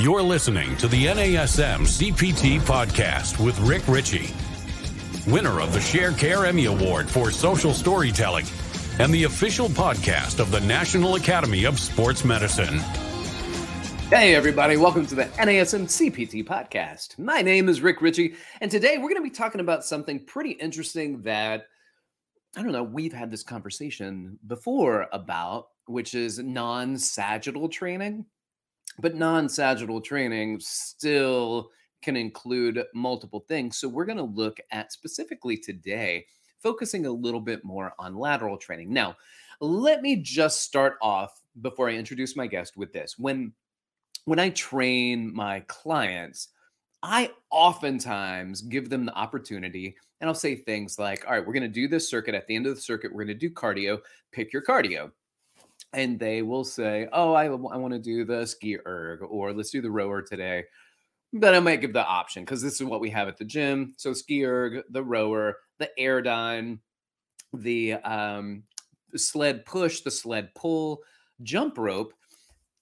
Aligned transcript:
You're 0.00 0.22
listening 0.22 0.76
to 0.76 0.86
the 0.86 1.06
NASM 1.06 1.80
CPT 1.80 2.60
podcast 2.60 3.44
with 3.44 3.58
Rick 3.58 3.88
Richey, 3.88 4.32
winner 5.26 5.60
of 5.60 5.72
the 5.72 5.80
Sharecare 5.80 6.46
Emmy 6.46 6.66
Award 6.66 7.10
for 7.10 7.32
Social 7.32 7.74
Storytelling 7.74 8.46
and 9.00 9.12
the 9.12 9.24
official 9.24 9.66
podcast 9.66 10.38
of 10.38 10.52
the 10.52 10.60
National 10.60 11.16
Academy 11.16 11.64
of 11.64 11.80
Sports 11.80 12.24
Medicine. 12.24 12.78
Hey, 14.08 14.36
everybody, 14.36 14.76
welcome 14.76 15.04
to 15.04 15.16
the 15.16 15.24
NASM 15.24 15.86
CPT 15.86 16.46
podcast. 16.46 17.18
My 17.18 17.42
name 17.42 17.68
is 17.68 17.80
Rick 17.80 18.00
Richey, 18.00 18.36
and 18.60 18.70
today 18.70 18.98
we're 18.98 19.10
going 19.10 19.16
to 19.16 19.22
be 19.22 19.30
talking 19.30 19.60
about 19.60 19.84
something 19.84 20.24
pretty 20.24 20.52
interesting 20.52 21.22
that 21.22 21.66
I 22.56 22.62
don't 22.62 22.70
know, 22.70 22.84
we've 22.84 23.12
had 23.12 23.32
this 23.32 23.42
conversation 23.42 24.38
before 24.46 25.08
about, 25.12 25.70
which 25.86 26.14
is 26.14 26.38
non 26.38 26.98
sagittal 26.98 27.68
training. 27.68 28.26
But 29.00 29.14
non 29.14 29.48
sagittal 29.48 30.00
training 30.00 30.58
still 30.60 31.70
can 32.02 32.16
include 32.16 32.84
multiple 32.94 33.44
things. 33.48 33.78
So 33.78 33.88
we're 33.88 34.04
going 34.04 34.18
to 34.18 34.24
look 34.24 34.58
at 34.70 34.92
specifically 34.92 35.56
today, 35.56 36.26
focusing 36.62 37.06
a 37.06 37.10
little 37.10 37.40
bit 37.40 37.64
more 37.64 37.92
on 37.98 38.16
lateral 38.16 38.56
training. 38.56 38.92
Now, 38.92 39.16
let 39.60 40.02
me 40.02 40.16
just 40.16 40.62
start 40.62 40.96
off 41.02 41.40
before 41.60 41.88
I 41.88 41.94
introduce 41.94 42.36
my 42.36 42.46
guest 42.46 42.76
with 42.76 42.92
this. 42.92 43.18
When 43.18 43.52
when 44.24 44.38
I 44.38 44.50
train 44.50 45.34
my 45.34 45.60
clients, 45.68 46.48
I 47.02 47.30
oftentimes 47.50 48.62
give 48.62 48.90
them 48.90 49.06
the 49.06 49.14
opportunity 49.14 49.96
and 50.20 50.28
I'll 50.28 50.34
say 50.34 50.56
things 50.56 50.98
like, 50.98 51.24
all 51.26 51.32
right, 51.32 51.46
we're 51.46 51.52
going 51.52 51.62
to 51.62 51.68
do 51.68 51.88
this 51.88 52.10
circuit. 52.10 52.34
At 52.34 52.46
the 52.46 52.56
end 52.56 52.66
of 52.66 52.74
the 52.74 52.80
circuit, 52.80 53.12
we're 53.12 53.24
going 53.24 53.38
to 53.38 53.48
do 53.48 53.50
cardio. 53.50 54.00
Pick 54.32 54.52
your 54.52 54.62
cardio 54.62 55.12
and 55.92 56.18
they 56.18 56.42
will 56.42 56.64
say, 56.64 57.08
"Oh, 57.12 57.32
I, 57.32 57.46
I 57.46 57.48
want 57.48 57.94
to 57.94 58.00
do 58.00 58.24
the 58.24 58.46
ski 58.46 58.78
erg, 58.86 59.22
or 59.22 59.52
let's 59.52 59.70
do 59.70 59.80
the 59.80 59.90
rower 59.90 60.22
today." 60.22 60.64
But 61.32 61.54
I 61.54 61.60
might 61.60 61.80
give 61.82 61.92
the 61.92 62.06
option 62.06 62.42
because 62.44 62.62
this 62.62 62.80
is 62.80 62.84
what 62.84 63.00
we 63.00 63.10
have 63.10 63.28
at 63.28 63.36
the 63.36 63.44
gym. 63.44 63.94
So 63.98 64.12
ski 64.12 64.44
erg, 64.44 64.82
the 64.90 65.04
rower, 65.04 65.58
the 65.78 65.90
airdyne, 65.98 66.78
the 67.52 67.94
um, 67.94 68.62
sled 69.14 69.64
push, 69.64 70.00
the 70.00 70.10
sled 70.10 70.54
pull, 70.54 71.00
jump 71.42 71.78
rope, 71.78 72.14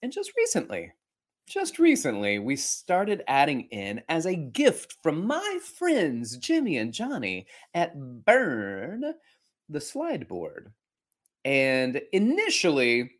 and 0.02 0.12
just 0.12 0.32
recently, 0.36 0.92
just 1.46 1.78
recently, 1.78 2.38
we 2.38 2.56
started 2.56 3.22
adding 3.28 3.62
in 3.70 4.02
as 4.08 4.26
a 4.26 4.34
gift 4.34 4.96
from 5.02 5.26
my 5.26 5.58
friends 5.78 6.36
Jimmy 6.38 6.76
and 6.76 6.92
Johnny 6.92 7.46
at 7.72 7.96
Brrrn 7.96 9.12
the 9.68 9.80
slide 9.80 10.28
board. 10.28 10.72
And 11.46 12.02
initially, 12.12 13.12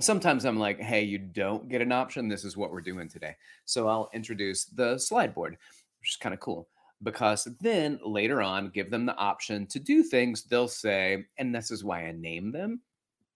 sometimes 0.00 0.46
I'm 0.46 0.58
like, 0.58 0.80
hey, 0.80 1.02
you 1.02 1.18
don't 1.18 1.68
get 1.68 1.82
an 1.82 1.92
option. 1.92 2.26
This 2.26 2.42
is 2.42 2.56
what 2.56 2.72
we're 2.72 2.80
doing 2.80 3.06
today. 3.06 3.36
So 3.66 3.86
I'll 3.86 4.08
introduce 4.14 4.64
the 4.64 4.96
slide 4.96 5.34
board, 5.34 5.58
which 6.00 6.10
is 6.10 6.16
kind 6.16 6.32
of 6.32 6.40
cool 6.40 6.68
because 7.02 7.46
then 7.60 8.00
later 8.02 8.40
on, 8.40 8.70
give 8.70 8.90
them 8.90 9.04
the 9.04 9.16
option 9.16 9.66
to 9.66 9.78
do 9.78 10.02
things. 10.02 10.44
They'll 10.44 10.68
say, 10.68 11.26
and 11.36 11.54
this 11.54 11.70
is 11.70 11.84
why 11.84 12.06
I 12.06 12.12
name 12.12 12.50
them. 12.50 12.80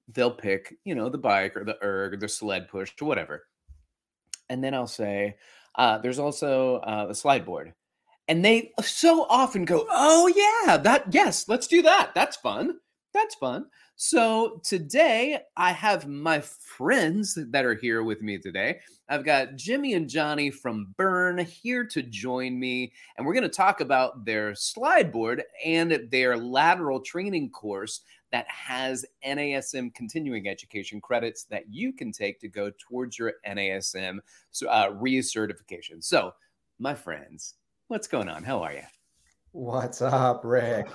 They'll 0.08 0.30
pick, 0.30 0.74
you 0.84 0.94
know, 0.94 1.10
the 1.10 1.18
bike 1.18 1.54
or 1.54 1.64
the 1.64 1.76
erg 1.82 2.14
or 2.14 2.16
the 2.16 2.28
sled 2.28 2.68
push 2.68 2.92
or 3.02 3.06
whatever. 3.06 3.44
And 4.48 4.64
then 4.64 4.72
I'll 4.72 4.86
say, 4.86 5.36
uh, 5.74 5.98
there's 5.98 6.18
also 6.18 6.76
uh, 6.76 7.06
the 7.06 7.14
slide 7.14 7.44
board. 7.44 7.74
And 8.28 8.42
they 8.42 8.72
so 8.80 9.26
often 9.28 9.66
go, 9.66 9.86
oh, 9.90 10.32
yeah, 10.34 10.78
that, 10.78 11.12
yes, 11.12 11.46
let's 11.46 11.66
do 11.66 11.82
that. 11.82 12.12
That's 12.14 12.38
fun. 12.38 12.78
That's 13.14 13.36
fun. 13.36 13.66
So 13.94 14.60
today 14.64 15.38
I 15.56 15.70
have 15.70 16.08
my 16.08 16.40
friends 16.40 17.38
that 17.50 17.64
are 17.64 17.76
here 17.76 18.02
with 18.02 18.20
me 18.22 18.38
today. 18.38 18.80
I've 19.08 19.24
got 19.24 19.54
Jimmy 19.54 19.94
and 19.94 20.08
Johnny 20.08 20.50
from 20.50 20.92
Brrrn 20.98 21.40
here 21.44 21.86
to 21.86 22.02
join 22.02 22.58
me, 22.58 22.92
and 23.16 23.24
we're 23.24 23.32
going 23.32 23.44
to 23.44 23.48
talk 23.48 23.80
about 23.80 24.24
their 24.24 24.56
slide 24.56 25.12
board 25.12 25.44
and 25.64 26.08
their 26.10 26.36
lateral 26.36 27.00
training 27.00 27.50
course 27.50 28.00
that 28.32 28.48
has 28.48 29.06
NASM 29.24 29.94
continuing 29.94 30.48
education 30.48 31.00
credits 31.00 31.44
that 31.44 31.72
you 31.72 31.92
can 31.92 32.10
take 32.10 32.40
to 32.40 32.48
go 32.48 32.72
towards 32.80 33.16
your 33.16 33.34
NASM 33.46 34.18
uh, 34.68 34.88
recertification. 34.88 36.02
So, 36.02 36.34
my 36.80 36.96
friends, 36.96 37.54
what's 37.86 38.08
going 38.08 38.28
on? 38.28 38.42
How 38.42 38.60
are 38.64 38.72
you? 38.72 38.82
What's 39.52 40.02
up, 40.02 40.40
Rick? 40.44 40.88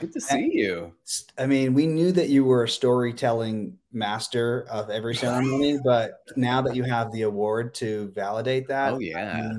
Good 0.00 0.12
to 0.12 0.20
see 0.20 0.50
you. 0.52 0.92
I 1.38 1.46
mean, 1.46 1.74
we 1.74 1.86
knew 1.86 2.12
that 2.12 2.28
you 2.28 2.44
were 2.44 2.64
a 2.64 2.68
storytelling 2.68 3.78
master 3.92 4.66
of 4.70 4.90
every 4.90 5.14
ceremony, 5.16 5.78
but 5.84 6.20
now 6.36 6.60
that 6.62 6.76
you 6.76 6.84
have 6.84 7.12
the 7.12 7.22
award 7.22 7.74
to 7.76 8.08
validate 8.14 8.68
that, 8.68 8.94
oh 8.94 8.98
yeah, 8.98 9.52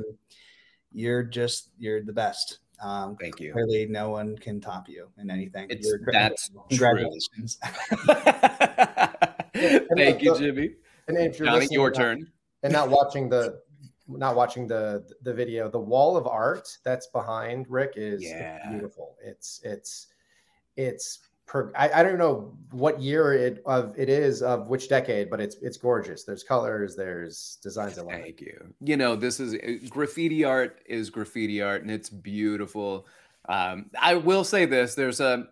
you're 0.92 1.24
just 1.24 1.72
you're 1.78 2.04
the 2.04 2.14
best. 2.14 2.60
Um, 2.82 3.16
Thank 3.20 3.40
you. 3.40 3.54
Clearly, 3.54 3.88
no 3.88 4.10
one 4.10 4.38
can 4.38 4.62
top 4.62 4.88
you 4.88 5.08
in 5.18 5.32
anything. 5.32 5.68
It's 5.70 5.92
that's 6.12 6.52
congratulations. 6.70 7.58
Thank 9.96 10.22
you, 10.22 10.38
Jimmy. 10.38 10.76
And 11.08 11.18
if 11.18 11.40
you're 11.40 11.48
Johnny, 11.48 11.68
your 11.72 11.92
turn. 11.92 12.28
And 12.64 12.74
not 12.74 12.90
watching 12.90 13.30
the 13.30 13.62
not 14.08 14.36
watching 14.36 14.68
the 14.68 15.08
the 15.22 15.34
video 15.34 15.70
the 15.70 15.80
wall 15.80 16.16
of 16.16 16.28
art 16.28 16.70
that's 16.84 17.08
behind 17.08 17.66
rick 17.70 17.94
is 17.98 18.24
yeah. 18.24 18.70
beautiful 18.70 19.18
it's 19.22 19.60
it's 19.64 20.08
it's 20.78 21.20
per, 21.48 21.72
I, 21.76 21.90
I 21.90 22.04
don't 22.04 22.18
know 22.18 22.54
what 22.72 23.02
year 23.02 23.34
it 23.34 23.64
of 23.66 23.98
it 23.98 24.10
is 24.10 24.42
of 24.42 24.68
which 24.68 24.90
decade, 24.90 25.30
but 25.30 25.40
it's 25.40 25.56
it's 25.62 25.78
gorgeous. 25.78 26.24
There's 26.24 26.44
colors, 26.44 26.96
there's 26.96 27.58
designs. 27.64 27.98
I. 27.98 28.04
Thank 28.04 28.42
you. 28.42 28.74
You 28.82 28.98
know, 28.98 29.16
this 29.16 29.40
is 29.40 29.56
uh, 29.56 29.88
graffiti 29.90 30.44
art 30.44 30.82
is 30.86 31.10
graffiti 31.10 31.62
art, 31.62 31.82
and 31.82 31.90
it's 31.90 32.10
beautiful. 32.10 33.08
Um, 33.50 33.90
I 34.00 34.16
will 34.16 34.44
say 34.44 34.66
this: 34.66 34.94
there's 34.94 35.20
a 35.20 35.48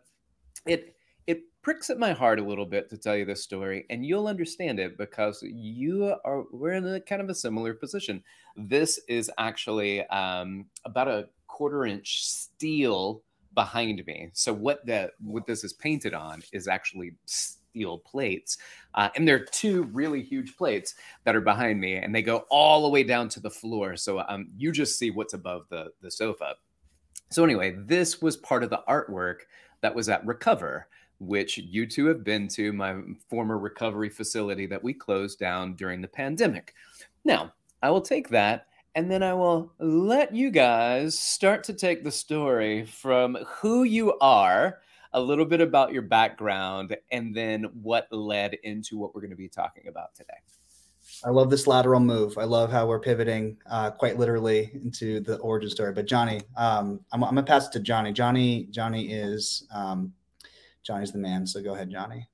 it 0.66 0.96
it 1.26 1.42
pricks 1.62 1.90
at 1.90 1.98
my 1.98 2.12
heart 2.12 2.40
a 2.40 2.44
little 2.44 2.66
bit 2.66 2.90
to 2.90 2.98
tell 2.98 3.16
you 3.16 3.26
this 3.26 3.44
story, 3.44 3.86
and 3.90 4.06
you'll 4.06 4.28
understand 4.28 4.80
it 4.80 4.98
because 4.98 5.42
you 5.44 6.14
are 6.24 6.44
we're 6.52 6.74
in 6.74 6.86
a 6.86 7.00
kind 7.00 7.22
of 7.22 7.30
a 7.30 7.36
similar 7.36 7.74
position. 7.74 8.22
This 8.58 9.00
is 9.08 9.32
actually 9.38 10.06
um, 10.08 10.66
about 10.84 11.08
a 11.08 11.30
quarter 11.48 11.86
inch 11.86 12.26
steel 12.26 13.24
behind 13.56 14.06
me. 14.06 14.30
So 14.34 14.54
what 14.54 14.86
that 14.86 15.12
what 15.22 15.46
this 15.48 15.64
is 15.64 15.74
painted 15.74 16.14
on 16.14 16.44
is 16.52 16.68
actually 16.68 17.16
steel 17.26 18.00
plates, 18.00 18.58
uh, 18.94 19.10
and 19.16 19.28
there 19.28 19.36
are 19.38 19.46
two 19.52 19.84
really 19.94 20.22
huge 20.22 20.56
plates 20.56 20.96
that 21.24 21.36
are 21.36 21.42
behind 21.42 21.80
me, 21.80 21.96
and 21.96 22.14
they 22.14 22.22
go 22.22 22.46
all 22.50 22.84
the 22.84 22.90
way 22.90 23.04
down 23.04 23.30
to 23.30 23.40
the 23.40 23.50
floor. 23.50 23.96
So 23.96 24.24
um, 24.28 24.50
you 24.58 24.72
just 24.72 25.00
see 25.00 25.12
what's 25.12 25.34
above 25.34 25.66
the 25.70 25.92
the 26.02 26.12
sofa. 26.12 26.56
So 27.32 27.44
anyway, 27.44 27.76
this 27.78 28.22
was 28.22 28.38
part 28.38 28.64
of 28.64 28.70
the 28.70 28.84
artwork 28.88 29.38
that 29.82 29.96
was 29.96 30.10
at 30.10 30.26
Recover, 30.26 30.88
which 31.20 31.58
you 31.58 31.88
two 31.88 32.06
have 32.08 32.24
been 32.24 32.48
to, 32.50 32.72
my 32.72 32.96
former 33.30 33.58
recovery 33.58 34.10
facility 34.10 34.68
that 34.68 34.84
we 34.84 34.94
closed 34.94 35.40
down 35.40 35.76
during 35.76 36.02
the 36.02 36.08
pandemic. 36.08 36.74
Now, 37.24 37.54
I 37.82 37.90
will 37.90 38.02
take 38.02 38.30
that 38.30 38.68
and 38.96 39.12
then 39.12 39.22
I 39.22 39.34
will 39.34 39.74
let 39.78 40.34
you 40.34 40.50
guys 40.50 41.20
start 41.20 41.66
to 41.66 41.74
take 41.74 42.04
the 42.04 42.12
story 42.12 42.86
from 42.86 43.38
who 43.46 43.84
you 43.84 44.18
are, 44.20 44.80
a 45.12 45.20
little 45.20 45.46
bit 45.46 45.60
about 45.60 45.92
your 45.92 46.02
background, 46.02 46.96
and 47.12 47.36
then 47.36 47.64
what 47.82 48.08
led 48.12 48.54
into 48.64 48.98
what 48.98 49.14
we're 49.14 49.22
going 49.22 49.32
to 49.32 49.36
be 49.36 49.50
talking 49.50 49.90
about 49.90 50.16
today. 50.16 50.34
I 51.24 51.30
love 51.30 51.50
this 51.50 51.68
lateral 51.68 52.00
move. 52.00 52.38
I 52.38 52.46
love 52.46 52.72
how 52.72 52.88
we're 52.88 53.00
pivoting 53.00 53.58
uh, 53.70 53.92
quite 53.92 54.18
literally 54.18 54.72
into 54.74 55.20
the 55.20 55.38
origin 55.38 55.70
story. 55.70 55.92
But 55.92 56.08
Johnny, 56.08 56.42
um, 56.58 57.00
I'm, 57.12 57.24
I'm, 57.24 57.36
gonna 57.36 57.44
pass 57.44 57.68
it 57.68 57.74
to 57.74 57.80
Johnny. 57.80 58.12
Johnny, 58.12 58.68
Johnny 58.72 59.12
is 59.12 59.68
um, 59.72 60.14
Johnny's 60.84 61.12
the 61.12 61.20
man. 61.20 61.46
So 61.46 61.62
go 61.62 61.74
ahead, 61.74 61.92
Johnny. 61.92 62.28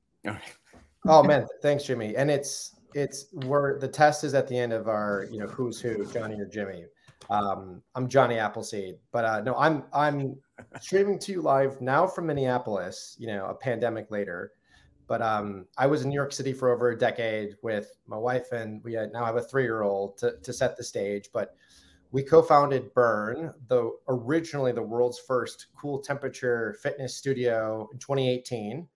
Oh 1.06 1.24
man, 1.24 1.48
thanks, 1.62 1.84
Jimmy. 1.84 2.16
And 2.16 2.32
it's 2.32 2.76
it's 2.94 3.28
where 3.46 3.78
the 3.80 3.88
test 3.88 4.24
is 4.24 4.34
at 4.34 4.48
the 4.48 4.58
end 4.58 4.74
of 4.74 4.88
our, 4.88 5.28
you 5.32 5.40
know, 5.40 5.48
who's 5.48 5.80
who, 5.80 6.06
Johnny 6.12 6.40
or 6.40 6.46
Jimmy. 6.46 6.86
Um, 7.30 7.82
I'm 7.96 8.10
Johnny 8.10 8.38
Appleseed, 8.38 8.96
but 9.12 9.26
uh, 9.26 9.42
no, 9.42 9.56
I'm 9.56 9.84
I'm 9.94 10.38
streaming 10.82 11.20
to 11.20 11.32
you 11.32 11.42
live 11.42 11.80
now 11.80 12.08
from 12.08 12.28
Minneapolis. 12.28 13.16
You 13.20 13.28
know, 13.28 13.46
a 13.46 13.54
pandemic 13.54 14.12
later, 14.12 14.52
but 15.08 15.22
um, 15.22 15.66
I 15.78 15.88
was 15.88 16.02
in 16.02 16.10
New 16.10 16.16
York 16.16 16.34
City 16.34 16.52
for 16.52 16.74
over 16.74 16.90
a 16.90 16.98
decade 16.98 17.56
with 17.62 17.96
my 18.08 18.18
wife, 18.18 18.52
and 18.52 18.84
we 18.84 18.94
now 19.14 19.24
have 19.24 19.38
a 19.38 19.42
three 19.42 19.64
year 19.64 19.84
old 19.84 20.18
to 20.18 20.38
to 20.42 20.52
set 20.52 20.76
the 20.76 20.84
stage. 20.84 21.30
But 21.32 21.56
we 22.12 22.24
co-founded 22.24 22.94
Brrrn, 22.94 23.54
the 23.68 23.92
originally 24.10 24.74
the 24.74 24.82
world's 24.82 25.20
first 25.20 25.68
cool 25.80 26.02
temperature 26.02 26.76
fitness 26.82 27.16
studio 27.16 27.88
in 27.94 28.00
2018 28.00 28.88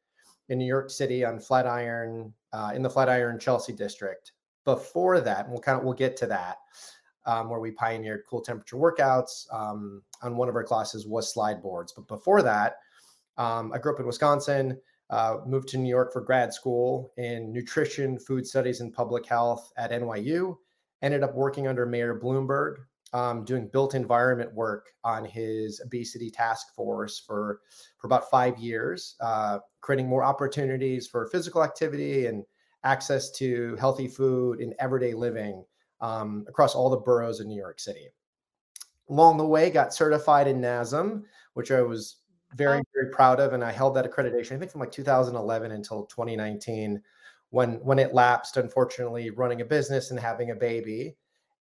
in 0.50 0.57
New 0.57 0.65
York 0.65 0.89
City 0.89 1.24
on 1.24 1.39
Flatiron 1.39 2.33
uh, 2.55 2.71
in 2.73 2.81
the 2.81 2.89
Flatiron 2.89 3.37
Chelsea 3.37 3.73
district. 3.73 4.31
Before 4.63 5.19
that, 5.19 5.49
we'll 5.49 5.59
kind 5.59 5.77
of 5.77 5.83
we'll 5.83 5.93
get 5.93 6.15
to 6.17 6.27
that, 6.27 6.57
um, 7.25 7.49
where 7.49 7.59
we 7.59 7.71
pioneered 7.71 8.23
cool 8.27 8.41
temperature 8.41 8.77
workouts. 8.77 9.53
Um, 9.53 10.01
on 10.21 10.37
one 10.37 10.47
of 10.47 10.55
our 10.55 10.63
classes 10.63 11.05
was 11.05 11.31
slide 11.31 11.61
boards, 11.61 11.91
but 11.91 12.07
before 12.07 12.41
that, 12.41 12.77
um, 13.37 13.73
I 13.73 13.77
grew 13.77 13.93
up 13.93 13.99
in 13.99 14.07
Wisconsin. 14.07 14.79
Uh, 15.11 15.37
moved 15.45 15.67
to 15.67 15.77
New 15.77 15.89
York 15.89 16.11
for 16.11 16.21
grad 16.21 16.51
school 16.51 17.13
in 17.17 17.53
nutrition, 17.53 18.17
food 18.17 18.47
studies, 18.47 18.81
and 18.81 18.91
public 18.91 19.23
health 19.23 19.71
at 19.77 19.91
NYU, 19.91 20.57
ended 21.03 21.21
up 21.21 21.35
working 21.35 21.67
under 21.67 21.85
Mayor 21.85 22.19
Bloomberg, 22.19 22.77
um, 23.13 23.45
doing 23.45 23.69
built 23.71 23.95
environment 23.95 24.53
work 24.53 24.87
on 25.03 25.23
his 25.25 25.81
obesity 25.83 26.29
task 26.29 26.73
force 26.75 27.19
for, 27.19 27.61
for 27.97 28.07
about 28.07 28.29
five 28.29 28.57
years, 28.57 29.15
uh, 29.21 29.59
creating 29.81 30.07
more 30.07 30.23
opportunities 30.23 31.07
for 31.07 31.27
physical 31.27 31.63
activity 31.63 32.25
and 32.25 32.43
access 32.83 33.31
to 33.31 33.75
healthy 33.79 34.07
food 34.07 34.59
in 34.59 34.73
everyday 34.79 35.13
living 35.13 35.63
um, 36.01 36.45
across 36.47 36.75
all 36.75 36.89
the 36.89 36.97
boroughs 36.97 37.39
in 37.39 37.47
New 37.47 37.59
York 37.59 37.79
City. 37.79 38.07
Along 39.09 39.37
the 39.37 39.45
way, 39.45 39.69
got 39.69 39.93
certified 39.93 40.47
in 40.47 40.59
NASM, 40.59 41.23
which 41.53 41.71
I 41.71 41.81
was 41.81 42.17
very, 42.55 42.81
very 42.93 43.11
proud 43.11 43.39
of. 43.39 43.53
And 43.53 43.63
I 43.63 43.71
held 43.71 43.95
that 43.95 44.09
accreditation, 44.09 44.53
I 44.53 44.59
think 44.59 44.71
from 44.71 44.81
like 44.81 44.91
2011 44.91 45.71
until 45.71 46.05
2019 46.05 47.01
when 47.51 47.73
when 47.83 47.99
it 47.99 48.13
lapsed, 48.13 48.57
unfortunately, 48.57 49.29
running 49.29 49.61
a 49.61 49.65
business 49.65 50.11
and 50.11 50.19
having 50.19 50.51
a 50.51 50.55
baby. 50.55 51.15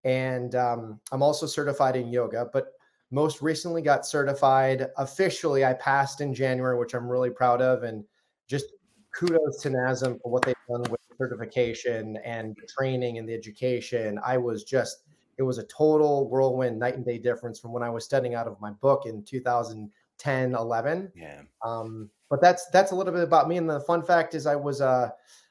And 0.04 0.54
um, 0.54 1.00
I'm 1.12 1.22
also 1.22 1.46
certified 1.46 1.96
in 1.96 2.08
yoga, 2.08 2.48
but 2.52 2.72
most 3.10 3.42
recently 3.42 3.80
got 3.80 4.06
certified 4.06 4.88
officially. 4.96 5.64
I 5.64 5.72
passed 5.74 6.20
in 6.20 6.34
January, 6.34 6.78
which 6.78 6.94
I'm 6.94 7.08
really 7.08 7.30
proud 7.30 7.62
of, 7.62 7.82
and 7.82 8.04
just 8.48 8.66
kudos 9.14 9.62
to 9.62 9.70
NASM 9.70 10.20
for 10.20 10.30
what 10.30 10.42
they've 10.42 10.54
done 10.68 10.82
with 10.90 11.00
certification 11.16 12.18
and 12.24 12.56
the 12.60 12.66
training 12.66 13.18
and 13.18 13.28
the 13.28 13.34
education. 13.34 14.18
I 14.24 14.36
was 14.36 14.64
just 14.64 15.04
it 15.38 15.42
was 15.42 15.58
a 15.58 15.64
total 15.64 16.28
whirlwind 16.28 16.78
night 16.78 16.94
and 16.94 17.04
day 17.04 17.18
difference 17.18 17.58
from 17.58 17.72
when 17.72 17.82
I 17.82 17.90
was 17.90 18.04
studying 18.04 18.34
out 18.34 18.46
of 18.46 18.60
my 18.60 18.70
book 18.70 19.06
in 19.06 19.22
2010, 19.24 20.54
11. 20.54 21.12
Yeah. 21.14 21.42
Um, 21.64 22.10
but 22.30 22.40
that's 22.40 22.68
that's 22.70 22.92
a 22.92 22.94
little 22.94 23.12
bit 23.12 23.22
about 23.22 23.48
me. 23.48 23.56
And 23.56 23.68
the 23.68 23.80
fun 23.80 24.02
fact 24.02 24.34
is, 24.34 24.46
I 24.46 24.56
was 24.56 24.80
uh, 24.80 25.10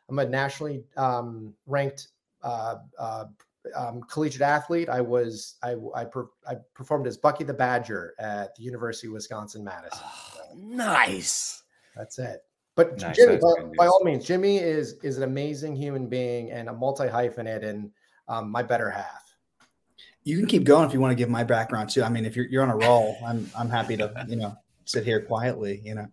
I'm 0.09 0.19
a 0.19 0.25
nationally 0.25 0.83
um, 0.97 1.53
ranked 1.65 2.09
uh, 2.41 2.75
uh, 2.99 3.25
um, 3.75 4.01
collegiate 4.03 4.41
athlete. 4.41 4.89
I 4.89 5.01
was 5.01 5.55
I 5.63 5.75
I, 5.95 6.05
per, 6.05 6.27
I, 6.47 6.55
performed 6.73 7.07
as 7.07 7.17
Bucky 7.17 7.43
the 7.43 7.53
Badger 7.53 8.13
at 8.19 8.55
the 8.55 8.63
University 8.63 9.07
of 9.07 9.13
Wisconsin 9.13 9.63
Madison. 9.63 9.99
Oh, 10.03 10.41
nice. 10.55 11.63
That's 11.95 12.19
it. 12.19 12.43
But 12.75 12.99
nice, 12.99 13.15
Jimmy, 13.15 13.37
by, 13.37 13.63
by, 13.77 13.85
all 13.85 14.01
means, 14.03 14.25
Jimmy 14.25 14.57
is 14.57 14.93
is 15.03 15.17
an 15.17 15.23
amazing 15.23 15.75
human 15.75 16.07
being 16.07 16.51
and 16.51 16.69
a 16.69 16.73
multi 16.73 17.03
hyphenate 17.03 17.63
and 17.63 17.91
um, 18.27 18.49
my 18.49 18.63
better 18.63 18.89
half. 18.89 19.35
You 20.23 20.37
can 20.37 20.47
keep 20.47 20.63
going 20.63 20.87
if 20.87 20.93
you 20.93 20.99
want 20.99 21.11
to 21.11 21.15
give 21.15 21.29
my 21.29 21.43
background 21.43 21.89
too. 21.89 22.03
I 22.03 22.09
mean, 22.09 22.25
if 22.25 22.35
you're 22.35 22.47
you're 22.47 22.63
on 22.63 22.71
a 22.71 22.77
roll, 22.77 23.15
I'm 23.25 23.49
I'm 23.55 23.69
happy 23.69 23.95
to 23.97 24.25
you 24.27 24.37
know 24.37 24.55
sit 24.85 25.05
here 25.05 25.21
quietly. 25.21 25.81
You 25.83 25.95
know. 25.95 26.07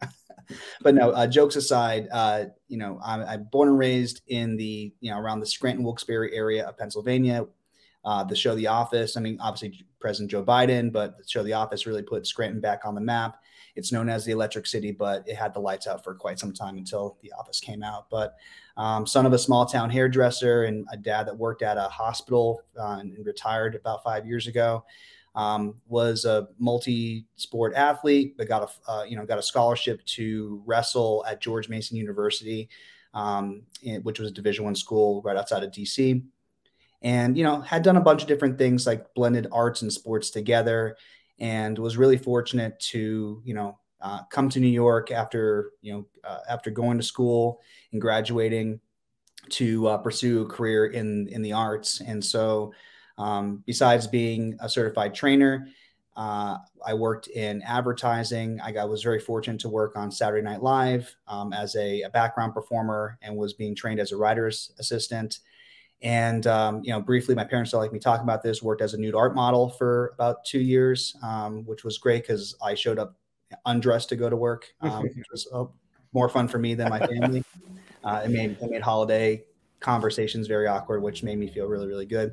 But 0.81 0.94
no, 0.94 1.11
uh, 1.11 1.26
jokes 1.26 1.56
aside, 1.56 2.08
uh, 2.12 2.44
you 2.69 2.79
know, 2.79 3.00
I'm, 3.05 3.23
I'm, 3.23 3.44
born 3.44 3.69
and 3.69 3.79
raised 3.79 4.23
in 4.29 4.56
the, 4.56 4.93
you 5.00 5.11
know, 5.11 5.19
around 5.19 5.41
the 5.41 5.47
Scranton 5.47 5.85
Wilkes-Barre 5.85 6.32
area 6.32 6.67
of 6.67 6.76
Pennsylvania. 6.79 7.47
Uh, 8.05 8.25
the 8.25 8.37
show 8.37 8.55
The 8.55 8.67
Office, 8.67 9.17
I 9.17 9.20
mean, 9.20 9.38
obviously 9.41 9.85
President 10.00 10.31
Joe 10.31 10.43
Biden, 10.43 10.91
but 10.91 11.19
the 11.19 11.25
show 11.29 11.43
The 11.43 11.52
Office 11.52 11.87
really 11.87 12.02
put 12.02 12.26
Scranton 12.26 12.61
back 12.61 12.85
on 12.85 12.94
the 12.94 13.00
map. 13.00 13.37
It's 13.76 13.93
known 13.93 14.08
as 14.08 14.25
the 14.25 14.32
Electric 14.32 14.67
City, 14.67 14.91
but 14.91 15.26
it 15.29 15.37
had 15.37 15.55
the 15.55 15.61
lights 15.61 15.87
out 15.87 16.02
for 16.02 16.14
quite 16.14 16.38
some 16.38 16.52
time 16.52 16.79
until 16.79 17.19
The 17.23 17.32
Office 17.38 17.61
came 17.61 17.82
out. 17.82 18.08
But 18.11 18.37
um, 18.76 19.06
son 19.06 19.26
of 19.26 19.32
a 19.32 19.38
small 19.38 19.67
town 19.67 19.91
hairdresser 19.91 20.64
and 20.64 20.87
a 20.91 20.97
dad 20.97 21.26
that 21.26 21.37
worked 21.37 21.62
at 21.62 21.76
a 21.76 21.82
hospital 21.82 22.62
uh, 22.79 22.99
and, 23.00 23.12
and 23.14 23.26
retired 23.26 23.75
about 23.75 24.02
five 24.02 24.26
years 24.26 24.47
ago 24.47 24.85
um, 25.34 25.76
was 25.86 26.24
a 26.24 26.48
multi-sport 26.58 27.74
athlete, 27.74 28.36
but 28.36 28.48
got 28.48 28.62
a 28.86 28.90
uh, 28.90 29.04
you 29.04 29.16
know 29.16 29.24
got 29.24 29.38
a 29.38 29.42
scholarship 29.42 30.04
to 30.04 30.62
wrestle 30.66 31.24
at 31.28 31.40
George 31.40 31.68
Mason 31.68 31.96
University, 31.96 32.68
um, 33.14 33.62
which 34.02 34.18
was 34.18 34.30
a 34.30 34.34
Division 34.34 34.64
One 34.64 34.74
school 34.74 35.22
right 35.22 35.36
outside 35.36 35.62
of 35.62 35.70
DC, 35.70 36.22
and 37.02 37.38
you 37.38 37.44
know 37.44 37.60
had 37.60 37.82
done 37.82 37.96
a 37.96 38.00
bunch 38.02 38.22
of 38.22 38.28
different 38.28 38.58
things 38.58 38.86
like 38.86 39.14
blended 39.14 39.46
arts 39.52 39.82
and 39.82 39.92
sports 39.92 40.30
together, 40.30 40.96
and 41.38 41.78
was 41.78 41.96
really 41.96 42.18
fortunate 42.18 42.78
to 42.80 43.40
you 43.44 43.54
know 43.54 43.78
uh, 44.00 44.22
come 44.30 44.48
to 44.48 44.60
New 44.60 44.68
York 44.68 45.12
after 45.12 45.70
you 45.80 45.92
know 45.92 46.06
uh, 46.24 46.40
after 46.48 46.70
going 46.70 46.98
to 46.98 47.04
school 47.04 47.60
and 47.92 48.00
graduating 48.00 48.80
to 49.50 49.86
uh, 49.86 49.98
pursue 49.98 50.42
a 50.42 50.46
career 50.46 50.86
in 50.86 51.28
in 51.28 51.40
the 51.40 51.52
arts, 51.52 52.00
and 52.00 52.24
so 52.24 52.72
um, 53.20 53.62
besides 53.67 54.06
being 54.06 54.56
a 54.61 54.69
certified 54.69 55.14
trainer, 55.14 55.69
uh, 56.17 56.56
I 56.84 56.94
worked 56.94 57.28
in 57.28 57.62
advertising. 57.62 58.58
I 58.62 58.72
got, 58.72 58.88
was 58.88 59.02
very 59.02 59.20
fortunate 59.20 59.61
to 59.61 59.69
work 59.69 59.94
on 59.94 60.11
Saturday 60.11 60.43
Night 60.43 60.62
Live 60.62 61.14
um, 61.28 61.52
as 61.52 61.76
a, 61.76 62.02
a, 62.02 62.11
background 62.11 62.55
performer 62.55 63.19
and 63.22 63.37
was 63.37 63.52
being 63.52 63.75
trained 63.75 64.00
as 64.00 64.12
a 64.12 64.17
writer's 64.17 64.72
assistant. 64.78 65.40
And 66.02 66.46
um, 66.46 66.81
you 66.82 66.93
know, 66.93 67.00
briefly, 67.00 67.34
my 67.34 67.44
parents 67.44 67.70
don't 67.70 67.81
like 67.81 67.93
me 67.93 67.99
talking 67.99 68.25
about 68.25 68.43
this. 68.43 68.62
Worked 68.62 68.81
as 68.81 68.94
a 68.94 68.99
nude 68.99 69.14
art 69.14 69.34
model 69.34 69.69
for 69.69 70.12
about 70.14 70.44
two 70.46 70.61
years, 70.61 71.14
um, 71.23 71.64
which 71.66 71.84
was 71.84 71.99
great 71.99 72.23
because 72.23 72.56
I 72.62 72.75
showed 72.75 72.99
up 72.99 73.16
undressed 73.66 74.08
to 74.08 74.16
go 74.16 74.31
to 74.31 74.37
work, 74.37 74.66
um, 74.81 75.02
which 75.16 75.26
was 75.31 75.46
uh, 75.52 75.64
more 76.14 76.31
fun 76.31 76.49
for 76.49 76.58
me 76.58 76.75
than 76.75 76.88
my 76.88 77.06
family. 77.06 77.44
Uh, 78.02 78.23
it 78.25 78.31
made 78.31 78.52
it 78.62 78.70
made 78.70 78.81
holiday 78.81 79.44
conversations 79.81 80.46
very 80.46 80.66
awkward, 80.66 81.02
which 81.02 81.23
made 81.23 81.38
me 81.38 81.46
feel 81.46 81.66
really 81.66 81.87
really 81.87 82.06
good 82.06 82.32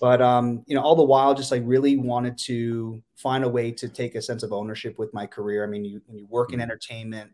but 0.00 0.22
um, 0.22 0.62
you 0.66 0.74
know 0.74 0.82
all 0.82 0.96
the 0.96 1.02
while 1.02 1.34
just 1.34 1.50
like 1.50 1.62
really 1.64 1.96
wanted 1.96 2.38
to 2.38 3.02
find 3.16 3.44
a 3.44 3.48
way 3.48 3.70
to 3.72 3.88
take 3.88 4.14
a 4.14 4.22
sense 4.22 4.42
of 4.42 4.52
ownership 4.52 4.98
with 4.98 5.12
my 5.12 5.26
career. 5.26 5.64
I 5.64 5.66
mean 5.66 5.84
you, 5.84 6.00
when 6.06 6.18
you 6.18 6.26
work 6.26 6.52
in 6.52 6.56
mm-hmm. 6.56 6.62
entertainment 6.62 7.30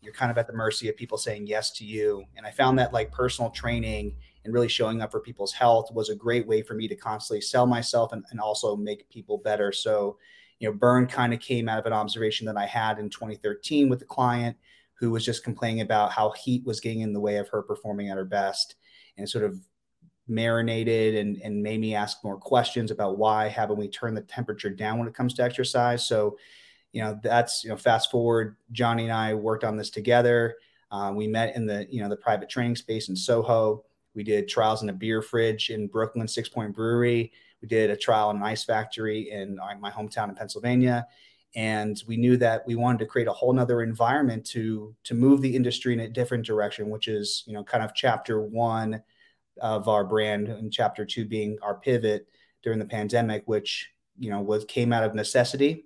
you're 0.00 0.12
kind 0.12 0.30
of 0.30 0.38
at 0.38 0.46
the 0.46 0.52
mercy 0.52 0.88
of 0.88 0.96
people 0.96 1.18
saying 1.18 1.46
yes 1.46 1.72
to 1.72 1.84
you. 1.84 2.24
And 2.36 2.46
i 2.46 2.50
found 2.50 2.78
that 2.78 2.92
like 2.92 3.10
personal 3.10 3.50
training 3.50 4.14
and 4.44 4.54
really 4.54 4.68
showing 4.68 5.02
up 5.02 5.10
for 5.10 5.20
people's 5.20 5.52
health 5.52 5.92
was 5.92 6.08
a 6.08 6.14
great 6.14 6.46
way 6.46 6.62
for 6.62 6.74
me 6.74 6.86
to 6.88 6.94
constantly 6.94 7.40
sell 7.40 7.66
myself 7.66 8.12
and, 8.12 8.24
and 8.30 8.40
also 8.40 8.76
make 8.76 9.08
people 9.10 9.38
better. 9.38 9.72
So 9.72 10.16
you 10.58 10.68
know 10.68 10.76
Brrrn 10.76 11.08
kind 11.08 11.32
of 11.32 11.40
came 11.40 11.68
out 11.68 11.78
of 11.78 11.86
an 11.86 11.92
observation 11.92 12.46
that 12.46 12.56
i 12.56 12.66
had 12.66 12.98
in 12.98 13.08
2013 13.10 13.88
with 13.88 14.02
a 14.02 14.06
client 14.06 14.56
who 14.94 15.10
was 15.10 15.24
just 15.24 15.44
complaining 15.44 15.82
about 15.82 16.12
how 16.12 16.30
heat 16.32 16.64
was 16.66 16.80
getting 16.80 17.00
in 17.00 17.12
the 17.12 17.20
way 17.20 17.36
of 17.36 17.48
her 17.48 17.62
performing 17.62 18.08
at 18.10 18.16
her 18.16 18.24
best 18.24 18.74
and 19.16 19.28
sort 19.28 19.44
of 19.44 19.56
marinated 20.28 21.14
and, 21.14 21.40
and 21.42 21.62
made 21.62 21.80
me 21.80 21.94
ask 21.94 22.22
more 22.22 22.36
questions 22.36 22.90
about 22.90 23.18
why 23.18 23.48
haven't 23.48 23.78
we 23.78 23.88
turned 23.88 24.16
the 24.16 24.22
temperature 24.22 24.70
down 24.70 24.98
when 24.98 25.08
it 25.08 25.14
comes 25.14 25.34
to 25.34 25.42
exercise. 25.42 26.06
So, 26.06 26.36
you 26.92 27.02
know, 27.02 27.18
that's, 27.22 27.64
you 27.64 27.70
know, 27.70 27.76
fast 27.76 28.10
forward, 28.10 28.56
Johnny 28.72 29.04
and 29.04 29.12
I 29.12 29.34
worked 29.34 29.64
on 29.64 29.76
this 29.76 29.90
together. 29.90 30.56
Uh, 30.90 31.12
we 31.14 31.26
met 31.26 31.54
in 31.54 31.66
the, 31.66 31.86
you 31.90 32.02
know, 32.02 32.08
the 32.08 32.16
private 32.16 32.48
training 32.48 32.76
space 32.76 33.08
in 33.08 33.16
Soho. 33.16 33.84
We 34.14 34.24
did 34.24 34.48
trials 34.48 34.82
in 34.82 34.88
a 34.88 34.92
beer 34.92 35.22
fridge 35.22 35.70
in 35.70 35.86
Brooklyn, 35.86 36.26
Sixpoint 36.26 36.74
Brewery. 36.74 37.32
We 37.60 37.68
did 37.68 37.90
a 37.90 37.96
trial 37.96 38.30
in 38.30 38.36
an 38.36 38.42
ice 38.42 38.64
factory 38.64 39.30
in 39.30 39.58
my 39.80 39.90
hometown 39.90 40.28
in 40.28 40.34
Pennsylvania. 40.34 41.06
And 41.54 42.02
we 42.06 42.16
knew 42.16 42.36
that 42.38 42.66
we 42.66 42.74
wanted 42.74 42.98
to 42.98 43.06
create 43.06 43.28
a 43.28 43.32
whole 43.32 43.52
nother 43.52 43.82
environment 43.82 44.44
to 44.46 44.94
to 45.04 45.14
move 45.14 45.40
the 45.40 45.56
industry 45.56 45.94
in 45.94 46.00
a 46.00 46.08
different 46.08 46.44
direction, 46.44 46.90
which 46.90 47.08
is, 47.08 47.42
you 47.46 47.54
know, 47.54 47.64
kind 47.64 47.82
of 47.82 47.94
chapter 47.94 48.42
one 48.42 49.02
of 49.60 49.88
our 49.88 50.04
brand 50.04 50.48
and 50.48 50.72
chapter 50.72 51.04
two 51.04 51.24
being 51.24 51.58
our 51.62 51.74
pivot 51.74 52.26
during 52.62 52.78
the 52.78 52.84
pandemic 52.84 53.42
which 53.46 53.88
you 54.18 54.30
know 54.30 54.40
was 54.40 54.64
came 54.64 54.92
out 54.92 55.04
of 55.04 55.14
necessity 55.14 55.84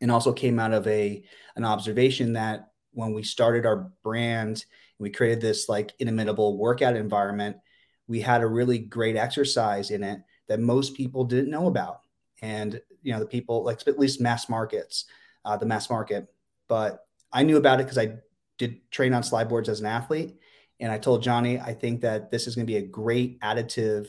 and 0.00 0.10
also 0.10 0.32
came 0.32 0.58
out 0.58 0.72
of 0.72 0.86
a 0.86 1.22
an 1.56 1.64
observation 1.64 2.32
that 2.32 2.70
when 2.92 3.12
we 3.12 3.22
started 3.22 3.66
our 3.66 3.90
brand 4.02 4.64
we 4.98 5.10
created 5.10 5.40
this 5.40 5.68
like 5.68 5.92
inimitable 5.98 6.58
workout 6.58 6.96
environment 6.96 7.56
we 8.08 8.20
had 8.20 8.42
a 8.42 8.46
really 8.46 8.78
great 8.78 9.16
exercise 9.16 9.90
in 9.90 10.02
it 10.02 10.20
that 10.48 10.60
most 10.60 10.94
people 10.94 11.24
didn't 11.24 11.50
know 11.50 11.66
about. 11.66 12.00
And 12.42 12.80
you 13.02 13.12
know 13.12 13.20
the 13.20 13.26
people 13.26 13.64
like 13.64 13.86
at 13.86 13.98
least 13.98 14.20
mass 14.20 14.48
markets 14.48 15.06
uh, 15.44 15.56
the 15.56 15.66
mass 15.66 15.88
market. 15.88 16.26
But 16.68 17.04
i 17.32 17.42
knew 17.42 17.56
about 17.56 17.80
it 17.80 17.84
because 17.84 17.98
i 17.98 18.14
did 18.58 18.90
train 18.90 19.14
on 19.14 19.22
slide 19.22 19.48
boards 19.48 19.68
as 19.68 19.80
an 19.80 19.86
athlete 19.86 20.36
and 20.82 20.90
I 20.90 20.98
told 20.98 21.22
Johnny, 21.22 21.60
I 21.60 21.72
think 21.72 22.00
that 22.00 22.30
this 22.32 22.48
is 22.48 22.56
going 22.56 22.66
to 22.66 22.72
be 22.72 22.78
a 22.78 22.82
great 22.82 23.40
additive 23.40 24.08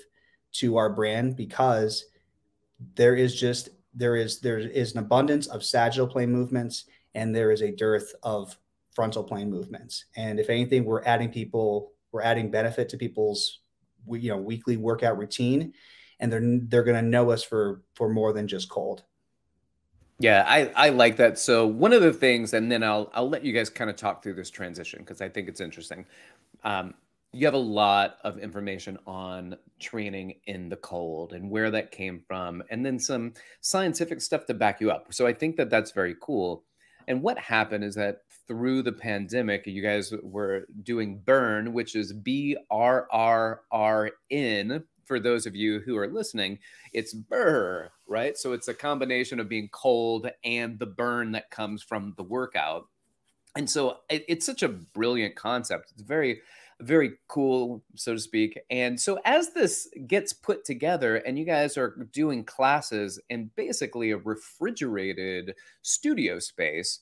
to 0.54 0.78
our 0.78 0.90
brand 0.90 1.36
because 1.36 2.06
there 2.96 3.16
is 3.16 3.40
just 3.40 3.70
there 3.94 4.16
is 4.16 4.40
there 4.40 4.58
is 4.58 4.94
an 4.94 4.98
abundance 4.98 5.46
of 5.48 5.64
sagittal 5.64 6.08
plane 6.08 6.32
movements 6.32 6.86
and 7.14 7.34
there 7.34 7.52
is 7.52 7.62
a 7.62 7.72
dearth 7.72 8.16
of 8.24 8.58
frontal 8.92 9.24
plane 9.24 9.52
movements. 9.52 10.06
And 10.16 10.40
if 10.40 10.50
anything, 10.50 10.84
we're 10.84 11.04
adding 11.04 11.30
people, 11.30 11.92
we're 12.12 12.24
adding 12.24 12.50
benefit 12.50 12.90
to 12.90 12.98
people's 12.98 13.60
you 14.10 14.30
know 14.30 14.38
weekly 14.38 14.76
workout 14.76 15.20
routine, 15.20 15.74
and 16.20 16.32
they're 16.32 16.42
they're 16.68 16.84
going 16.84 17.02
to 17.02 17.08
know 17.08 17.30
us 17.30 17.44
for 17.44 17.84
for 17.94 18.10
more 18.10 18.34
than 18.34 18.48
just 18.48 18.68
cold. 18.68 19.04
Yeah, 20.20 20.46
I, 20.48 20.72
I 20.76 20.90
like 20.90 21.18
that. 21.18 21.38
So 21.38 21.68
one 21.68 21.92
of 21.92 22.02
the 22.02 22.14
things, 22.14 22.54
and 22.54 22.72
then 22.72 22.82
I'll 22.82 23.12
I'll 23.14 23.30
let 23.30 23.44
you 23.46 23.54
guys 23.54 23.70
kind 23.70 23.90
of 23.90 23.96
talk 23.96 24.24
through 24.24 24.36
this 24.36 24.50
transition 24.50 25.00
because 25.00 25.22
I 25.22 25.30
think 25.30 25.50
it's 25.50 25.62
interesting. 25.62 26.06
Um, 26.64 26.94
you 27.32 27.46
have 27.48 27.56
a 27.56 27.58
lot 27.58 28.18
of 28.24 28.38
information 28.38 29.00
on 29.08 29.56
training 29.80 30.36
in 30.46 30.70
the 30.70 30.76
cold 30.76 31.34
and 31.34 31.50
where 31.50 31.72
that 31.72 31.92
came 31.92 32.22
from, 32.28 32.64
and 32.70 32.86
then 32.86 33.00
some 33.00 33.34
scientific 33.62 34.22
stuff 34.22 34.46
to 34.46 34.54
back 34.54 34.80
you 34.80 34.92
up. 34.92 35.14
So 35.14 35.26
I 35.26 35.34
think 35.34 35.56
that 35.58 35.70
that's 35.70 35.92
very 35.92 36.16
cool. 36.22 36.64
And 37.08 37.22
what 37.22 37.38
happened 37.38 37.84
is 37.84 37.96
that 37.96 38.22
through 38.48 38.84
the 38.84 38.92
pandemic, 38.92 39.66
you 39.66 39.82
guys 39.82 40.14
were 40.22 40.68
doing 40.84 41.22
Brrrn, 41.26 41.74
which 41.74 41.96
is 41.96 42.14
B 42.14 42.56
R 42.70 43.08
R 43.12 43.62
R 43.72 44.12
N 44.30 44.84
for 45.06 45.20
those 45.20 45.46
of 45.46 45.56
you 45.56 45.80
who 45.82 45.98
are 45.98 46.08
listening, 46.08 46.60
it's 46.92 47.14
burr, 47.14 47.90
right? 48.08 48.38
So 48.38 48.54
it's 48.54 48.68
a 48.68 48.74
combination 48.74 49.40
of 49.40 49.50
being 49.50 49.70
cold 49.72 50.30
and 50.44 50.80
the 50.80 50.86
burn 50.86 51.34
that 51.34 51.52
comes 51.52 51.84
from 51.84 52.14
the 52.18 52.24
workout. 52.24 52.88
And 53.56 53.70
so 53.70 54.00
it, 54.10 54.26
it's 54.28 54.46
such 54.46 54.64
a 54.64 54.70
brilliant 54.70 55.36
concept. 55.36 55.92
It's 55.94 56.02
very, 56.02 56.42
very 56.82 57.14
cool, 57.28 57.84
so 57.96 58.14
to 58.14 58.20
speak. 58.20 58.60
And 58.70 59.00
so 59.00 59.20
as 59.26 59.54
this 59.54 59.88
gets 60.08 60.34
put 60.34 60.66
together 60.66 61.18
and 61.18 61.38
you 61.38 61.46
guys 61.46 61.78
are 61.78 62.08
doing 62.12 62.44
classes 62.44 63.20
in 63.30 63.52
basically 63.56 64.12
a 64.12 64.18
refrigerated 64.18 65.56
studio 65.82 66.40
space, 66.40 67.00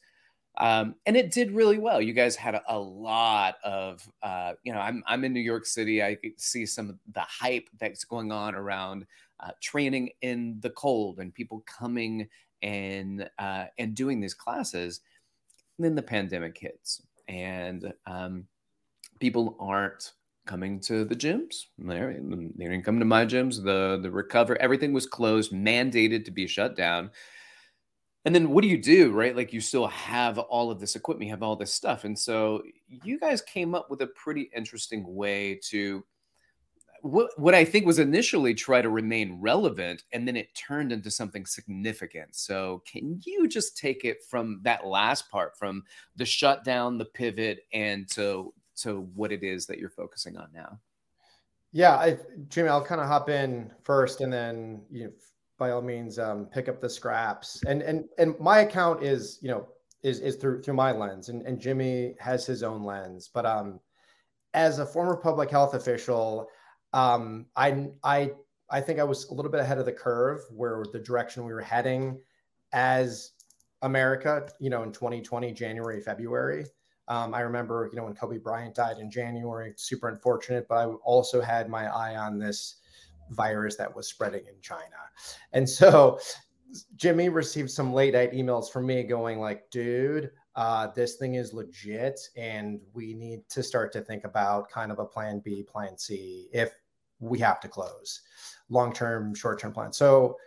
um, 0.57 0.95
and 1.05 1.15
it 1.15 1.31
did 1.31 1.51
really 1.51 1.77
well. 1.77 2.01
You 2.01 2.11
guys 2.13 2.35
had 2.35 2.55
a, 2.55 2.61
a 2.67 2.77
lot 2.77 3.55
of, 3.63 4.05
uh, 4.21 4.53
you 4.63 4.73
know, 4.73 4.79
I'm 4.79 5.01
I'm 5.07 5.23
in 5.23 5.31
New 5.33 5.39
York 5.39 5.65
City. 5.65 6.03
I 6.03 6.17
see 6.37 6.65
some 6.65 6.89
of 6.89 6.99
the 7.13 7.21
hype 7.21 7.69
that's 7.79 8.03
going 8.03 8.33
on 8.33 8.53
around 8.53 9.05
uh, 9.39 9.51
training 9.61 10.09
in 10.21 10.59
the 10.59 10.69
cold 10.71 11.19
and 11.19 11.33
people 11.33 11.63
coming 11.65 12.27
and 12.61 13.29
uh, 13.39 13.65
and 13.77 13.95
doing 13.95 14.19
these 14.19 14.33
classes. 14.33 14.99
Then 15.79 15.95
the 15.95 16.01
pandemic 16.01 16.57
hits, 16.57 17.01
and 17.27 17.93
um, 18.05 18.45
people 19.19 19.55
aren't 19.59 20.13
coming 20.45 20.79
to 20.81 21.05
the 21.05 21.15
gyms. 21.15 21.65
They 21.77 22.65
didn't 22.65 22.83
come 22.83 22.99
to 22.99 23.05
my 23.05 23.25
gyms. 23.25 23.63
The 23.63 23.99
the 24.01 24.11
recover 24.11 24.61
everything 24.61 24.93
was 24.93 25.05
closed, 25.05 25.51
mandated 25.51 26.25
to 26.25 26.31
be 26.31 26.47
shut 26.47 26.75
down 26.75 27.11
and 28.25 28.35
then 28.35 28.49
what 28.49 28.61
do 28.61 28.67
you 28.67 28.77
do 28.77 29.11
right 29.11 29.35
like 29.35 29.53
you 29.53 29.61
still 29.61 29.87
have 29.87 30.37
all 30.37 30.69
of 30.69 30.79
this 30.79 30.95
equipment 30.95 31.27
you 31.27 31.33
have 31.33 31.43
all 31.43 31.55
this 31.55 31.73
stuff 31.73 32.03
and 32.03 32.17
so 32.17 32.61
you 32.87 33.19
guys 33.19 33.41
came 33.41 33.73
up 33.73 33.89
with 33.89 34.01
a 34.01 34.07
pretty 34.07 34.49
interesting 34.55 35.03
way 35.15 35.59
to 35.63 36.03
what, 37.01 37.31
what 37.37 37.55
i 37.55 37.65
think 37.65 37.85
was 37.85 37.99
initially 37.99 38.53
try 38.53 38.81
to 38.81 38.89
remain 38.89 39.39
relevant 39.41 40.03
and 40.13 40.27
then 40.27 40.35
it 40.35 40.53
turned 40.55 40.91
into 40.91 41.11
something 41.11 41.45
significant. 41.45 42.35
So 42.35 42.83
can 42.85 43.19
you 43.25 43.47
just 43.47 43.77
take 43.77 44.05
it 44.05 44.23
from 44.23 44.61
that 44.63 44.85
last 44.85 45.29
part 45.29 45.57
from 45.57 45.83
the 46.15 46.25
shutdown 46.25 46.97
the 46.97 47.05
pivot 47.05 47.65
and 47.73 48.07
to 48.11 48.53
to 48.77 49.01
what 49.15 49.31
it 49.31 49.43
is 49.43 49.65
that 49.67 49.77
you're 49.77 49.89
focusing 49.89 50.37
on 50.37 50.47
now? 50.53 50.79
Yeah 51.71 51.95
I, 51.95 52.17
jimmy 52.49 52.69
i'll 52.69 52.83
kind 52.83 53.01
of 53.01 53.07
hop 53.07 53.29
in 53.29 53.71
first 53.83 54.21
and 54.21 54.31
then 54.31 54.81
you 54.91 55.05
know, 55.05 55.11
by 55.57 55.71
all 55.71 55.81
means 55.81 56.17
um, 56.17 56.47
pick 56.47 56.67
up 56.67 56.81
the 56.81 56.89
scraps. 56.89 57.61
And 57.67 57.81
and 57.81 58.05
and 58.17 58.39
my 58.39 58.59
account 58.59 59.03
is 59.03 59.39
you 59.41 59.49
know 59.49 59.67
is 60.03 60.19
is 60.19 60.35
through 60.35 60.63
through 60.63 60.73
my 60.73 60.91
lens 60.91 61.29
and, 61.29 61.43
and 61.43 61.59
jimmy 61.59 62.15
has 62.19 62.45
his 62.45 62.63
own 62.63 62.83
lens. 62.83 63.29
But 63.33 63.45
um 63.45 63.79
as 64.53 64.79
a 64.79 64.85
former 64.85 65.15
public 65.15 65.49
health 65.49 65.73
official 65.73 66.49
um 66.93 67.45
i 67.55 67.89
i 68.03 68.31
i 68.69 68.81
think 68.81 68.99
i 68.99 69.03
was 69.03 69.29
a 69.29 69.33
little 69.33 69.51
bit 69.51 69.59
ahead 69.59 69.77
of 69.77 69.85
the 69.85 69.91
curve 69.91 70.41
where 70.51 70.83
the 70.91 70.99
direction 70.99 71.45
we 71.45 71.53
were 71.53 71.61
heading 71.61 72.19
as 72.73 73.31
america 73.81 74.47
you 74.59 74.69
know 74.69 74.83
in 74.83 74.91
2020 74.91 75.51
january 75.51 76.01
february 76.01 76.65
um, 77.07 77.33
I 77.33 77.41
remember, 77.41 77.89
you 77.91 77.97
know, 77.97 78.05
when 78.05 78.13
Kobe 78.13 78.37
Bryant 78.37 78.73
died 78.73 78.97
in 78.99 79.11
January, 79.11 79.73
super 79.75 80.07
unfortunate, 80.07 80.65
but 80.69 80.75
I 80.75 80.85
also 80.85 81.41
had 81.41 81.67
my 81.67 81.87
eye 81.87 82.15
on 82.15 82.39
this 82.39 82.77
virus 83.31 83.75
that 83.75 83.93
was 83.93 84.07
spreading 84.07 84.45
in 84.47 84.55
China. 84.61 84.81
And 85.51 85.69
so 85.69 86.19
Jimmy 86.95 87.27
received 87.29 87.69
some 87.69 87.93
late 87.93 88.13
night 88.13 88.31
emails 88.31 88.71
from 88.71 88.85
me 88.85 89.03
going 89.03 89.39
like, 89.39 89.69
dude, 89.71 90.31
uh, 90.55 90.87
this 90.95 91.15
thing 91.15 91.35
is 91.35 91.53
legit 91.53 92.19
and 92.37 92.79
we 92.93 93.13
need 93.13 93.41
to 93.49 93.63
start 93.63 93.91
to 93.93 94.01
think 94.01 94.23
about 94.23 94.69
kind 94.69 94.91
of 94.91 94.99
a 94.99 95.05
plan 95.05 95.41
B, 95.43 95.63
plan 95.63 95.97
C 95.97 96.49
if 96.53 96.73
we 97.21 97.39
have 97.39 97.59
to 97.61 97.67
close 97.67 98.21
long-term, 98.69 99.35
short-term 99.35 99.71
plan. 99.71 99.93
So 99.93 100.37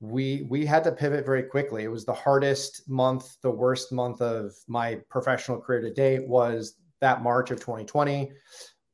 we 0.00 0.46
we 0.48 0.66
had 0.66 0.82
to 0.84 0.92
pivot 0.92 1.24
very 1.24 1.44
quickly. 1.44 1.84
It 1.84 1.90
was 1.90 2.04
the 2.04 2.12
hardest 2.12 2.88
month, 2.88 3.36
the 3.40 3.50
worst 3.50 3.92
month 3.92 4.20
of 4.20 4.52
my 4.66 4.96
professional 5.08 5.60
career 5.60 5.80
to 5.80 5.92
date 5.92 6.26
was 6.26 6.74
that 7.00 7.22
March 7.22 7.50
of 7.50 7.60
2020. 7.60 8.32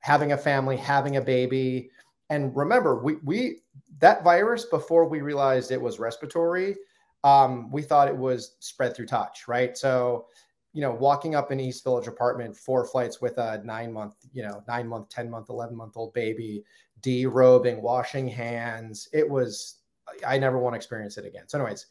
Having 0.00 0.33
a 0.33 0.37
family, 0.38 0.76
having 0.76 1.16
a 1.16 1.21
baby, 1.21 1.90
and 2.30 2.54
remember, 2.54 3.02
we 3.02 3.16
we 3.25 3.61
that 4.00 4.23
virus 4.23 4.66
before 4.66 5.09
we 5.09 5.23
realized 5.23 5.71
it 5.71 5.80
was 5.80 5.99
respiratory, 5.99 6.76
um, 7.25 7.71
we 7.71 7.83
thought 7.83 8.09
it 8.09 8.16
was 8.16 8.57
spread 8.61 8.95
through 8.95 9.07
touch, 9.07 9.49
right? 9.49 9.76
So, 9.76 10.26
you 10.73 10.83
know, 10.83 10.93
walking 10.93 11.35
up 11.35 11.51
in 11.51 11.61
East 11.61 11.85
Village 11.85 12.07
apartment, 12.07 12.57
four 12.57 12.85
flights 12.85 13.21
with 13.21 13.39
a 13.39 13.63
nine 13.65 13.93
month, 13.93 14.15
you 14.33 14.43
know, 14.43 14.63
nine 14.69 14.87
month, 14.87 15.09
ten 15.09 15.31
month, 15.31 15.49
eleven 15.51 15.77
month 15.77 15.97
old 15.97 16.13
baby, 16.13 16.63
derobing, 17.01 17.81
washing 17.81 18.29
hands. 18.29 19.09
It 19.13 19.29
was 19.29 19.79
I 20.27 20.39
never 20.39 20.59
want 20.59 20.75
to 20.75 20.77
experience 20.77 21.19
it 21.19 21.27
again. 21.27 21.45
So, 21.49 21.59
anyways, 21.59 21.87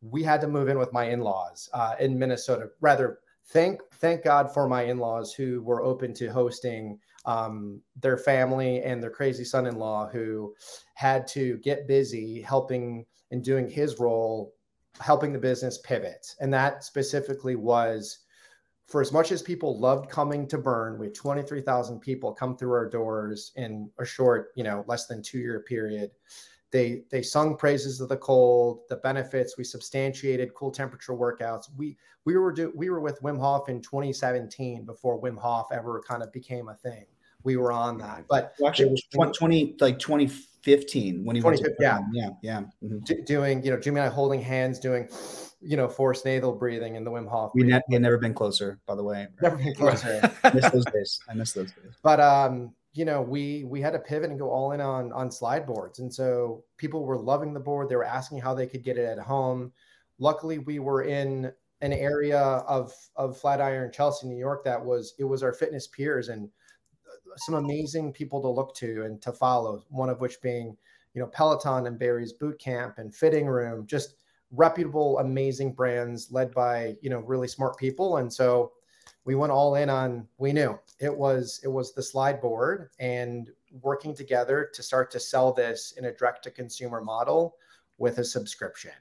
we 0.00 0.22
had 0.22 0.40
to 0.42 0.48
move 0.48 0.68
in 0.68 0.78
with 0.78 0.92
my 0.92 1.04
in 1.04 1.20
laws 1.20 1.68
uh, 1.72 1.94
in 2.00 2.18
Minnesota. 2.18 2.68
Rather, 2.80 3.20
thank 3.46 3.80
thank 3.94 4.24
God 4.24 4.52
for 4.52 4.68
my 4.68 4.82
in 4.82 4.98
laws 4.98 5.32
who 5.32 5.62
were 5.62 5.82
open 5.82 6.14
to 6.14 6.28
hosting 6.28 6.98
um, 7.24 7.80
their 8.00 8.16
family 8.16 8.82
and 8.82 9.02
their 9.02 9.10
crazy 9.10 9.44
son-in-law 9.44 10.08
who 10.08 10.54
had 10.94 11.26
to 11.28 11.58
get 11.58 11.86
busy 11.86 12.40
helping 12.40 13.06
and 13.30 13.44
doing 13.44 13.68
his 13.68 14.00
role 14.00 14.52
helping 15.00 15.32
the 15.32 15.38
business 15.38 15.78
pivot. 15.78 16.34
And 16.40 16.52
that 16.52 16.84
specifically 16.84 17.56
was 17.56 18.18
for 18.86 19.00
as 19.00 19.12
much 19.12 19.32
as 19.32 19.42
people 19.42 19.78
loved 19.78 20.10
coming 20.10 20.46
to 20.48 20.58
Brrrn 20.58 20.98
we 20.98 21.06
had 21.06 21.14
23000 21.14 22.00
people 22.00 22.32
come 22.32 22.56
through 22.56 22.72
our 22.72 22.88
doors 22.88 23.52
in 23.56 23.90
a 23.98 24.04
short 24.04 24.50
you 24.54 24.64
know 24.64 24.84
less 24.86 25.06
than 25.06 25.22
two 25.22 25.38
year 25.38 25.60
period. 25.60 26.10
They 26.70 27.02
they 27.10 27.22
sung 27.22 27.56
praises 27.56 28.00
of 28.00 28.08
the 28.08 28.16
cold 28.16 28.80
the 28.88 28.96
benefits 28.96 29.56
we 29.56 29.64
substantiated 29.64 30.54
cool 30.54 30.70
temperature 30.70 31.12
workouts. 31.12 31.68
We 31.76 31.96
we 32.24 32.36
were 32.36 32.52
do, 32.52 32.72
we 32.74 32.90
were 32.90 33.00
with 33.00 33.20
wim 33.22 33.38
hof 33.38 33.68
in 33.68 33.80
2017 33.80 34.84
before 34.84 35.20
wim 35.20 35.38
hof 35.38 35.66
ever 35.72 36.02
kind 36.06 36.22
of 36.22 36.32
became 36.32 36.68
a 36.68 36.74
thing. 36.74 37.06
We 37.44 37.56
were 37.56 37.72
on 37.72 37.98
that. 37.98 38.24
But 38.28 38.54
well, 38.60 38.68
actually, 38.68 38.86
it 38.86 38.92
was 38.92 39.30
20, 39.32 39.76
like 39.80 39.98
20 39.98 40.26
like 40.26 40.36
2015 40.64 41.24
when 41.24 41.36
he 41.36 41.42
to 41.42 41.74
yeah, 41.80 42.00
yeah, 42.12 42.30
yeah. 42.42 42.60
Mm-hmm. 42.82 42.98
D- 43.04 43.22
doing, 43.26 43.64
you 43.64 43.70
know, 43.70 43.78
Jimmy 43.78 44.00
and 44.00 44.08
I 44.08 44.12
holding 44.12 44.40
hands, 44.40 44.78
doing, 44.78 45.08
you 45.60 45.76
know, 45.76 45.88
forced 45.88 46.24
nasal 46.24 46.52
breathing 46.52 46.94
in 46.94 47.04
the 47.04 47.10
Wim 47.10 47.28
Hof. 47.28 47.52
We, 47.54 47.64
ne- 47.64 47.80
we 47.88 47.94
had 47.94 48.02
never 48.02 48.18
been 48.18 48.34
closer, 48.34 48.78
by 48.86 48.94
the 48.94 49.02
way. 49.02 49.26
Never 49.40 49.56
been 49.56 49.74
closer. 49.74 50.32
I 50.44 50.52
miss 50.52 50.70
those 50.70 50.84
days. 50.86 51.20
I 51.28 51.34
miss 51.34 51.52
those 51.52 51.72
days. 51.72 51.94
But 52.02 52.20
um, 52.20 52.74
you 52.92 53.04
know, 53.04 53.22
we 53.22 53.64
we 53.64 53.80
had 53.80 53.92
to 53.92 53.98
pivot 53.98 54.30
and 54.30 54.38
go 54.38 54.50
all 54.50 54.72
in 54.72 54.80
on 54.80 55.12
on 55.12 55.30
slide 55.30 55.66
boards, 55.66 55.98
and 55.98 56.12
so 56.12 56.64
people 56.76 57.04
were 57.04 57.18
loving 57.18 57.52
the 57.52 57.60
board. 57.60 57.88
They 57.88 57.96
were 57.96 58.04
asking 58.04 58.38
how 58.38 58.54
they 58.54 58.66
could 58.66 58.84
get 58.84 58.98
it 58.98 59.04
at 59.04 59.18
home. 59.18 59.72
Luckily, 60.18 60.58
we 60.58 60.78
were 60.78 61.02
in 61.02 61.52
an 61.80 61.92
area 61.92 62.38
of 62.40 62.92
of 63.16 63.36
Flatiron, 63.36 63.90
Chelsea, 63.92 64.28
New 64.28 64.38
York 64.38 64.64
that 64.64 64.82
was 64.82 65.14
it 65.18 65.24
was 65.24 65.42
our 65.42 65.52
fitness 65.52 65.88
peers 65.88 66.28
and 66.28 66.48
some 67.36 67.54
amazing 67.54 68.12
people 68.12 68.40
to 68.42 68.48
look 68.48 68.74
to 68.76 69.04
and 69.04 69.20
to 69.22 69.32
follow. 69.32 69.84
One 69.88 70.08
of 70.08 70.20
which 70.20 70.40
being, 70.40 70.76
you 71.14 71.20
know, 71.20 71.28
Peloton 71.28 71.86
and 71.86 71.98
Barry's 71.98 72.32
Boot 72.32 72.58
Camp 72.58 72.98
and 72.98 73.14
Fitting 73.14 73.46
Room, 73.46 73.86
just 73.86 74.16
reputable, 74.50 75.18
amazing 75.18 75.72
brands 75.72 76.30
led 76.30 76.52
by 76.52 76.96
you 77.00 77.10
know 77.10 77.20
really 77.20 77.48
smart 77.48 77.76
people. 77.78 78.18
And 78.18 78.32
so 78.32 78.72
we 79.24 79.34
went 79.34 79.52
all 79.52 79.74
in 79.76 79.90
on. 79.90 80.26
We 80.38 80.52
knew 80.52 80.78
it 81.00 81.14
was 81.16 81.60
it 81.64 81.68
was 81.68 81.92
the 81.92 82.02
slide 82.02 82.40
board 82.40 82.90
and 82.98 83.50
working 83.80 84.14
together 84.14 84.70
to 84.74 84.82
start 84.82 85.10
to 85.12 85.20
sell 85.20 85.52
this 85.52 85.94
in 85.96 86.04
a 86.06 86.12
direct 86.12 86.44
to 86.44 86.50
consumer 86.50 87.00
model 87.00 87.56
with 87.98 88.18
a 88.18 88.24
subscription. 88.24 88.92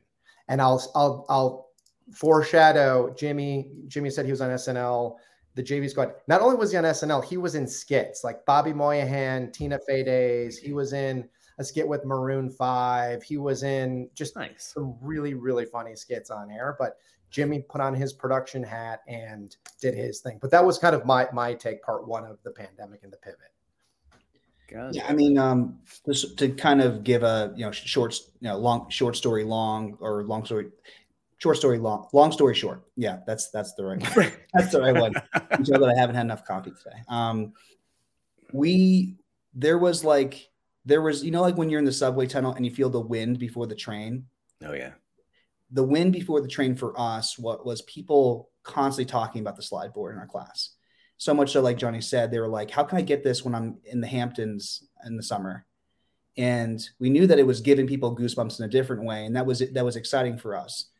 And 0.47 0.61
I'll 0.61 0.91
I'll 0.95 1.25
I'll 1.29 1.67
foreshadow 2.13 3.13
Jimmy. 3.17 3.71
Jimmy 3.87 4.09
said 4.09 4.25
he 4.25 4.31
was 4.31 4.41
on 4.41 4.49
SNL 4.49 5.17
the 5.55 5.63
JV 5.63 5.89
squad. 5.89 6.13
Not 6.27 6.41
only 6.41 6.55
was 6.55 6.71
he 6.71 6.77
on 6.77 6.83
SNL, 6.83 7.23
he 7.23 7.37
was 7.37 7.55
in 7.55 7.67
skits 7.67 8.23
like 8.23 8.45
Bobby 8.45 8.73
Moynihan, 8.73 9.51
Tina 9.51 9.79
Fey 9.87 10.03
Days. 10.03 10.57
He 10.57 10.73
was 10.73 10.93
in 10.93 11.27
a 11.57 11.63
skit 11.63 11.87
with 11.87 12.05
Maroon 12.05 12.49
Five. 12.49 13.23
He 13.23 13.37
was 13.37 13.63
in 13.63 14.09
just 14.15 14.35
nice. 14.35 14.73
some 14.73 14.95
really 15.01 15.33
really 15.33 15.65
funny 15.65 15.95
skits 15.95 16.29
on 16.29 16.51
air. 16.51 16.75
But 16.79 16.97
Jimmy 17.29 17.59
put 17.59 17.81
on 17.81 17.93
his 17.93 18.13
production 18.13 18.63
hat 18.63 19.01
and 19.07 19.55
did 19.81 19.93
his 19.93 20.19
thing. 20.19 20.37
But 20.41 20.51
that 20.51 20.65
was 20.65 20.77
kind 20.77 20.95
of 20.95 21.05
my 21.05 21.27
my 21.33 21.53
take, 21.53 21.81
part 21.81 22.07
one 22.07 22.25
of 22.25 22.37
the 22.43 22.51
pandemic 22.51 23.03
and 23.03 23.11
the 23.11 23.17
pivot. 23.17 23.51
Yeah, 24.93 25.05
I 25.05 25.13
mean, 25.13 25.37
um, 25.37 25.79
just 26.05 26.37
to 26.37 26.49
kind 26.49 26.81
of 26.81 27.03
give 27.03 27.23
a 27.23 27.53
you 27.57 27.65
know 27.65 27.71
short, 27.71 28.17
you 28.39 28.47
know, 28.47 28.57
long 28.57 28.89
short 28.89 29.17
story 29.17 29.43
long 29.43 29.97
or 29.99 30.23
long 30.23 30.45
story 30.45 30.69
short 31.41 31.57
story 31.57 31.79
long 31.79 32.07
long 32.13 32.31
story 32.31 32.53
short. 32.53 32.83
Yeah 32.95 33.19
that's 33.25 33.49
that's 33.49 33.73
the 33.73 33.83
right 33.83 33.99
that's 34.53 34.71
the 34.71 34.79
right 34.79 34.95
one. 34.95 35.13
You 35.59 35.73
know 35.73 35.79
that 35.79 35.95
i 35.95 35.99
haven't 35.99 36.15
had 36.15 36.25
enough 36.25 36.45
coffee 36.45 36.71
today. 36.71 36.97
Um 37.07 37.53
we 38.53 39.15
there 39.55 39.79
was 39.79 40.03
like 40.03 40.49
there 40.85 41.01
was 41.01 41.23
you 41.23 41.31
know 41.31 41.41
like 41.41 41.57
when 41.57 41.69
you're 41.69 41.79
in 41.79 41.85
the 41.85 41.91
subway 41.91 42.27
tunnel 42.27 42.53
and 42.53 42.65
you 42.65 42.71
feel 42.71 42.89
the 42.89 43.01
wind 43.01 43.39
before 43.39 43.65
the 43.65 43.75
train? 43.75 44.25
Oh 44.63 44.73
yeah. 44.73 44.91
The 45.71 45.83
wind 45.83 46.13
before 46.13 46.41
the 46.41 46.47
train 46.47 46.75
for 46.75 46.99
us 46.99 47.39
what 47.39 47.65
was 47.65 47.81
people 47.83 48.49
constantly 48.61 49.09
talking 49.09 49.41
about 49.41 49.55
the 49.55 49.63
slide 49.63 49.93
board 49.93 50.13
in 50.13 50.19
our 50.19 50.27
class. 50.27 50.75
So 51.17 51.33
much 51.33 51.51
so 51.53 51.61
like 51.61 51.77
johnny 51.77 52.01
said 52.01 52.29
they 52.29 52.39
were 52.39 52.47
like 52.47 52.69
how 52.69 52.83
can 52.83 52.99
i 52.99 53.01
get 53.01 53.23
this 53.23 53.43
when 53.43 53.55
i'm 53.55 53.77
in 53.85 53.99
the 53.99 54.07
hamptons 54.07 54.83
in 55.05 55.17
the 55.17 55.23
summer? 55.23 55.65
And 56.37 56.81
we 56.97 57.09
knew 57.09 57.27
that 57.27 57.39
it 57.39 57.45
was 57.45 57.59
giving 57.59 57.87
people 57.87 58.15
goosebumps 58.15 58.59
in 58.59 58.65
a 58.65 58.69
different 58.69 59.03
way 59.05 59.25
and 59.25 59.35
that 59.35 59.47
was 59.47 59.59
that 59.59 59.85
was 59.85 59.95
exciting 59.95 60.37
for 60.37 60.55
us 60.55 60.90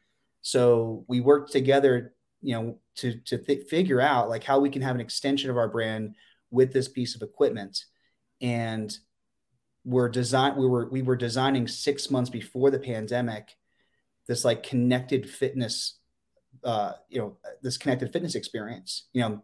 so 0.41 1.05
we 1.07 1.19
worked 1.21 1.51
together 1.51 2.13
you 2.41 2.55
know 2.55 2.77
to 2.95 3.19
to 3.21 3.37
th- 3.37 3.67
figure 3.67 4.01
out 4.01 4.29
like 4.29 4.43
how 4.43 4.59
we 4.59 4.69
can 4.69 4.81
have 4.81 4.95
an 4.95 5.01
extension 5.01 5.49
of 5.49 5.57
our 5.57 5.67
brand 5.67 6.15
with 6.51 6.73
this 6.73 6.87
piece 6.87 7.15
of 7.15 7.21
equipment. 7.21 7.85
And 8.41 8.95
we're 9.83 10.09
design 10.09 10.57
we 10.57 10.67
were 10.67 10.89
we 10.89 11.01
were 11.01 11.15
designing 11.15 11.67
six 11.67 12.11
months 12.11 12.29
before 12.29 12.69
the 12.69 12.77
pandemic 12.77 13.55
this 14.27 14.45
like 14.45 14.61
connected 14.61 15.27
fitness 15.27 15.97
uh 16.63 16.91
you 17.09 17.19
know 17.19 17.37
this 17.63 17.79
connected 17.79 18.13
fitness 18.13 18.35
experience 18.35 19.07
you 19.11 19.21
know 19.21 19.41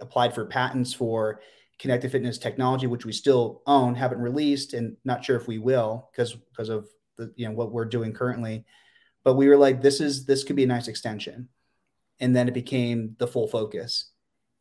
applied 0.00 0.34
for 0.34 0.44
patents 0.44 0.92
for 0.92 1.40
connected 1.78 2.10
fitness 2.10 2.36
technology 2.36 2.88
which 2.88 3.06
we 3.06 3.12
still 3.12 3.62
own 3.64 3.94
haven't 3.94 4.18
released 4.18 4.74
and 4.74 4.96
not 5.04 5.24
sure 5.24 5.36
if 5.36 5.46
we 5.46 5.58
will 5.58 6.08
because 6.10 6.34
because 6.34 6.68
of 6.68 6.88
the 7.16 7.32
you 7.36 7.46
know 7.46 7.54
what 7.54 7.70
we're 7.70 7.84
doing 7.84 8.12
currently 8.12 8.64
but 9.30 9.36
we 9.36 9.46
were 9.46 9.56
like 9.56 9.80
this 9.80 10.00
is 10.00 10.26
this 10.26 10.42
could 10.42 10.56
be 10.56 10.64
a 10.64 10.66
nice 10.66 10.88
extension. 10.88 11.48
And 12.18 12.34
then 12.34 12.48
it 12.48 12.54
became 12.54 13.14
the 13.20 13.28
full 13.28 13.46
focus. 13.46 14.10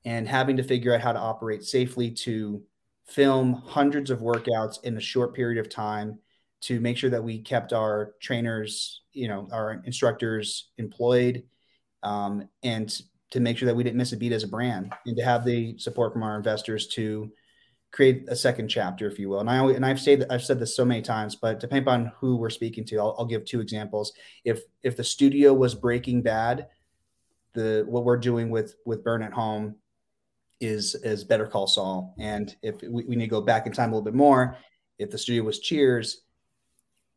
And 0.05 0.27
having 0.27 0.57
to 0.57 0.63
figure 0.63 0.93
out 0.93 1.01
how 1.01 1.11
to 1.11 1.17
operate 1.17 1.63
safely 1.63 2.11
to 2.11 2.61
film 3.07 3.63
hundreds 3.65 4.11
of 4.11 4.19
workouts 4.19 4.83
in 4.83 4.95
a 4.95 5.01
short 5.01 5.33
period 5.33 5.57
of 5.57 5.71
time 5.71 6.19
to 6.61 6.79
make 6.79 6.97
sure 6.97 7.09
that 7.09 7.23
we 7.23 7.41
kept 7.41 7.73
our 7.73 8.13
trainers 8.21 9.01
you 9.11 9.27
know 9.27 9.47
our 9.51 9.81
instructors 9.85 10.69
employed 10.77 11.41
um, 12.03 12.47
and 12.61 13.01
to 13.31 13.39
make 13.39 13.57
sure 13.57 13.65
that 13.65 13.75
we 13.75 13.83
didn't 13.83 13.97
miss 13.97 14.13
a 14.13 14.17
beat 14.17 14.33
as 14.33 14.43
a 14.43 14.47
brand 14.47 14.93
and 15.07 15.17
to 15.17 15.23
have 15.23 15.43
the 15.43 15.75
support 15.79 16.13
from 16.13 16.21
our 16.21 16.37
investors 16.37 16.85
to 16.89 17.31
create 17.91 18.25
a 18.27 18.35
second 18.35 18.67
chapter, 18.67 19.07
if 19.07 19.17
you 19.17 19.29
will. 19.29 19.39
And 19.39 19.49
I 19.49 19.63
and 19.71 19.85
I've 19.85 19.99
said 19.99 20.25
I've 20.29 20.43
said 20.43 20.59
this 20.59 20.75
so 20.75 20.85
many 20.85 21.01
times, 21.01 21.35
but 21.35 21.59
depending 21.59 21.87
on 21.87 22.11
who 22.19 22.35
we're 22.35 22.49
speaking 22.49 22.85
to, 22.85 22.99
I'll, 22.99 23.15
I'll 23.17 23.25
give 23.25 23.45
two 23.45 23.61
examples. 23.61 24.13
If 24.43 24.61
if 24.83 24.95
the 24.95 25.03
studio 25.03 25.53
was 25.53 25.75
Breaking 25.75 26.21
Bad, 26.21 26.67
the 27.53 27.85
what 27.87 28.05
we're 28.05 28.17
doing 28.17 28.49
with 28.49 28.75
with 28.85 29.03
Brrrn 29.03 29.25
at 29.25 29.33
Home 29.33 29.75
is 30.59 30.95
is 30.95 31.23
Better 31.23 31.47
Call 31.47 31.67
Saul. 31.67 32.13
And 32.19 32.55
if 32.61 32.81
we, 32.81 33.05
we 33.05 33.15
need 33.15 33.25
to 33.25 33.27
go 33.27 33.41
back 33.41 33.65
in 33.65 33.73
time 33.73 33.89
a 33.89 33.95
little 33.95 34.05
bit 34.05 34.15
more, 34.15 34.57
if 34.97 35.09
the 35.09 35.17
studio 35.17 35.43
was 35.43 35.59
Cheers, 35.59 36.21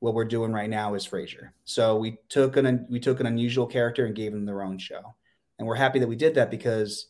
what 0.00 0.14
we're 0.14 0.24
doing 0.24 0.52
right 0.52 0.70
now 0.70 0.94
is 0.94 1.06
Frasier. 1.06 1.50
So 1.64 1.96
we 1.96 2.18
took 2.28 2.56
an 2.56 2.86
we 2.88 3.00
took 3.00 3.20
an 3.20 3.26
unusual 3.26 3.66
character 3.66 4.06
and 4.06 4.14
gave 4.14 4.32
them 4.32 4.46
their 4.46 4.62
own 4.62 4.78
show, 4.78 5.14
and 5.58 5.68
we're 5.68 5.74
happy 5.74 5.98
that 5.98 6.08
we 6.08 6.16
did 6.16 6.34
that 6.36 6.50
because 6.50 7.06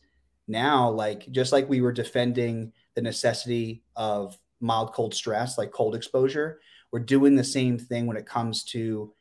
now, 0.49 0.91
like 0.91 1.31
just 1.31 1.53
like 1.53 1.69
we 1.69 1.81
were 1.81 1.93
defending 1.93 2.73
the 2.95 3.03
necessity 3.03 3.83
of 3.97 4.37
mild 4.61 4.93
cold 4.93 5.15
stress, 5.15 5.59
like 5.59 5.73
cold 5.73 5.95
exposure, 5.95 6.61
we're 6.93 7.01
doing 7.01 7.37
the 7.37 7.45
same 7.45 7.79
thing 7.79 8.07
when 8.07 8.17
it 8.17 8.27
comes 8.27 8.65
to 8.65 9.13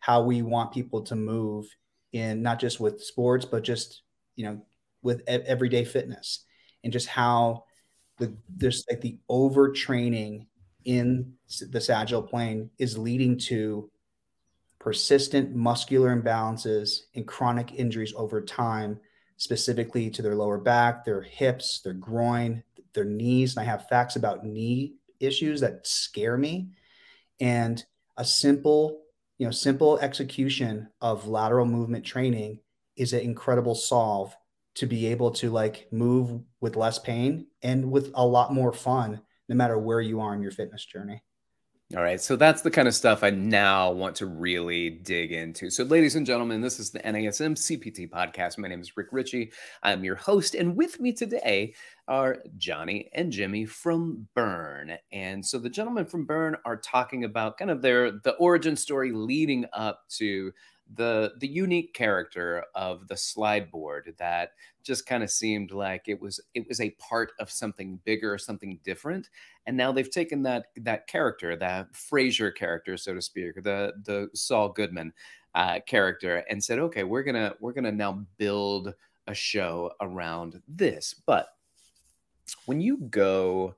how 0.00 0.22
we 0.22 0.42
want 0.42 0.72
people 0.72 1.02
to 1.02 1.14
move 1.14 1.66
in 2.12 2.42
not 2.42 2.58
just 2.58 2.80
with 2.80 3.02
sports, 3.02 3.44
but 3.44 3.62
just 3.62 4.02
you 4.36 4.44
know 4.44 4.60
with 5.02 5.22
everyday 5.26 5.84
fitness. 5.84 6.44
And 6.82 6.92
just 6.92 7.08
how 7.08 7.64
the 8.18 8.34
there's 8.48 8.84
like 8.90 9.00
the 9.00 9.18
overtraining 9.30 10.46
in 10.84 11.34
the 11.70 11.80
sagittal 11.80 12.22
plane 12.22 12.70
is 12.78 12.96
leading 12.96 13.38
to 13.38 13.90
persistent 14.78 15.54
muscular 15.54 16.14
imbalances 16.16 17.00
and 17.14 17.26
chronic 17.26 17.74
injuries 17.74 18.14
over 18.16 18.40
time, 18.40 18.98
specifically 19.36 20.08
to 20.10 20.22
their 20.22 20.34
lower 20.34 20.58
back, 20.58 21.04
their 21.04 21.20
hips, 21.20 21.80
their 21.80 21.92
groin, 21.92 22.62
their 22.94 23.04
knees. 23.04 23.56
And 23.56 23.62
I 23.62 23.70
have 23.70 23.88
facts 23.88 24.16
about 24.16 24.44
knee 24.44 24.94
issues 25.18 25.60
that 25.60 25.86
scare 25.86 26.36
me. 26.36 26.70
And 27.40 27.82
a 28.16 28.24
simple, 28.24 29.02
you 29.38 29.46
know, 29.46 29.52
simple 29.52 29.98
execution 29.98 30.88
of 31.00 31.26
lateral 31.26 31.66
movement 31.66 32.04
training 32.04 32.60
is 32.96 33.12
an 33.12 33.20
incredible 33.20 33.74
solve 33.74 34.34
to 34.74 34.86
be 34.86 35.06
able 35.06 35.30
to 35.32 35.50
like 35.50 35.88
move 35.90 36.42
with 36.60 36.76
less 36.76 36.98
pain 36.98 37.46
and 37.62 37.90
with 37.90 38.10
a 38.14 38.26
lot 38.26 38.52
more 38.52 38.72
fun 38.72 39.20
no 39.48 39.56
matter 39.56 39.76
where 39.78 40.00
you 40.00 40.20
are 40.20 40.34
in 40.34 40.42
your 40.42 40.52
fitness 40.52 40.84
journey. 40.84 41.22
All 41.96 42.04
right, 42.04 42.20
so 42.20 42.36
that's 42.36 42.62
the 42.62 42.70
kind 42.70 42.86
of 42.86 42.94
stuff 42.94 43.24
I 43.24 43.30
now 43.30 43.90
want 43.90 44.14
to 44.16 44.26
really 44.26 44.90
dig 44.90 45.32
into. 45.32 45.70
So, 45.70 45.82
ladies 45.82 46.14
and 46.14 46.24
gentlemen, 46.24 46.60
this 46.60 46.78
is 46.78 46.90
the 46.90 47.00
NASM 47.00 47.56
CPT 47.56 48.08
podcast. 48.08 48.58
My 48.58 48.68
name 48.68 48.80
is 48.80 48.96
Rick 48.96 49.08
Richey. 49.10 49.50
I'm 49.82 50.04
your 50.04 50.14
host, 50.14 50.54
and 50.54 50.76
with 50.76 51.00
me 51.00 51.12
today 51.12 51.74
are 52.06 52.36
Johnny 52.56 53.10
and 53.12 53.32
Jimmy 53.32 53.64
from 53.64 54.28
Brrrn. 54.36 54.98
And 55.10 55.44
so, 55.44 55.58
the 55.58 55.68
gentlemen 55.68 56.06
from 56.06 56.28
Brrrn 56.28 56.54
are 56.64 56.76
talking 56.76 57.24
about 57.24 57.58
kind 57.58 57.72
of 57.72 57.82
their 57.82 58.12
the 58.12 58.36
origin 58.38 58.76
story 58.76 59.10
leading 59.10 59.66
up 59.72 60.02
to 60.10 60.52
the 60.94 61.32
the 61.38 61.46
unique 61.46 61.94
character 61.94 62.64
of 62.74 63.06
the 63.08 63.16
slide 63.16 63.70
board 63.70 64.14
that 64.18 64.52
just 64.82 65.06
kind 65.06 65.22
of 65.22 65.30
seemed 65.30 65.70
like 65.70 66.08
it 66.08 66.20
was 66.20 66.40
it 66.54 66.66
was 66.68 66.80
a 66.80 66.90
part 66.92 67.32
of 67.38 67.50
something 67.50 68.00
bigger 68.04 68.36
something 68.38 68.78
different. 68.82 69.28
And 69.66 69.76
now 69.76 69.92
they've 69.92 70.10
taken 70.10 70.42
that 70.42 70.66
that 70.78 71.06
character 71.06 71.56
that 71.56 71.92
Frasier 71.92 72.54
character 72.54 72.96
so 72.96 73.14
to 73.14 73.22
speak 73.22 73.54
the 73.56 73.92
the 74.04 74.28
Saul 74.34 74.70
Goodman 74.70 75.12
uh, 75.54 75.80
character 75.86 76.44
and 76.48 76.62
said 76.62 76.78
okay 76.78 77.04
we're 77.04 77.22
gonna 77.22 77.54
we're 77.60 77.72
gonna 77.72 77.92
now 77.92 78.24
build 78.36 78.94
a 79.26 79.34
show 79.34 79.92
around 80.00 80.60
this. 80.66 81.14
But 81.26 81.48
when 82.66 82.80
you 82.80 82.96
go 83.10 83.76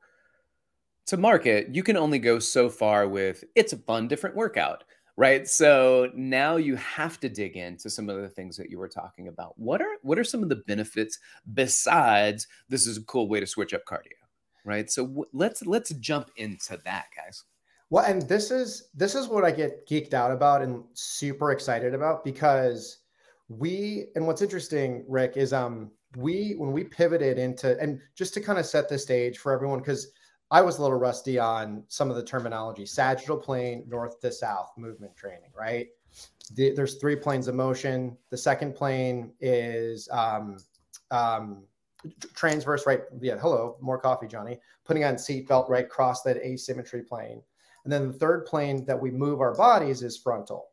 to 1.06 1.16
market 1.16 1.74
you 1.74 1.82
can 1.82 1.96
only 1.96 2.18
go 2.18 2.38
so 2.38 2.70
far 2.70 3.06
with 3.08 3.44
it's 3.54 3.72
a 3.72 3.78
fun 3.78 4.08
different 4.08 4.36
workout 4.36 4.84
right? 5.16 5.46
So 5.46 6.10
now 6.14 6.56
you 6.56 6.76
have 6.76 7.20
to 7.20 7.28
dig 7.28 7.56
into 7.56 7.90
some 7.90 8.08
of 8.08 8.20
the 8.20 8.28
things 8.28 8.56
that 8.56 8.70
you 8.70 8.78
were 8.78 8.88
talking 8.88 9.28
about. 9.28 9.58
What 9.58 9.82
are 9.82 9.96
what 10.02 10.18
are 10.18 10.24
some 10.24 10.42
of 10.42 10.48
the 10.48 10.62
benefits 10.66 11.18
besides 11.54 12.46
this 12.68 12.86
is 12.86 12.98
a 12.98 13.04
cool 13.04 13.28
way 13.28 13.40
to 13.40 13.46
switch 13.46 13.74
up 13.74 13.82
cardio 13.84 14.12
right? 14.64 14.90
So 14.90 15.06
w- 15.06 15.28
let's 15.32 15.64
let's 15.64 15.90
jump 15.94 16.30
into 16.36 16.78
that 16.84 17.06
guys. 17.16 17.44
Well 17.90 18.04
and 18.04 18.22
this 18.22 18.50
is 18.50 18.88
this 18.94 19.14
is 19.14 19.28
what 19.28 19.44
i 19.44 19.50
get 19.50 19.86
geeked 19.86 20.14
out 20.14 20.30
about 20.30 20.62
and 20.62 20.82
super 20.94 21.52
excited 21.52 21.92
about 21.94 22.24
because 22.24 23.00
we 23.48 24.06
and 24.16 24.26
what's 24.26 24.40
interesting 24.40 25.04
rick 25.08 25.36
is 25.36 25.52
um 25.52 25.90
we 26.16 26.54
when 26.56 26.72
we 26.72 26.84
pivoted 26.84 27.38
into 27.38 27.78
and 27.80 28.00
just 28.14 28.32
to 28.32 28.40
kind 28.40 28.58
of 28.58 28.64
set 28.64 28.88
the 28.88 28.98
stage 28.98 29.36
for 29.36 29.52
everyone 29.52 29.78
because 29.78 30.10
I 30.52 30.60
was 30.60 30.76
a 30.78 30.82
little 30.82 30.98
rusty 30.98 31.38
on 31.38 31.82
some 31.88 32.10
of 32.10 32.16
the 32.16 32.22
terminology 32.22 32.84
sagittal 32.84 33.38
plane, 33.38 33.84
north 33.88 34.20
to 34.20 34.30
south 34.30 34.70
movement 34.76 35.16
training, 35.16 35.50
right? 35.58 35.88
The, 36.54 36.74
there's 36.74 36.96
three 36.96 37.16
planes 37.16 37.48
of 37.48 37.54
motion. 37.54 38.18
The 38.28 38.36
second 38.36 38.74
plane 38.74 39.32
is 39.40 40.10
um, 40.12 40.58
um, 41.10 41.64
transverse, 42.34 42.86
right? 42.86 43.00
Yeah, 43.18 43.38
hello, 43.38 43.78
more 43.80 43.98
coffee, 43.98 44.26
Johnny. 44.26 44.60
Putting 44.84 45.04
on 45.04 45.14
seatbelt, 45.14 45.70
right? 45.70 45.88
Cross 45.88 46.22
that 46.24 46.36
asymmetry 46.36 47.02
plane. 47.02 47.40
And 47.84 47.92
then 47.92 48.08
the 48.08 48.18
third 48.18 48.44
plane 48.44 48.84
that 48.84 49.00
we 49.00 49.10
move 49.10 49.40
our 49.40 49.54
bodies 49.54 50.02
is 50.02 50.18
frontal. 50.18 50.68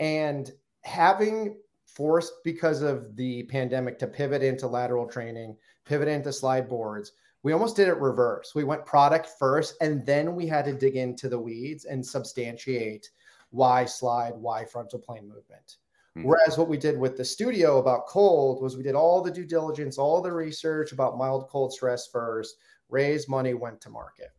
And 0.00 0.50
having 0.82 1.58
forced 1.86 2.32
because 2.42 2.82
of 2.82 3.14
the 3.14 3.44
pandemic 3.44 4.00
to 4.00 4.08
pivot 4.08 4.42
into 4.42 4.66
lateral 4.66 5.06
training, 5.06 5.56
pivot 5.84 6.08
into 6.08 6.32
slide 6.32 6.68
boards, 6.68 7.12
we 7.46 7.52
almost 7.52 7.76
did 7.76 7.86
it 7.86 8.00
reverse. 8.00 8.56
We 8.56 8.64
went 8.64 8.84
product 8.84 9.28
first, 9.38 9.76
and 9.80 10.04
then 10.04 10.34
we 10.34 10.48
had 10.48 10.64
to 10.64 10.72
dig 10.72 10.96
into 10.96 11.28
the 11.28 11.38
weeds 11.38 11.84
and 11.84 12.04
substantiate 12.04 13.08
why 13.50 13.84
slide, 13.84 14.32
why 14.34 14.64
frontal 14.64 14.98
plane 14.98 15.28
movement. 15.28 15.76
Mm-hmm. 16.18 16.26
Whereas 16.26 16.58
what 16.58 16.68
we 16.68 16.76
did 16.76 16.98
with 16.98 17.16
the 17.16 17.24
studio 17.24 17.78
about 17.78 18.08
cold 18.08 18.60
was 18.60 18.76
we 18.76 18.82
did 18.82 18.96
all 18.96 19.22
the 19.22 19.30
due 19.30 19.44
diligence, 19.44 19.96
all 19.96 20.20
the 20.20 20.32
research 20.32 20.90
about 20.90 21.18
mild 21.18 21.48
cold 21.48 21.72
stress 21.72 22.08
first, 22.08 22.56
raised 22.88 23.28
money, 23.28 23.54
went 23.54 23.80
to 23.82 23.90
market. 23.90 24.32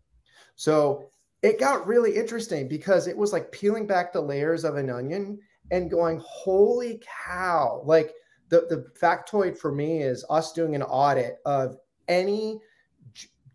So 0.58 1.06
it 1.44 1.62
got 1.62 1.88
really 1.88 2.14
interesting 2.14 2.68
because 2.68 3.08
it 3.08 3.16
was 3.16 3.32
like 3.32 3.54
peeling 3.54 3.88
back 3.88 4.12
the 4.12 4.20
layers 4.20 4.66
of 4.66 4.76
an 4.76 4.90
onion 4.90 5.40
and 5.72 5.90
going, 5.90 6.22
holy 6.26 7.02
cow. 7.26 7.84
Like 7.86 8.14
the, 8.50 8.66
the 8.68 8.86
factoid 9.02 9.58
for 9.58 9.72
me 9.72 10.02
is 10.02 10.26
us 10.30 10.52
doing 10.52 10.76
an 10.76 10.84
audit 10.84 11.38
of 11.46 11.78
any 12.10 12.60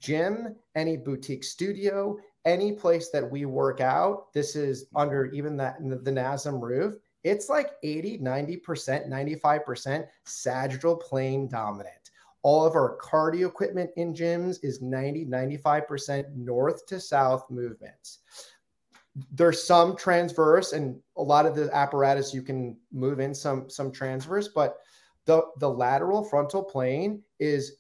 gym, 0.03 0.57
any 0.75 0.97
boutique 0.97 1.45
studio, 1.45 2.19
any 2.45 2.73
place 2.73 3.11
that 3.11 3.31
we 3.31 3.45
work 3.45 3.81
out, 3.81 4.33
this 4.35 4.57
is 4.57 4.87
under 4.97 5.27
even 5.27 5.57
that 5.57 5.77
the 5.81 6.11
NASM 6.11 6.61
roof, 6.61 6.97
it's 7.23 7.49
like 7.49 7.71
80, 7.85 8.19
90%, 8.19 9.09
95% 9.09 10.07
sagittal 10.25 10.97
plane 10.97 11.49
dominant. 11.49 12.11
All 12.43 12.67
of 12.67 12.75
our 12.75 12.99
cardio 12.99 13.47
equipment 13.47 13.91
in 13.97 14.13
gyms 14.13 14.59
is 14.65 14.83
90, 14.83 15.27
95% 15.27 16.35
north 16.35 16.85
to 16.87 16.99
south 16.99 17.49
movements. 17.49 18.19
There's 19.31 19.63
some 19.63 19.95
transverse 19.95 20.73
and 20.73 20.99
a 21.17 21.23
lot 21.23 21.47
of 21.47 21.55
the 21.55 21.71
apparatus 21.73 22.35
you 22.35 22.43
can 22.43 22.77
move 22.91 23.21
in 23.21 23.35
some 23.35 23.71
some 23.71 23.93
transverse, 23.93 24.49
but 24.49 24.79
the 25.27 25.43
the 25.59 25.69
lateral 25.69 26.25
frontal 26.25 26.65
plane 26.65 27.23
is 27.39 27.77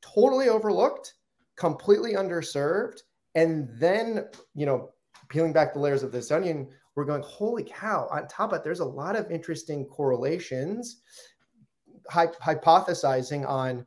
totally 0.00 0.48
overlooked 0.48 1.14
completely 1.62 2.14
underserved 2.14 3.02
and 3.36 3.68
then 3.78 4.26
you 4.56 4.66
know 4.66 4.90
peeling 5.28 5.52
back 5.52 5.72
the 5.72 5.78
layers 5.78 6.02
of 6.02 6.10
this 6.10 6.32
onion, 6.32 6.68
we're 6.96 7.04
going, 7.04 7.22
holy 7.22 7.62
cow! 7.62 8.08
On 8.10 8.26
top 8.26 8.52
of 8.52 8.58
it, 8.58 8.64
there's 8.64 8.80
a 8.80 8.84
lot 8.84 9.14
of 9.14 9.30
interesting 9.30 9.86
correlations, 9.86 11.02
hy- 12.10 12.26
hypothesizing 12.26 13.48
on 13.48 13.86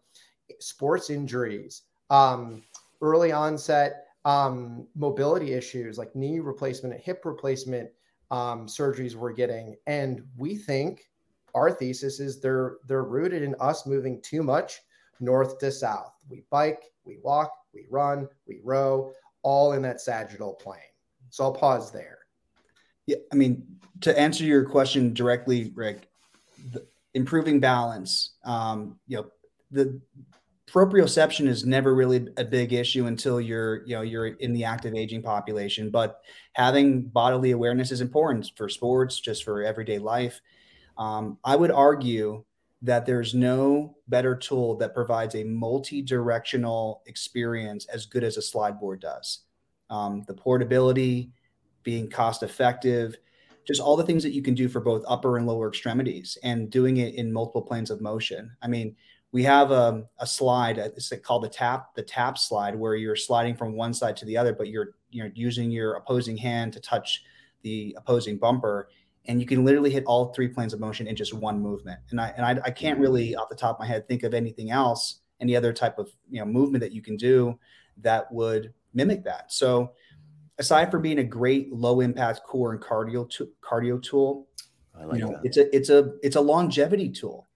sports 0.60 1.10
injuries, 1.10 1.84
um, 2.10 2.64
early 3.02 3.34
onset 3.34 4.06
um, 4.24 4.88
mobility 4.96 5.54
issues 5.54 5.98
like 5.98 6.16
knee 6.16 6.40
replacement 6.40 6.96
and 6.96 7.04
hip 7.04 7.26
replacement 7.26 7.90
um, 8.32 8.68
surgeries 8.68 9.16
we're 9.16 9.34
getting, 9.34 9.76
and 9.86 10.24
we 10.38 10.56
think 10.56 11.04
our 11.54 11.72
thesis 11.72 12.22
is 12.22 12.40
they're 12.40 12.78
they're 12.88 13.04
rooted 13.04 13.44
in 13.44 13.54
us 13.60 13.86
moving 13.86 14.22
too 14.22 14.44
much 14.44 14.80
north 15.20 15.60
to 15.60 15.72
south. 15.72 16.14
We 16.30 16.44
bike, 16.50 16.86
we 17.06 17.18
walk, 17.24 17.52
we 17.74 17.86
run, 17.90 18.28
we 18.48 18.60
row, 18.64 19.12
all 19.44 19.74
in 19.74 19.82
that 19.84 20.02
sagittal 20.02 20.54
plane. 20.54 20.80
So 21.30 21.44
I'll 21.44 21.54
pause 21.54 21.92
there. 21.92 22.20
Yeah, 23.06 23.18
I 23.32 23.36
mean, 23.36 23.64
to 24.02 24.18
answer 24.20 24.44
your 24.44 24.66
question 24.66 25.14
directly, 25.14 25.72
Rick, 25.76 26.08
improving 27.14 27.60
balance. 27.60 28.36
Um, 28.44 29.00
you 29.08 29.18
know, 29.18 29.26
the 29.72 30.02
proprioception 30.68 31.48
is 31.48 31.66
never 31.66 31.94
really 31.94 32.28
a 32.38 32.44
big 32.44 32.74
issue 32.74 33.06
until 33.06 33.40
you're 33.40 33.86
you 33.86 33.96
know 33.96 34.02
you're 34.02 34.28
in 34.28 34.52
the 34.52 34.64
active 34.64 34.96
aging 34.96 35.22
population 35.22 35.92
but 35.92 36.22
having 36.54 37.04
bodily 37.04 37.52
awareness 37.52 37.92
is 37.92 38.02
important 38.02 38.52
for 38.58 38.68
sports 38.68 39.20
just 39.20 39.44
for 39.44 39.64
everyday 39.64 40.00
life 40.00 40.42
um, 40.98 41.38
i 41.44 41.56
would 41.56 41.72
argue 41.72 42.44
that 42.86 43.06
there's 43.06 43.34
no 43.34 43.96
better 44.08 44.36
tool 44.36 44.78
that 44.78 44.94
provides 44.94 45.36
a 45.36 45.44
multi-directional 45.44 47.02
experience 47.08 47.86
as 47.88 48.06
good 48.06 48.24
as 48.24 48.38
a 48.38 48.42
slide 48.42 48.80
board 48.80 49.02
does. 49.02 49.40
Um, 49.90 50.24
the 50.28 50.34
portability 50.34 51.32
being 51.84 52.10
cost 52.10 52.44
effective 52.44 53.18
just 53.68 53.82
all 53.82 53.96
the 53.96 54.04
things 54.04 54.22
that 54.22 54.34
you 54.34 54.44
can 54.44 54.54
do 54.54 54.70
for 54.70 54.80
both 54.80 55.04
upper 55.08 55.38
and 55.38 55.48
lower 55.48 55.68
extremities 55.68 56.38
and 56.44 56.70
doing 56.70 56.98
it 56.98 57.16
in 57.16 57.34
multiple 57.34 57.64
planes 57.64 57.90
of 57.90 58.00
motion. 58.00 58.52
I 58.62 58.68
mean 58.68 58.96
we 59.32 59.44
have 59.44 59.72
a, 59.72 60.06
a 60.20 60.28
slide 60.28 60.78
it's 60.78 61.12
called 61.24 61.44
the 61.44 61.50
tap 61.50 61.94
the 61.96 62.04
tap 62.04 62.38
slide 62.38 62.76
where 62.76 62.96
you're 62.96 63.16
sliding 63.16 63.56
from 63.56 63.76
one 63.76 63.94
side 63.94 64.16
to 64.16 64.26
the 64.26 64.38
other 64.38 64.54
but 64.54 64.70
you're 64.70 64.96
you're 65.10 65.32
using 65.34 65.72
your 65.72 65.96
opposing 65.96 66.38
hand 66.38 66.72
to 66.72 66.80
touch 66.80 67.24
the 67.64 67.96
opposing 67.98 68.38
bumper 68.38 68.88
and 69.28 69.40
you 69.40 69.48
can 69.48 69.66
literally 69.66 69.90
hit 69.90 70.04
all 70.06 70.34
three 70.34 70.48
planes 70.48 70.74
of 70.74 70.80
motion 70.80 71.08
in 71.08 71.16
just 71.16 71.34
one 71.34 71.62
movement. 71.62 72.00
And 72.12 72.22
i 72.22 72.30
and 72.38 72.46
I, 72.46 72.64
I 72.66 72.72
can't 72.72 73.00
really 73.00 73.36
off 73.36 73.50
the 73.50 73.56
top 73.56 73.78
of 73.78 73.80
my 73.80 73.88
head 73.88 74.08
think 74.08 74.24
of 74.24 74.34
anything 74.34 74.72
else 74.72 75.20
any 75.42 75.56
other 75.56 75.74
type 75.74 76.00
of 76.00 76.10
you 76.30 76.40
know 76.40 76.46
movement 76.46 76.82
that 76.82 76.92
you 76.92 77.02
can 77.02 77.18
do 77.18 77.58
that 77.98 78.32
would 78.32 78.74
mimic 78.94 79.24
that. 79.24 79.52
So 79.52 79.92
aside 80.58 80.92
from 80.92 81.02
being 81.02 81.20
a 81.20 81.24
great 81.24 81.72
low 81.72 82.00
impact 82.00 82.42
core 82.44 82.74
and 82.74 82.82
cardio 82.82 83.30
to, 83.32 83.50
cardio 83.62 84.02
tool 84.02 84.48
I 84.98 85.06
like 85.06 85.20
you 85.20 85.26
know 85.26 85.32
that. 85.32 85.42
it's 85.44 85.58
a 85.58 85.76
it's 85.76 85.90
a 85.90 86.14
it's 86.24 86.36
a 86.36 86.42
longevity 86.42 87.10
tool. 87.10 87.48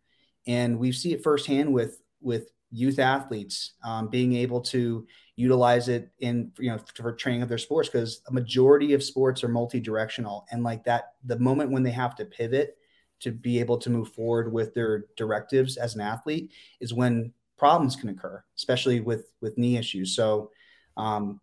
And 0.47 0.79
we 0.79 0.91
see 0.91 1.13
it 1.13 1.23
firsthand 1.23 1.73
with 1.73 2.01
with 2.21 2.51
youth 2.71 2.99
athletes 2.99 3.73
um, 3.83 4.09
being 4.09 4.33
able 4.35 4.61
to 4.61 5.05
utilize 5.39 5.87
it 5.87 6.11
in 6.19 6.51
you 6.59 6.69
know 6.69 6.79
for 6.95 7.13
training 7.13 7.41
of 7.41 7.49
their 7.49 7.57
sports 7.57 7.87
because 7.87 8.21
a 8.27 8.33
majority 8.33 8.93
of 8.93 9.03
sports 9.03 9.43
are 9.43 9.47
multi-directional 9.47 10.45
and 10.51 10.63
like 10.63 10.83
that 10.83 11.13
the 11.25 11.39
moment 11.39 11.71
when 11.71 11.83
they 11.83 11.91
have 11.91 12.15
to 12.15 12.25
pivot 12.25 12.77
to 13.19 13.31
be 13.31 13.59
able 13.59 13.77
to 13.77 13.89
move 13.89 14.09
forward 14.09 14.51
with 14.51 14.73
their 14.73 15.05
directives 15.15 15.77
as 15.77 15.95
an 15.95 16.01
athlete 16.01 16.51
is 16.79 16.93
when 16.93 17.31
problems 17.57 17.95
can 17.95 18.09
occur 18.09 18.43
especially 18.57 18.99
with 18.99 19.31
with 19.41 19.57
knee 19.57 19.77
issues 19.77 20.15
so 20.15 20.51
um, 20.97 21.39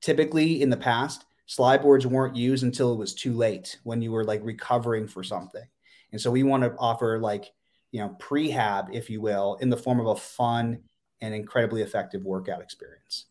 typically 0.00 0.62
in 0.62 0.70
the 0.70 0.76
past 0.76 1.26
slide 1.46 1.82
boards 1.82 2.06
weren't 2.06 2.36
used 2.36 2.64
until 2.64 2.92
it 2.92 2.98
was 2.98 3.14
too 3.14 3.34
late 3.34 3.78
when 3.82 4.00
you 4.00 4.10
were 4.10 4.24
like 4.24 4.40
recovering 4.42 5.06
for 5.06 5.22
something 5.22 5.66
and 6.12 6.20
so 6.20 6.30
we 6.30 6.42
want 6.42 6.62
to 6.62 6.74
offer 6.78 7.18
like 7.18 7.52
you 7.94 8.00
know, 8.00 8.16
prehab, 8.18 8.92
if 8.92 9.08
you 9.08 9.20
will, 9.20 9.56
in 9.60 9.70
the 9.70 9.76
form 9.76 10.00
of 10.00 10.08
a 10.08 10.16
fun 10.16 10.80
and 11.20 11.32
incredibly 11.32 11.80
effective 11.80 12.24
workout 12.24 12.60
experience. 12.60 13.26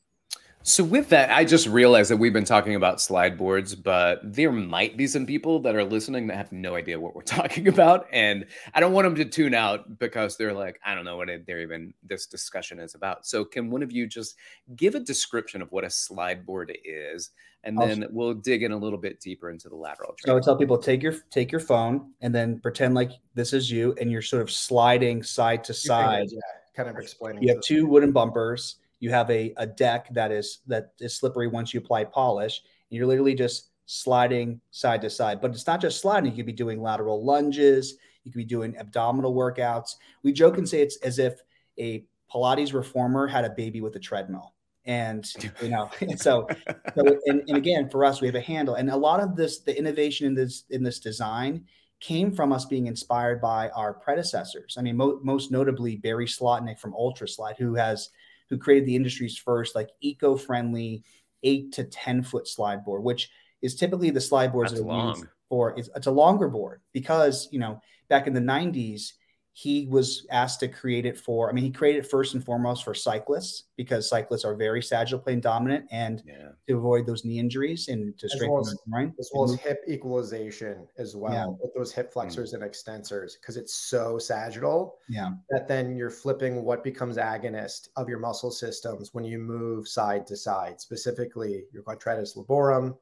So 0.66 0.82
with 0.82 1.10
that, 1.10 1.30
I 1.30 1.44
just 1.44 1.68
realized 1.68 2.10
that 2.10 2.18
we've 2.18 2.32
been 2.32 2.46
talking 2.46 2.76
about 2.76 3.02
slide 3.02 3.38
boards, 3.38 3.76
but 3.76 4.22
there 4.24 4.52
might 4.52 4.96
be 4.96 5.08
some 5.08 5.26
people 5.26 5.60
that 5.60 5.76
are 5.76 5.84
listening 5.84 6.28
that 6.28 6.38
have 6.38 6.54
no 6.54 6.76
idea 6.76 6.98
what 6.98 7.16
we're 7.16 7.22
talking 7.24 7.68
about, 7.68 8.08
and 8.12 8.46
I 8.74 8.80
don't 8.80 8.94
want 8.94 9.06
them 9.06 9.16
to 9.16 9.26
tune 9.26 9.54
out 9.54 10.00
because 10.00 10.38
they're 10.38 10.54
like, 10.54 10.80
I 10.86 10.96
don't 10.96 11.04
know 11.04 11.18
what 11.18 11.28
they're 11.46 11.62
even 11.62 11.94
this 12.02 12.26
discussion 12.28 12.80
is 12.80 12.96
about. 12.96 13.28
So 13.28 13.44
can 13.44 13.70
one 13.70 13.84
of 13.84 13.92
you 13.92 14.08
just 14.08 14.36
give 14.78 14.96
a 14.96 15.02
description 15.02 15.62
of 15.62 15.70
what 15.74 15.84
a 15.84 15.90
slide 15.90 16.46
board 16.46 16.76
is, 16.86 17.32
and 17.66 17.78
then 17.78 18.06
we'll 18.12 18.34
dig 18.34 18.64
in 18.64 18.72
a 18.72 18.78
little 18.78 19.00
bit 19.00 19.20
deeper 19.20 19.50
into 19.50 19.68
the 19.68 19.76
lateral. 19.76 20.16
So 20.20 20.32
I 20.32 20.36
would 20.36 20.44
tell 20.44 20.56
people 20.56 20.78
take 20.78 21.04
your 21.04 21.16
take 21.30 21.52
your 21.52 21.62
phone 21.62 22.12
and 22.22 22.34
then 22.34 22.60
pretend 22.60 22.96
like 22.96 23.12
this 23.36 23.52
is 23.52 23.70
you, 23.70 23.96
and 24.00 24.10
you're 24.10 24.22
sort 24.22 24.42
of 24.42 24.50
sliding 24.50 25.24
side 25.24 25.66
to 25.66 25.74
side. 25.74 26.28
Yeah, 26.32 26.40
kind 26.74 26.90
of 26.90 26.98
explaining. 26.98 27.44
You 27.44 27.50
have 27.50 27.62
two 27.62 27.86
wooden 27.86 28.14
bumpers. 28.14 28.78
You 29.04 29.10
have 29.10 29.30
a, 29.30 29.54
a 29.58 29.68
deck 29.68 30.08
that 30.14 30.32
is 30.32 30.60
that 30.68 30.94
is 31.00 31.18
slippery 31.18 31.48
once 31.48 31.74
you 31.74 31.82
apply 31.82 32.06
polish. 32.06 32.62
And 32.90 32.98
you're 32.98 33.06
literally 33.06 33.36
just 33.36 33.72
sliding 33.86 34.62
side 34.72 35.02
to 35.02 35.10
side. 35.10 35.42
But 35.42 35.52
it's 35.52 35.68
not 35.68 35.82
just 35.82 36.00
sliding. 36.00 36.32
You 36.32 36.38
could 36.38 36.46
be 36.46 36.54
doing 36.54 36.82
lateral 36.82 37.26
lunges. 37.26 37.96
You 38.24 38.32
could 38.32 38.38
be 38.38 38.46
doing 38.46 38.78
abdominal 38.78 39.36
workouts. 39.36 39.96
We 40.24 40.32
joke 40.32 40.58
and 40.58 40.70
say 40.70 40.82
it's 40.82 40.96
as 40.98 41.20
if 41.20 41.42
a 41.78 42.06
Pilates 42.34 42.74
reformer 42.74 43.28
had 43.28 43.44
a 43.44 43.50
baby 43.50 43.82
with 43.82 43.94
a 43.98 44.00
treadmill 44.00 44.54
and 44.86 45.34
you 45.62 45.70
know 45.70 45.90
so, 46.16 46.48
so 46.96 47.20
and, 47.26 47.42
and, 47.48 47.58
again 47.58 47.90
for 47.90 48.04
us 48.04 48.22
we 48.22 48.28
have 48.28 48.36
a 48.36 48.42
handle 48.42 48.76
and 48.76 48.90
a 48.90 48.96
lot 48.96 49.20
of 49.20 49.36
this 49.36 49.60
the 49.60 49.78
innovation 49.78 50.28
in 50.28 50.34
this 50.34 50.64
in 50.72 50.84
this 50.84 51.00
design 51.00 51.64
came 52.02 52.34
from 52.34 52.52
us 52.52 52.66
being 52.66 52.88
inspired 52.88 53.40
by 53.40 53.70
our 53.70 53.94
predecessors 53.94 54.76
i 54.78 54.82
mean 54.82 54.98
mo- 54.98 55.20
most 55.24 55.52
notably 55.52 55.96
barry 55.96 56.26
slotnick 56.26 56.80
from 56.80 56.92
ultraslide 56.94 57.56
who 57.58 57.76
has 57.76 58.10
who 58.54 58.60
created 58.60 58.88
the 58.88 58.96
industry's 58.96 59.36
first 59.36 59.76
like 59.76 59.90
eco-friendly 60.02 61.04
eight 61.42 61.72
to 61.72 61.84
ten 61.86 62.22
foot 62.22 62.48
slide 62.48 62.86
board 62.86 63.04
which 63.04 63.32
is 63.64 63.76
typically 63.76 64.12
the 64.12 64.22
slide 64.22 64.52
boards 64.52 64.72
That's 64.72 64.84
that 64.84 64.88
are 64.88 64.96
long. 64.96 65.28
for 65.50 65.78
it's, 65.78 65.90
it's 65.96 66.06
a 66.06 66.12
longer 66.12 66.48
board 66.48 66.82
because 66.94 67.50
you 67.52 67.58
know 67.58 67.82
back 68.10 68.28
in 68.28 68.34
the 68.34 68.40
90s 68.40 69.14
he 69.56 69.86
was 69.86 70.26
asked 70.32 70.60
to 70.60 70.68
create 70.68 71.06
it 71.06 71.18
for 71.18 71.48
i 71.50 71.54
mean 71.54 71.64
he 71.64 71.70
created 71.70 72.04
it 72.04 72.10
first 72.10 72.34
and 72.34 72.44
foremost 72.44 72.84
for 72.84 72.94
cyclists 72.96 73.66
because 73.78 74.10
cyclists 74.10 74.44
are 74.44 74.56
very 74.56 74.82
sagittal 74.82 75.20
plane 75.20 75.40
dominant 75.40 75.86
and 75.92 76.24
yeah. 76.26 76.50
to 76.68 76.76
avoid 76.76 77.06
those 77.06 77.24
knee 77.24 77.38
injuries 77.38 77.88
and 77.88 78.18
to 78.18 78.28
strengthen 78.28 78.60
as 78.60 78.76
well 78.88 79.04
as, 79.04 79.12
as, 79.20 79.32
well 79.34 79.44
as 79.44 79.54
hip 79.60 79.80
equalization 79.88 80.88
as 80.98 81.16
well 81.16 81.34
yeah. 81.34 81.46
with 81.46 81.72
those 81.76 81.94
hip 81.94 82.12
flexors 82.12 82.54
mm-hmm. 82.54 82.64
and 82.64 82.72
extensors 82.72 83.34
because 83.40 83.56
it's 83.56 83.76
so 83.76 84.18
sagittal 84.18 84.96
yeah 85.08 85.30
that 85.52 85.68
then 85.68 85.96
you're 85.96 86.10
flipping 86.10 86.64
what 86.64 86.84
becomes 86.84 87.18
agonist 87.18 87.90
of 87.96 88.10
your 88.10 88.20
muscle 88.20 88.52
systems 88.52 89.14
when 89.14 89.24
you 89.24 89.38
move 89.38 89.88
side 89.88 90.26
to 90.26 90.36
side 90.36 90.82
specifically 90.82 91.66
your 91.72 91.84
quadratus 91.84 92.36
lumborum 92.36 92.98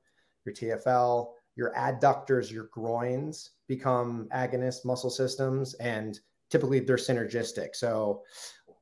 your 0.46 0.54
tfl 0.54 1.30
your 1.56 1.74
adductors 1.76 2.52
your 2.52 2.68
groins 2.74 3.52
become 3.68 4.28
agonist 4.34 4.84
muscle 4.84 5.10
systems 5.10 5.76
and 5.76 6.20
typically 6.52 6.80
they're 6.82 6.98
synergistic. 6.98 7.76
So 7.76 8.22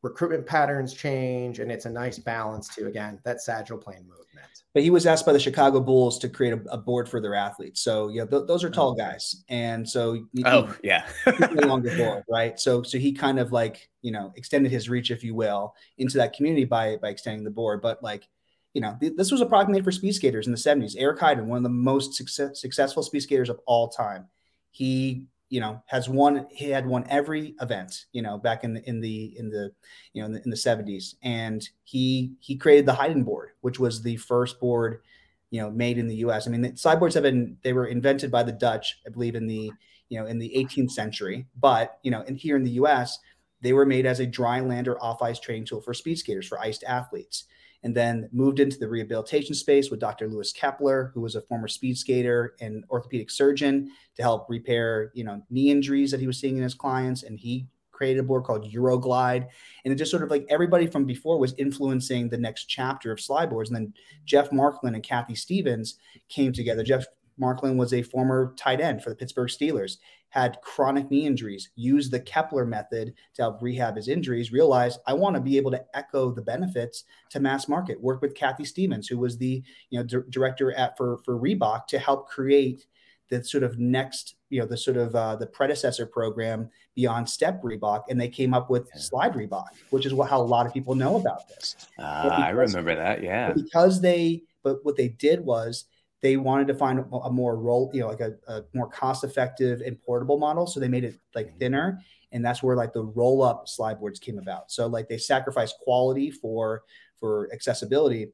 recruitment 0.02 0.46
patterns 0.46 0.94
change 0.94 1.60
and 1.60 1.72
it's 1.72 1.86
a 1.86 1.90
nice 1.90 2.18
balance 2.18 2.74
to 2.74 2.88
again 2.88 3.20
that 3.26 3.42
sagittal 3.42 3.78
plane 3.78 4.04
movement. 4.08 4.26
But 4.74 4.84
he 4.84 4.92
was 4.92 5.06
asked 5.06 5.26
by 5.26 5.34
the 5.34 5.40
chicago 5.40 5.82
bulls 5.82 6.18
to 6.20 6.30
create 6.30 6.54
a, 6.54 6.62
a 6.72 6.78
board 6.78 7.10
for 7.10 7.20
their 7.20 7.36
athletes. 7.36 7.82
So 7.82 8.10
yeah 8.10 8.26
th- 8.26 8.48
those 8.48 8.64
are 8.64 8.70
tall 8.70 8.92
oh. 8.92 8.96
guys. 8.96 9.44
And 9.50 9.88
so 9.88 10.14
you, 10.14 10.44
oh 10.46 10.74
yeah. 10.84 11.08
longer 11.54 11.96
board 11.98 12.24
right? 12.30 12.60
So 12.60 12.84
so 12.84 12.98
he 12.98 13.12
kind 13.12 13.40
of 13.40 13.52
like 13.52 13.90
you 14.02 14.12
know 14.12 14.34
extended 14.36 14.72
his 14.72 14.90
reach 14.90 15.12
if 15.12 15.24
you 15.24 15.36
will 15.36 15.76
into 15.98 16.18
that 16.18 16.34
community 16.34 16.66
by 16.66 16.98
by 16.98 17.10
extending 17.10 17.44
the 17.44 17.52
board. 17.52 17.82
But 17.82 18.02
like 18.02 18.28
you 18.74 18.82
know 18.82 18.96
th- 19.00 19.14
this 19.18 19.32
was 19.32 19.42
a 19.42 19.46
product 19.46 19.72
made 19.72 19.84
for 19.84 19.92
speed 19.92 20.14
skaters 20.14 20.46
in 20.46 20.52
the 20.52 20.58
70s 20.58 20.96
eric 20.96 21.20
heiden 21.20 21.46
one 21.46 21.58
of 21.58 21.64
the 21.64 21.70
most 21.70 22.14
success- 22.14 22.62
successful 22.62 23.04
speed 23.04 23.22
skaters 23.22 23.50
of 23.50 23.60
all 23.66 23.90
time. 23.90 24.28
He 24.72 25.26
you 25.50 25.60
know 25.60 25.82
has 25.88 26.08
won 26.08 26.48
he 26.52 26.70
had 26.70 26.86
won 26.86 27.06
every 27.10 27.56
event 27.62 28.06
you 28.12 28.22
know 28.22 28.38
back 28.38 28.64
in 28.64 28.74
the 28.76 28.88
in 28.88 29.02
the 29.02 29.34
in 29.38 29.50
the 29.50 29.72
you 30.14 30.22
know 30.22 30.28
in 30.28 30.34
the, 30.34 30.44
in 30.44 30.50
the 30.50 30.56
70s 30.56 31.16
and 31.24 31.70
he 31.84 32.34
he 32.40 32.56
created 32.56 32.86
the 32.86 32.94
Heiden 32.94 33.26
board 33.26 33.50
which 33.62 33.80
was 33.80 34.02
the 34.02 34.18
first 34.18 34.60
board 34.60 35.02
you 35.50 35.60
know 35.60 35.72
made 35.72 35.98
in 35.98 36.08
the 36.08 36.18
US 36.18 36.48
I 36.48 36.52
mean 36.52 36.62
the 36.62 36.78
sideboards 36.78 37.16
have 37.16 37.24
been 37.24 37.58
they 37.64 37.74
were 37.74 37.88
invented 37.88 38.32
by 38.32 38.44
the 38.44 38.52
Dutch 38.52 39.00
I 39.06 39.10
believe 39.10 39.36
in 39.36 39.48
the 39.48 39.72
you 40.10 40.20
know 40.20 40.26
in 40.26 40.40
the 40.40 40.52
18th 40.56 40.92
century. 40.92 41.48
But 41.60 42.00
you 42.04 42.12
know 42.12 42.22
in 42.22 42.36
here 42.36 42.58
in 42.58 42.64
the 42.64 42.72
US 42.72 43.20
they 43.62 43.74
were 43.74 43.86
made 43.86 44.06
as 44.06 44.20
a 44.20 44.26
dry 44.26 44.60
land 44.60 44.88
or 44.88 45.02
off 45.04 45.22
ice 45.22 45.40
training 45.40 45.66
tool 45.66 45.82
for 45.82 45.94
speed 45.94 46.18
skaters 46.18 46.48
for 46.48 46.60
iced 46.60 46.84
athletes 46.84 47.46
and 47.84 47.96
then 47.96 48.30
moved 48.32 48.60
into 48.60 48.78
the 48.78 48.90
rehabilitation 48.90 49.56
space 49.56 49.90
with 49.90 50.00
Dr. 50.00 50.28
Lewis 50.28 50.52
Kepler, 50.52 51.12
who 51.14 51.22
was 51.22 51.36
a 51.36 51.42
former 51.42 51.68
speed 51.68 51.98
skater 51.98 52.56
and 52.60 52.84
orthopedic 52.90 53.32
surgeon 53.32 53.90
to 54.16 54.22
help 54.22 54.50
repair, 54.50 55.12
you 55.14 55.24
know, 55.24 55.42
knee 55.50 55.72
injuries 55.72 56.12
that 56.12 56.20
he 56.20 56.28
was 56.28 56.40
seeing 56.40 56.58
in 56.58 56.64
his 56.64 56.74
clients. 56.74 57.24
And 57.24 57.40
he 57.40 57.68
created 57.92 58.20
a 58.20 58.24
board 58.24 58.46
called 58.46 58.72
Euroglide, 58.72 59.48
and 59.84 59.94
it 59.94 59.98
just 59.98 60.10
sort 60.10 60.24
of 60.24 60.32
like 60.32 60.46
everybody 60.50 60.88
from 60.88 61.06
before 61.06 61.38
was 61.38 61.54
influencing 61.58 62.30
the 62.30 62.38
next 62.38 62.66
chapter 62.66 63.12
of 63.12 63.20
slide 63.20 63.50
boards. 63.50 63.70
And 63.70 63.76
then 63.76 63.94
Jeff 64.26 64.52
Markland 64.54 64.96
and 64.96 65.04
Kathy 65.04 65.36
Stevens 65.36 65.96
came 66.30 66.54
together. 66.54 66.82
Jeff 66.82 67.06
Markland 67.38 67.78
was 67.78 67.94
a 67.94 68.02
former 68.02 68.54
tight 68.58 68.80
end 68.82 69.04
for 69.04 69.10
the 69.10 69.16
Pittsburgh 69.16 69.50
Steelers, 69.50 69.98
had 70.30 70.62
chronic 70.62 71.10
knee 71.10 71.26
injuries, 71.26 71.72
used 71.76 72.12
the 72.12 72.20
Kepler 72.20 72.66
method 72.66 73.14
to 73.34 73.42
help 73.42 73.62
rehab 73.62 73.96
his 73.96 74.08
injuries, 74.08 74.52
realized 74.52 75.00
I 75.08 75.14
want 75.14 75.36
to 75.36 75.42
be 75.42 75.58
able 75.58 75.72
to 75.72 75.84
echo 75.94 76.32
the 76.32 76.42
benefits 76.42 77.04
to 77.32 77.40
mass 77.40 77.68
market, 77.68 78.02
work 78.02 78.22
with 78.22 78.36
Kathy 78.36 78.66
Stevens, 78.66 79.08
who 79.08 79.18
was 79.18 79.38
the 79.38 79.64
you 79.90 80.00
know 80.00 80.04
d- 80.04 80.28
director 80.30 80.72
at 80.74 80.96
for, 80.98 81.18
for 81.26 81.40
Reebok 81.40 81.88
to 81.88 82.00
help 82.00 82.30
create 82.30 82.86
the 83.30 83.44
sort 83.44 83.64
of 83.64 83.78
next, 83.80 84.36
you 84.50 84.60
know, 84.60 84.66
the 84.66 84.78
sort 84.78 84.98
of 84.98 85.16
uh, 85.16 85.36
the 85.36 85.46
predecessor 85.46 86.06
program 86.06 86.70
beyond 86.96 87.30
Step 87.30 87.62
Reebok, 87.62 88.04
and 88.10 88.20
they 88.20 88.28
came 88.28 88.54
up 88.54 88.70
with 88.70 88.90
yeah. 88.94 89.02
Slide 89.02 89.34
Reebok, 89.34 89.68
which 89.92 90.06
is 90.06 90.14
what 90.14 90.30
how 90.30 90.42
a 90.42 90.44
lot 90.44 90.66
of 90.66 90.74
people 90.74 90.96
know 90.96 91.16
about 91.16 91.48
this. 91.48 91.76
Uh, 91.98 92.24
because, 92.24 92.40
I 92.40 92.50
remember 92.50 92.96
that, 92.96 93.24
yeah. 93.24 93.54
Because 93.54 94.02
they, 94.02 94.44
but 94.64 94.84
what 94.84 94.98
they 94.98 95.10
did 95.10 95.42
was 95.42 95.86
they 96.22 96.38
wanted 96.38 96.68
to 96.68 96.74
find 96.74 97.00
a 97.00 97.30
more 97.30 97.58
roll, 97.58 97.90
you 97.94 98.02
know, 98.02 98.08
like 98.08 98.20
a, 98.20 98.34
a 98.48 98.64
more 98.74 98.90
cost-effective 98.90 99.82
and 99.82 100.02
portable 100.02 100.38
model, 100.38 100.68
so 100.68 100.80
they 100.80 100.88
made 100.88 101.04
it 101.06 101.20
like 101.34 101.48
mm-hmm. 101.48 101.58
thinner, 101.60 102.00
and 102.32 102.44
that's 102.44 102.62
where 102.62 102.76
like 102.76 102.94
the 102.94 103.04
roll-up 103.04 103.68
slide 103.68 104.00
boards 104.00 104.20
came 104.20 104.38
about. 104.38 104.72
So 104.72 104.88
like 104.88 105.08
they 105.08 105.18
sacrificed 105.18 105.76
quality 105.82 106.32
for 106.32 106.84
for 107.20 107.50
accessibility, 107.54 108.32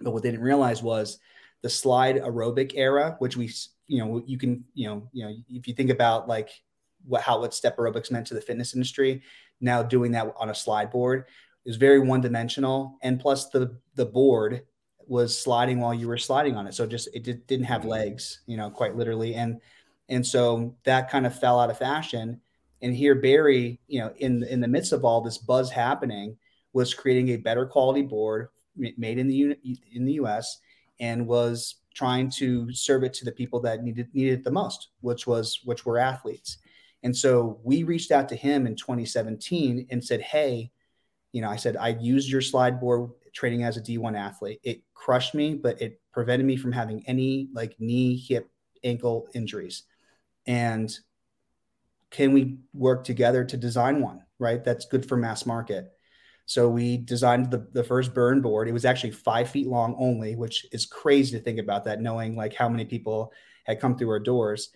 but 0.00 0.12
what 0.12 0.22
they 0.22 0.30
didn't 0.30 0.44
realize 0.44 0.82
was 0.82 1.18
the 1.62 1.70
slide 1.70 2.16
aerobic 2.16 2.72
era, 2.74 3.16
which 3.18 3.36
we 3.36 3.50
you 3.86 4.04
know 4.04 4.22
you 4.26 4.38
can 4.38 4.64
you 4.74 4.88
know 4.88 5.08
you 5.12 5.24
know 5.24 5.34
if 5.48 5.66
you 5.66 5.74
think 5.74 5.90
about 5.90 6.28
like 6.28 6.50
what 7.06 7.22
how 7.22 7.40
what 7.40 7.54
step 7.54 7.76
aerobics 7.76 8.10
meant 8.10 8.26
to 8.26 8.34
the 8.34 8.40
fitness 8.40 8.74
industry 8.74 9.22
now 9.60 9.82
doing 9.82 10.12
that 10.12 10.32
on 10.38 10.50
a 10.50 10.54
slide 10.54 10.90
board 10.90 11.24
is 11.64 11.76
very 11.76 11.98
one 11.98 12.20
dimensional 12.20 12.98
and 13.02 13.20
plus 13.20 13.48
the 13.50 13.78
the 13.94 14.06
board 14.06 14.62
was 15.06 15.38
sliding 15.38 15.80
while 15.80 15.94
you 15.94 16.08
were 16.08 16.18
sliding 16.18 16.56
on 16.56 16.66
it 16.66 16.74
so 16.74 16.86
just 16.86 17.08
it 17.14 17.22
did, 17.22 17.46
didn't 17.46 17.66
have 17.66 17.82
mm-hmm. 17.82 17.90
legs 17.90 18.40
you 18.46 18.56
know 18.56 18.70
quite 18.70 18.96
literally 18.96 19.34
and 19.34 19.60
and 20.08 20.24
so 20.26 20.74
that 20.84 21.10
kind 21.10 21.26
of 21.26 21.38
fell 21.38 21.58
out 21.60 21.70
of 21.70 21.78
fashion 21.78 22.40
and 22.82 22.94
here 22.94 23.14
barry 23.14 23.78
you 23.88 24.00
know 24.00 24.12
in 24.18 24.42
in 24.44 24.60
the 24.60 24.68
midst 24.68 24.92
of 24.92 25.04
all 25.04 25.20
this 25.20 25.38
buzz 25.38 25.70
happening 25.70 26.36
was 26.72 26.92
creating 26.92 27.30
a 27.30 27.36
better 27.36 27.64
quality 27.64 28.02
board 28.02 28.48
made 28.96 29.18
in 29.18 29.28
the 29.28 29.56
in 29.92 30.04
the 30.04 30.14
us 30.14 30.60
and 31.00 31.26
was 31.26 31.76
trying 31.94 32.30
to 32.30 32.70
serve 32.72 33.02
it 33.02 33.14
to 33.14 33.24
the 33.24 33.32
people 33.32 33.60
that 33.60 33.82
needed 33.82 34.08
needed 34.14 34.40
it 34.40 34.44
the 34.44 34.50
most, 34.50 34.88
which 35.00 35.26
was 35.26 35.60
which 35.64 35.86
were 35.86 35.98
athletes. 35.98 36.58
And 37.02 37.16
so 37.16 37.58
we 37.62 37.82
reached 37.82 38.10
out 38.10 38.28
to 38.30 38.36
him 38.36 38.66
in 38.66 38.76
2017 38.76 39.86
and 39.90 40.04
said, 40.04 40.20
"Hey, 40.20 40.70
you 41.32 41.40
know, 41.40 41.48
I 41.48 41.56
said 41.56 41.76
I 41.76 41.88
used 41.88 42.28
your 42.28 42.42
slide 42.42 42.80
board 42.80 43.10
training 43.36 43.62
as 43.64 43.76
a 43.76 43.82
D1 43.82 44.18
athlete. 44.18 44.60
It 44.64 44.82
crushed 44.94 45.34
me, 45.34 45.54
but 45.54 45.80
it 45.80 46.00
prevented 46.12 46.46
me 46.46 46.56
from 46.56 46.72
having 46.72 47.04
any 47.06 47.48
like 47.52 47.76
knee, 47.78 48.16
hip, 48.16 48.48
ankle 48.82 49.28
injuries. 49.34 49.82
And 50.46 50.90
can 52.10 52.32
we 52.32 52.58
work 52.72 53.04
together 53.04 53.44
to 53.44 53.56
design 53.56 54.00
one, 54.00 54.22
right? 54.38 54.64
That's 54.64 54.86
good 54.86 55.06
for 55.06 55.16
mass 55.16 55.44
market." 55.44 55.92
So 56.46 56.68
we 56.68 56.96
designed 56.96 57.50
the, 57.50 57.66
the 57.72 57.82
first 57.82 58.14
Brrrn 58.14 58.40
board. 58.40 58.68
It 58.68 58.72
was 58.72 58.84
actually 58.84 59.10
five 59.10 59.50
feet 59.50 59.66
long 59.66 59.96
only, 59.98 60.36
which 60.36 60.64
is 60.72 60.86
crazy 60.86 61.36
to 61.36 61.42
think 61.42 61.58
about 61.58 61.84
that, 61.84 62.00
knowing 62.00 62.36
like 62.36 62.54
how 62.54 62.68
many 62.68 62.84
people 62.84 63.32
had 63.64 63.80
come 63.80 63.98
through 63.98 64.10
our 64.10 64.20
doors. 64.20 64.70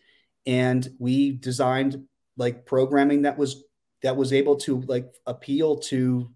And 0.46 0.86
we 0.98 1.30
designed 1.30 2.04
like 2.36 2.66
programming 2.66 3.22
that 3.22 3.38
was 3.38 3.62
that 4.02 4.16
was 4.16 4.32
able 4.32 4.56
to 4.56 4.80
like 4.82 5.14
appeal 5.26 5.76
to 5.76 6.30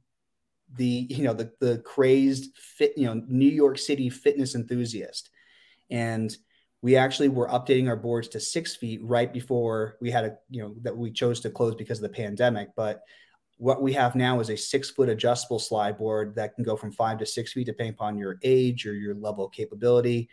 the 0.76 1.06
you 1.10 1.24
know 1.24 1.34
the 1.34 1.50
the 1.60 1.78
crazed 1.78 2.56
fit 2.56 2.92
you 2.96 3.06
know 3.06 3.22
New 3.28 3.48
York 3.48 3.78
City 3.78 4.10
fitness 4.10 4.54
enthusiast. 4.54 5.30
And 5.90 6.34
we 6.82 6.96
actually 6.96 7.28
were 7.28 7.48
updating 7.48 7.88
our 7.88 7.96
boards 7.96 8.28
to 8.28 8.40
six 8.40 8.76
feet 8.76 9.00
right 9.02 9.32
before 9.32 9.96
we 10.00 10.10
had 10.10 10.24
a 10.24 10.36
you 10.50 10.62
know 10.62 10.74
that 10.82 10.96
we 10.96 11.10
chose 11.10 11.40
to 11.40 11.50
close 11.50 11.74
because 11.74 11.98
of 11.98 12.02
the 12.02 12.16
pandemic, 12.16 12.68
but 12.76 13.02
what 13.58 13.82
we 13.82 13.92
have 13.92 14.14
now 14.14 14.40
is 14.40 14.50
a 14.50 14.56
six 14.56 14.90
foot 14.90 15.08
adjustable 15.08 15.58
slide 15.58 15.96
board 15.96 16.34
that 16.34 16.54
can 16.54 16.64
go 16.64 16.76
from 16.76 16.92
five 16.92 17.18
to 17.18 17.26
six 17.26 17.52
feet 17.52 17.66
depending 17.66 17.94
upon 17.94 18.18
your 18.18 18.38
age 18.42 18.86
or 18.86 18.94
your 18.94 19.14
level 19.14 19.46
of 19.46 19.52
capability. 19.52 20.28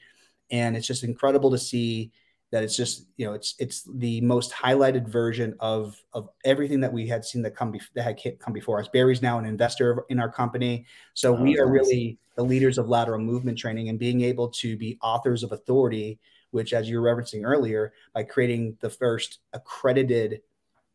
And 0.49 0.75
it's 0.75 0.87
just 0.87 1.03
incredible 1.03 1.51
to 1.51 1.57
see 1.57 2.11
that 2.51 2.63
it's 2.63 2.75
just 2.75 3.07
you 3.17 3.25
know 3.25 3.33
it's 3.33 3.55
it's 3.59 3.83
the 3.95 4.21
most 4.21 4.51
highlighted 4.51 5.07
version 5.07 5.55
of 5.59 6.01
of 6.13 6.29
everything 6.45 6.81
that 6.81 6.91
we 6.91 7.07
had 7.07 7.25
seen 7.25 7.41
that 7.41 7.55
come 7.55 7.73
that 7.95 8.03
had 8.03 8.39
come 8.39 8.53
before 8.53 8.79
us. 8.79 8.87
Barry's 8.89 9.21
now 9.21 9.39
an 9.39 9.45
investor 9.45 10.05
in 10.09 10.19
our 10.19 10.31
company, 10.31 10.85
so 11.13 11.35
oh, 11.35 11.41
we 11.41 11.57
are 11.57 11.65
nice. 11.65 11.73
really 11.73 12.17
the 12.35 12.43
leaders 12.43 12.77
of 12.77 12.89
lateral 12.89 13.19
movement 13.19 13.57
training 13.57 13.89
and 13.89 13.97
being 13.97 14.21
able 14.21 14.49
to 14.49 14.77
be 14.77 14.97
authors 15.01 15.43
of 15.43 15.51
authority. 15.51 16.19
Which, 16.51 16.73
as 16.73 16.89
you 16.89 16.99
were 16.99 17.15
referencing 17.15 17.43
earlier, 17.45 17.93
by 18.13 18.23
creating 18.23 18.77
the 18.81 18.89
first 18.89 19.39
accredited 19.53 20.41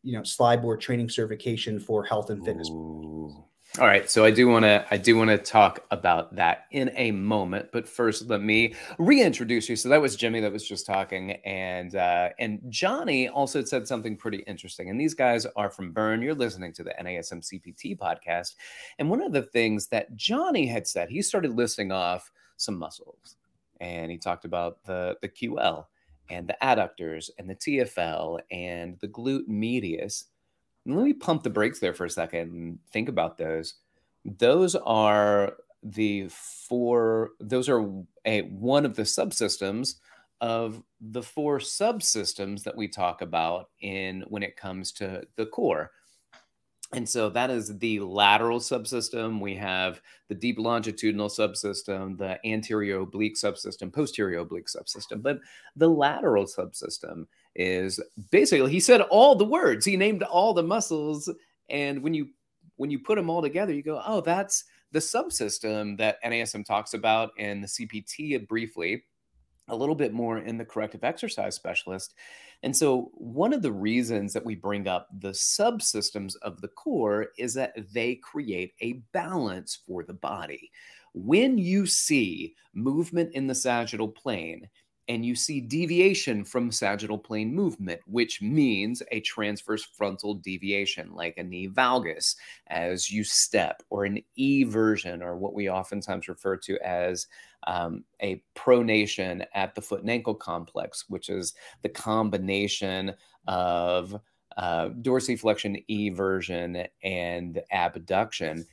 you 0.03 0.17
know 0.17 0.23
slide 0.23 0.61
board 0.61 0.81
training 0.83 1.09
certification 1.09 1.81
for 1.81 2.05
health 2.05 2.29
and 2.29 2.45
fitness. 2.45 2.69
Ooh. 2.71 3.45
All 3.79 3.87
right, 3.87 4.11
so 4.11 4.25
I 4.25 4.31
do 4.31 4.49
want 4.49 4.65
to 4.65 4.87
I 4.91 4.97
do 4.97 5.19
want 5.19 5.29
to 5.29 5.37
talk 5.37 5.85
about 5.91 6.35
that 6.37 6.65
in 6.71 6.91
a 6.95 7.11
moment, 7.11 7.69
but 7.73 7.87
first 7.87 8.27
let 8.27 8.41
me 8.41 8.75
reintroduce 8.99 9.69
you. 9.69 9.77
So 9.77 9.91
that 9.91 10.01
was 10.01 10.17
Jimmy 10.17 10.41
that 10.41 10.53
was 10.53 10.67
just 10.67 10.87
talking, 10.87 11.33
and 11.45 11.95
uh, 11.95 12.31
and 12.39 12.61
Johnny 12.71 13.29
also 13.29 13.63
said 13.63 13.87
something 13.87 14.17
pretty 14.17 14.39
interesting. 14.47 14.89
And 14.89 14.99
these 14.99 15.13
guys 15.13 15.45
are 15.57 15.69
from 15.69 15.93
Brrrn. 15.93 16.23
You're 16.23 16.35
listening 16.35 16.73
to 16.73 16.85
the 16.85 16.95
NASM 16.99 17.43
CPT 17.43 17.99
podcast, 17.99 18.55
and 18.99 19.11
one 19.11 19.21
of 19.21 19.35
the 19.35 19.43
things 19.43 19.89
that 19.89 20.17
Johnny 20.17 20.67
had 20.67 20.87
said, 20.87 21.11
he 21.11 21.21
started 21.21 21.55
listing 21.55 21.93
off 21.93 22.33
some 22.57 22.79
muscles, 22.79 23.37
and 23.79 24.11
he 24.11 24.17
talked 24.17 24.47
about 24.47 24.83
the 24.87 25.19
the 25.21 25.29
QL, 25.29 25.85
and 26.31 26.49
the 26.49 26.57
adductors 26.63 27.29
and 27.39 27.51
the 27.51 27.57
TFL 27.57 28.41
and 28.51 28.97
the 29.01 29.09
glute 29.09 29.49
medius. 29.49 30.29
Let 30.87 31.05
me 31.05 31.13
pump 31.13 31.43
the 31.43 31.51
brakes 31.51 31.81
there 31.81 31.95
for 31.95 32.05
a 32.05 32.11
second 32.11 32.53
and 32.53 32.79
think 32.93 33.09
about 33.09 33.39
those. 33.39 33.75
Those 34.25 34.75
are 34.75 35.57
the 35.83 36.29
four, 36.29 37.31
those 37.41 37.69
are 37.69 37.85
a 38.25 38.43
one 38.43 38.85
of 38.85 38.97
the 38.97 39.03
subsystems 39.03 39.97
of 40.41 40.83
the 41.01 41.23
four 41.23 41.59
subsystems 41.59 42.63
that 42.65 42.77
we 42.77 42.89
talk 42.89 43.23
about 43.23 43.71
in 43.81 44.25
when 44.29 44.43
it 44.43 44.57
comes 44.57 44.93
to 44.93 45.23
the 45.37 45.47
core. 45.47 45.93
And 46.93 47.09
so 47.09 47.29
that 47.31 47.51
is 47.51 47.79
the 47.79 48.01
lateral 48.01 48.61
subsystem. 48.61 49.41
We 49.41 49.57
have 49.57 50.01
the 50.29 50.35
deep 50.35 50.59
longitudinal 50.59 51.29
subsystem, 51.29 52.17
the 52.17 52.39
anterior 52.47 53.01
oblique 53.01 53.37
subsystem, 53.37 53.93
posterior 53.93 54.39
oblique 54.39 54.69
subsystem. 54.69 55.21
But 55.21 55.41
the 55.75 55.89
lateral 55.89 56.45
subsystem 56.45 57.27
is 57.57 58.01
basically, 58.31 58.71
he 58.71 58.81
said 58.81 59.01
all 59.03 59.35
the 59.35 59.45
words, 59.45 59.85
he 59.85 59.97
named 59.97 60.23
all 60.23 60.55
the 60.55 60.63
muscles. 60.63 61.29
And 61.69 62.03
when 62.03 62.15
you 62.15 62.29
when 62.77 62.91
you 62.91 62.99
put 62.99 63.17
them 63.17 63.31
all 63.31 63.41
together, 63.41 63.73
you 63.73 63.83
go, 63.83 64.03
oh, 64.07 64.21
that's 64.21 64.65
the 64.93 64.99
subsystem 64.99 65.97
that 65.99 66.23
NASM 66.23 66.65
talks 66.65 66.95
about 66.95 67.31
in 67.39 67.63
the 67.63 67.67
CPT 67.67 68.47
briefly 68.47 69.03
a 69.69 69.77
little 69.77 69.95
bit 69.95 70.13
more 70.13 70.39
in 70.39 70.59
the 70.59 70.65
corrective 70.65 71.05
exercise 71.05 71.55
specialist. 71.55 72.15
And 72.63 72.77
so, 72.77 73.11
one 73.15 73.53
of 73.53 73.63
the 73.63 73.73
reasons 73.73 74.33
that 74.33 74.45
we 74.45 74.55
bring 74.55 74.89
up 74.89 75.09
the 75.13 75.31
subsystems 75.31 76.35
of 76.43 76.61
the 76.61 76.69
core 76.69 77.29
is 77.39 77.55
that 77.55 77.75
they 77.93 78.17
create 78.17 78.73
a 78.81 78.95
balance 79.13 79.79
for 79.87 80.05
the 80.05 80.15
body. 80.15 80.71
When 81.15 81.59
you 81.59 81.87
see 81.87 82.55
movement 82.75 83.35
in 83.35 83.47
the 83.47 83.55
sagittal 83.55 84.09
plane, 84.09 84.69
and 85.09 85.25
you 85.25 85.37
see 85.37 85.61
deviation 85.61 86.45
from 86.45 86.73
sagittal 86.73 87.19
plane 87.19 87.55
movement, 87.55 88.01
which 88.07 88.43
means 88.43 89.03
a 89.13 89.21
transverse 89.21 89.85
frontal 89.85 90.35
deviation, 90.35 91.15
like 91.15 91.39
a 91.39 91.45
knee 91.45 91.69
valgus 91.69 92.35
as 92.69 93.11
you 93.11 93.23
step, 93.23 93.83
or 93.89 94.05
an 94.05 94.21
eversion, 94.39 95.23
or 95.23 95.37
what 95.37 95.55
we 95.55 95.71
oftentimes 95.71 96.29
refer 96.29 96.57
to 96.57 96.79
as 96.85 97.29
um, 97.67 98.05
a 98.23 98.43
pronation 98.55 99.45
at 99.55 99.75
the 99.75 99.83
foot 99.83 100.01
and 100.01 100.11
ankle 100.11 100.35
complex, 100.35 101.05
which 101.09 101.29
is 101.29 101.55
the 101.83 101.89
combination 101.89 103.15
of 103.47 104.19
uh, 104.57 104.89
dorsiflexion, 105.03 105.85
eversion, 105.91 106.87
and 107.03 107.61
abduction. 107.73 108.65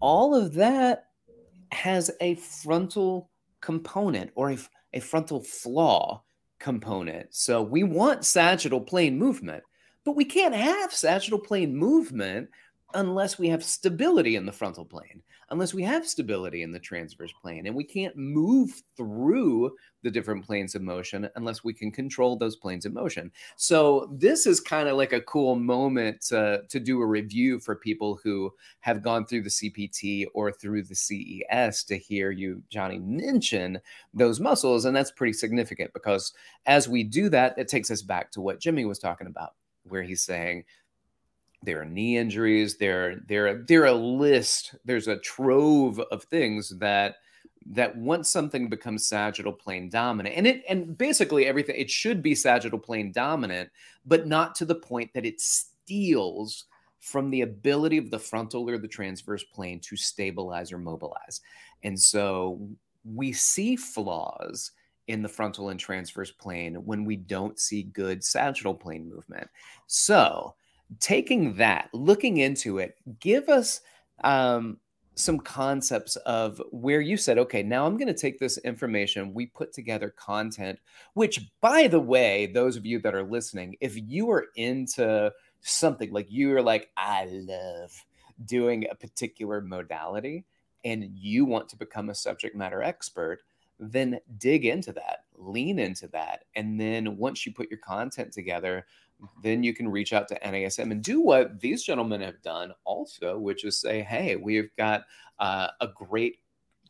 All 0.00 0.34
of 0.34 0.54
that 0.54 1.06
has 1.72 2.10
a 2.20 2.36
frontal 2.36 3.30
component 3.60 4.30
or 4.34 4.50
a 4.52 4.58
a 4.94 5.00
frontal 5.00 5.42
flaw 5.42 6.22
component. 6.58 7.34
So 7.34 7.62
we 7.62 7.82
want 7.82 8.24
sagittal 8.24 8.80
plane 8.80 9.18
movement, 9.18 9.62
but 10.04 10.16
we 10.16 10.24
can't 10.24 10.54
have 10.54 10.92
sagittal 10.92 11.38
plane 11.38 11.76
movement 11.76 12.48
unless 12.94 13.38
we 13.38 13.48
have 13.48 13.62
stability 13.62 14.36
in 14.36 14.46
the 14.46 14.52
frontal 14.52 14.84
plane, 14.84 15.22
unless 15.50 15.74
we 15.74 15.82
have 15.82 16.06
stability 16.06 16.62
in 16.62 16.72
the 16.72 16.78
transverse 16.78 17.32
plane. 17.42 17.66
And 17.66 17.76
we 17.76 17.84
can't 17.84 18.16
move 18.16 18.82
through 18.96 19.72
the 20.02 20.10
different 20.10 20.44
planes 20.44 20.74
of 20.74 20.80
motion 20.80 21.28
unless 21.36 21.62
we 21.62 21.74
can 21.74 21.90
control 21.90 22.36
those 22.36 22.56
planes 22.56 22.86
of 22.86 22.94
motion. 22.94 23.30
So, 23.56 24.08
this 24.12 24.46
is 24.46 24.60
kind 24.60 24.88
of 24.88 24.96
like 24.96 25.12
a 25.12 25.20
cool 25.22 25.56
moment 25.56 26.22
to, 26.28 26.62
do 26.78 27.02
a 27.02 27.06
review 27.06 27.58
for 27.58 27.74
people 27.74 28.20
who 28.22 28.52
have 28.80 29.02
gone 29.02 29.26
through 29.26 29.42
the 29.42 29.50
CPT 29.50 30.26
or 30.32 30.52
through 30.52 30.84
the 30.84 30.94
CES 30.94 31.82
to 31.84 31.98
hear 31.98 32.30
you, 32.30 32.62
Johnny, 32.70 33.00
mention 33.00 33.80
those 34.14 34.38
muscles. 34.38 34.84
And 34.84 34.96
that's 34.96 35.10
pretty 35.10 35.32
significant 35.32 35.92
because 35.92 36.32
as 36.66 36.88
we 36.88 37.02
do 37.02 37.28
that, 37.30 37.58
it 37.58 37.66
takes 37.66 37.90
us 37.90 38.00
back 38.00 38.30
to 38.32 38.40
what 38.40 38.60
Jimmy 38.60 38.84
was 38.84 39.00
talking 39.00 39.26
about, 39.26 39.54
where 39.82 40.04
he's 40.04 40.22
saying, 40.22 40.64
there 41.62 41.80
are 41.80 41.84
knee 41.84 42.16
injuries 42.16 42.76
there 42.76 43.16
there 43.26 43.62
there 43.64 43.86
a 43.86 43.92
list 43.92 44.74
there's 44.84 45.08
a 45.08 45.18
trove 45.18 46.00
of 46.12 46.22
things 46.24 46.70
that 46.78 47.16
that 47.70 47.94
once 47.96 48.30
something 48.30 48.68
becomes 48.68 49.06
sagittal 49.06 49.52
plane 49.52 49.90
dominant 49.90 50.34
and 50.36 50.46
it 50.46 50.62
and 50.68 50.96
basically 50.96 51.46
everything 51.46 51.74
it 51.76 51.90
should 51.90 52.22
be 52.22 52.34
sagittal 52.34 52.78
plane 52.78 53.12
dominant 53.12 53.68
but 54.06 54.26
not 54.26 54.54
to 54.54 54.64
the 54.64 54.74
point 54.74 55.12
that 55.12 55.26
it 55.26 55.40
steals 55.40 56.64
from 57.00 57.30
the 57.30 57.42
ability 57.42 57.98
of 57.98 58.10
the 58.10 58.18
frontal 58.18 58.68
or 58.68 58.78
the 58.78 58.88
transverse 58.88 59.44
plane 59.44 59.80
to 59.80 59.96
stabilize 59.96 60.72
or 60.72 60.78
mobilize. 60.78 61.40
And 61.82 61.98
so 61.98 62.60
we 63.04 63.32
see 63.32 63.76
flaws 63.76 64.72
in 65.06 65.22
the 65.22 65.28
frontal 65.28 65.70
and 65.70 65.80
transverse 65.80 66.30
plane 66.30 66.74
when 66.84 67.04
we 67.04 67.16
don't 67.16 67.58
see 67.58 67.84
good 67.84 68.22
sagittal 68.22 68.74
plane 68.74 69.08
movement. 69.08 69.48
So 69.86 70.54
taking 71.00 71.54
that, 71.56 71.88
looking 71.92 72.38
into 72.38 72.78
it, 72.78 72.96
give 73.20 73.48
us 73.48 73.80
um, 74.24 74.78
some 75.14 75.38
concepts 75.38 76.16
of 76.16 76.62
where 76.70 77.00
you 77.00 77.16
said, 77.16 77.38
okay, 77.38 77.62
now 77.62 77.86
I'm 77.86 77.96
going 77.96 78.08
to 78.08 78.14
take 78.14 78.38
this 78.38 78.58
information. 78.58 79.34
We 79.34 79.46
put 79.46 79.72
together 79.72 80.14
content, 80.16 80.78
which, 81.14 81.40
by 81.60 81.88
the 81.88 82.00
way, 82.00 82.46
those 82.46 82.76
of 82.76 82.86
you 82.86 83.00
that 83.00 83.14
are 83.14 83.24
listening, 83.24 83.76
if 83.80 83.96
you 83.96 84.30
are 84.30 84.46
into 84.56 85.32
something 85.60 86.12
like 86.12 86.30
you 86.30 86.54
are 86.54 86.62
like, 86.62 86.90
I 86.96 87.26
love 87.30 88.04
doing 88.44 88.86
a 88.90 88.94
particular 88.94 89.60
modality 89.60 90.44
and 90.84 91.04
you 91.12 91.44
want 91.44 91.68
to 91.70 91.76
become 91.76 92.08
a 92.08 92.14
subject 92.14 92.54
matter 92.54 92.82
expert, 92.82 93.40
then 93.80 94.20
dig 94.38 94.64
into 94.64 94.92
that, 94.92 95.24
lean 95.36 95.78
into 95.78 96.08
that. 96.08 96.44
And 96.54 96.80
then 96.80 97.16
once 97.16 97.44
you 97.44 97.52
put 97.52 97.70
your 97.70 97.80
content 97.80 98.32
together, 98.32 98.86
then 99.42 99.62
you 99.62 99.74
can 99.74 99.88
reach 99.88 100.12
out 100.12 100.28
to 100.28 100.38
NASM 100.40 100.90
and 100.92 101.02
do 101.02 101.20
what 101.20 101.60
these 101.60 101.82
gentlemen 101.82 102.20
have 102.20 102.40
done 102.42 102.72
also, 102.84 103.38
which 103.38 103.64
is 103.64 103.80
say, 103.80 104.02
hey, 104.02 104.36
we've 104.36 104.70
got 104.76 105.04
uh, 105.38 105.68
a 105.80 105.88
great 105.88 106.36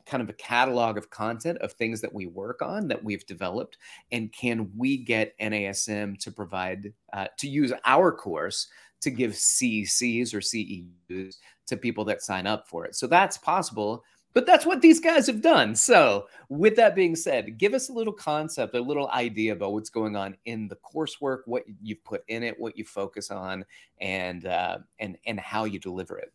kind 0.07 0.23
of 0.23 0.29
a 0.31 0.35
catalog 0.35 0.97
of 0.97 1.11
content 1.11 1.59
of 1.59 1.73
things 1.73 2.01
that 2.01 2.13
we 2.13 2.27
work 2.27 2.63
on 2.63 2.89
that 2.89 3.05
we've 3.05 3.27
developed 3.27 3.77
and 4.11 4.33
can 4.33 4.71
we 4.75 4.97
get 4.97 5.39
NASM 5.39 6.19
to 6.19 6.33
provide 6.33 6.93
uh, 7.13 7.27
to 7.37 7.49
use 7.49 7.73
our 7.85 8.11
course 8.11 8.69
to 9.03 9.11
give 9.11 9.33
CCs 9.33 10.35
or 10.35 10.41
CEUs 10.41 11.37
to 11.67 11.77
people 11.77 12.05
that 12.07 12.23
sign 12.23 12.47
up 12.47 12.67
for 12.67 12.87
it. 12.87 12.95
So 12.95 13.07
that's 13.07 13.39
possible 13.39 14.03
but 14.39 14.47
that's 14.47 14.65
what 14.65 14.81
these 14.81 15.01
guys 15.01 15.27
have 15.27 15.43
done. 15.43 15.75
So, 15.75 16.29
with 16.49 16.77
that 16.77 16.95
being 16.95 17.17
said, 17.17 17.59
give 17.59 17.75
us 17.75 17.89
a 17.89 17.93
little 17.93 18.13
concept, 18.13 18.77
a 18.77 18.81
little 18.81 19.11
idea 19.11 19.53
about 19.53 19.73
what's 19.73 19.91
going 19.91 20.15
on 20.15 20.37
in 20.45 20.69
the 20.69 20.77
coursework, 20.77 21.39
what 21.47 21.65
you've 21.83 22.05
put 22.05 22.23
in 22.29 22.45
it, 22.45 22.55
what 22.57 22.79
you 22.79 22.85
focus 22.85 23.33
on, 23.33 23.65
and 24.01 24.47
uh, 24.47 24.79
and 25.01 25.19
and 25.27 25.41
how 25.41 25.65
you 25.65 25.81
deliver 25.81 26.19
it. 26.19 26.33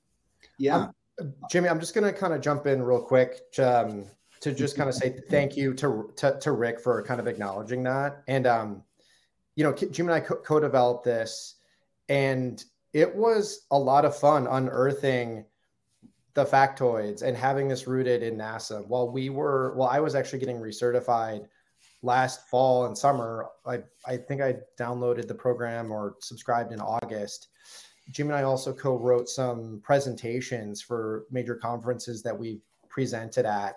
Yeah, 0.57 0.87
um, 1.21 1.33
Jimmy, 1.49 1.69
I'm 1.69 1.79
just 1.79 1.95
going 1.95 2.03
to 2.03 2.11
kind 2.11 2.33
of 2.33 2.41
jump 2.41 2.67
in 2.67 2.81
real 2.81 3.01
quick 3.01 3.49
to, 3.53 3.85
um, 3.85 4.05
to 4.41 4.53
just 4.53 4.75
kind 4.75 4.89
of 4.89 4.95
say 4.95 5.21
thank 5.29 5.55
you 5.55 5.73
to, 5.75 6.11
to, 6.17 6.37
to 6.41 6.51
Rick 6.51 6.81
for 6.81 7.01
kind 7.03 7.21
of 7.21 7.27
acknowledging 7.27 7.83
that. 7.83 8.23
And 8.27 8.45
um, 8.45 8.83
you 9.55 9.63
know, 9.63 9.71
Jimmy 9.71 10.11
and 10.11 10.15
I 10.15 10.19
co- 10.19 10.59
developed 10.59 11.05
this, 11.05 11.55
and 12.09 12.61
it 12.91 13.15
was 13.15 13.65
a 13.71 13.79
lot 13.79 14.03
of 14.03 14.13
fun 14.13 14.45
unearthing 14.45 15.45
the 16.33 16.45
factoids 16.45 17.21
and 17.21 17.37
having 17.37 17.67
this 17.67 17.87
rooted 17.87 18.23
in 18.23 18.37
NASM. 18.37 18.87
While 18.87 19.11
we 19.11 19.29
were, 19.29 19.73
well, 19.75 19.87
I 19.87 19.99
was 19.99 20.15
actually 20.15 20.39
getting 20.39 20.57
recertified 20.57 21.45
last 22.01 22.47
fall 22.49 22.85
and 22.85 22.97
summer. 22.97 23.47
I, 23.65 23.79
I 24.05 24.17
think 24.17 24.41
I 24.41 24.55
downloaded 24.79 25.27
the 25.27 25.35
program 25.35 25.91
or 25.91 26.15
subscribed 26.19 26.71
in 26.71 26.81
August. 26.81 27.49
Jim 28.11 28.27
and 28.27 28.35
I 28.35 28.43
also 28.43 28.73
co-wrote 28.73 29.29
some 29.29 29.79
presentations 29.83 30.81
for 30.81 31.25
major 31.31 31.55
conferences 31.55 32.21
that 32.23 32.37
we 32.37 32.59
presented 32.89 33.45
at. 33.45 33.75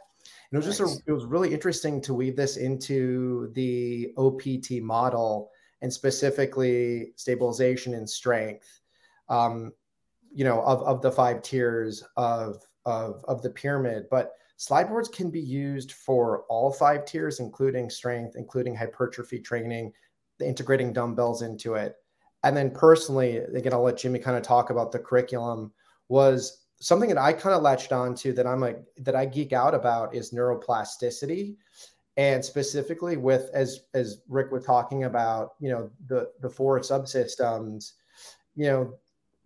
And 0.51 0.61
it 0.63 0.67
was 0.67 0.77
just 0.77 0.81
a, 0.81 1.03
it 1.07 1.13
was 1.13 1.25
really 1.25 1.53
interesting 1.53 2.01
to 2.03 2.15
weave 2.15 2.37
this 2.37 2.57
into 2.57 3.53
the 3.55 4.13
OPT 4.17 4.83
model 4.83 5.51
and 5.83 5.93
specifically 5.93 7.13
stabilization 7.17 7.95
and 7.95 8.09
strength. 8.09 8.81
Um, 9.29 9.73
you 10.37 10.45
know 10.45 10.61
of, 10.63 10.83
of 10.83 11.01
the 11.01 11.11
five 11.11 11.43
tiers 11.43 12.05
of, 12.17 12.63
of 12.85 13.25
of 13.27 13.43
the 13.43 13.51
pyramid 13.51 14.05
but 14.11 14.33
slide 14.59 14.89
boards 14.89 15.09
can 15.09 15.31
be 15.31 15.41
used 15.41 15.93
for 15.93 16.43
all 16.51 16.71
five 16.71 17.07
tiers 17.07 17.41
including 17.41 17.89
strength 17.89 18.37
including 18.37 18.75
hypertrophy 18.75 19.41
training 19.41 19.93
integrating 20.41 20.93
dumbbells 20.93 21.41
into 21.41 21.75
it. 21.75 21.97
And 22.45 22.57
then 22.57 22.71
personally 22.71 23.39
again 23.39 23.73
i'll 23.73 23.83
let 23.83 23.97
jimmy 23.97 24.19
kind 24.19 24.37
of 24.37 24.43
talk 24.43 24.71
about 24.71 24.93
the 24.93 24.99
curriculum 24.99 25.73
was 26.09 26.67
something 26.81 27.09
that 27.09 27.19
i 27.19 27.33
kind 27.33 27.57
of 27.57 27.63
latched 27.63 27.93
on 27.93 28.15
to 28.17 28.33
that 28.35 28.47
i'm 28.47 28.61
like 28.61 28.79
that 28.99 29.17
i 29.17 29.25
geek 29.25 29.53
out 29.53 29.75
about 29.75 30.15
is 30.15 30.33
neuroplasticity. 30.33 31.57
And 32.19 32.45
specifically 32.45 33.17
with 33.17 33.51
as 33.53 33.81
as 33.95 34.21
rick 34.29 34.53
was 34.53 34.65
talking 34.65 35.05
about 35.05 35.55
you 35.61 35.71
know 35.71 35.91
the 36.07 36.31
the 36.41 36.51
four 36.51 36.79
subsystems 36.81 37.93
you 38.55 38.67
know 38.67 38.95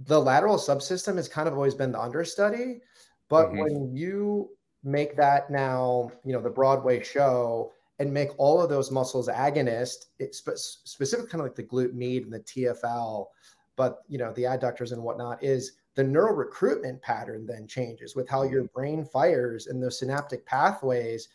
the 0.07 0.21
lateral 0.21 0.57
subsystem 0.57 1.17
has 1.17 1.29
kind 1.29 1.49
of 1.49 1.55
always 1.55 1.75
been 1.75 1.93
the 1.93 2.01
understudy, 2.01 2.81
but 3.29 3.49
mm-hmm. 3.49 3.61
when 3.61 3.97
you 3.97 4.51
make 4.83 5.17
that 5.17 5.51
now, 5.51 6.11
you 6.25 6.33
know, 6.33 6.41
the 6.41 6.51
Broadway 6.51 7.03
show 7.03 7.73
and 7.99 8.13
make 8.13 8.31
all 8.39 8.63
of 8.63 8.71
those 8.71 8.91
muscles 8.91 9.29
agonist, 9.29 10.07
it's 10.19 10.39
spe- 10.39 10.57
specific 10.57 11.29
kind 11.29 11.41
of 11.41 11.47
like 11.47 11.55
the 11.55 11.63
glute 11.63 11.93
med 11.93 12.23
and 12.23 12.33
the 12.33 12.41
TFL, 12.41 13.27
but 13.77 13.99
you 14.09 14.17
know, 14.17 14.33
the 14.33 14.45
adductors 14.45 14.93
and 14.93 15.03
whatnot 15.03 15.43
is 15.43 15.73
the 15.97 16.05
neural 16.05 16.35
recruitment 16.35 17.03
pattern 17.03 17.47
then 17.47 17.67
changes 17.67 18.17
with 18.17 18.29
how 18.29 18.43
your 18.43 18.65
brain 18.65 19.05
fires 19.05 19.67
and 19.67 19.83
those 19.83 19.99
synaptic 19.99 20.47
pathways 20.47 21.29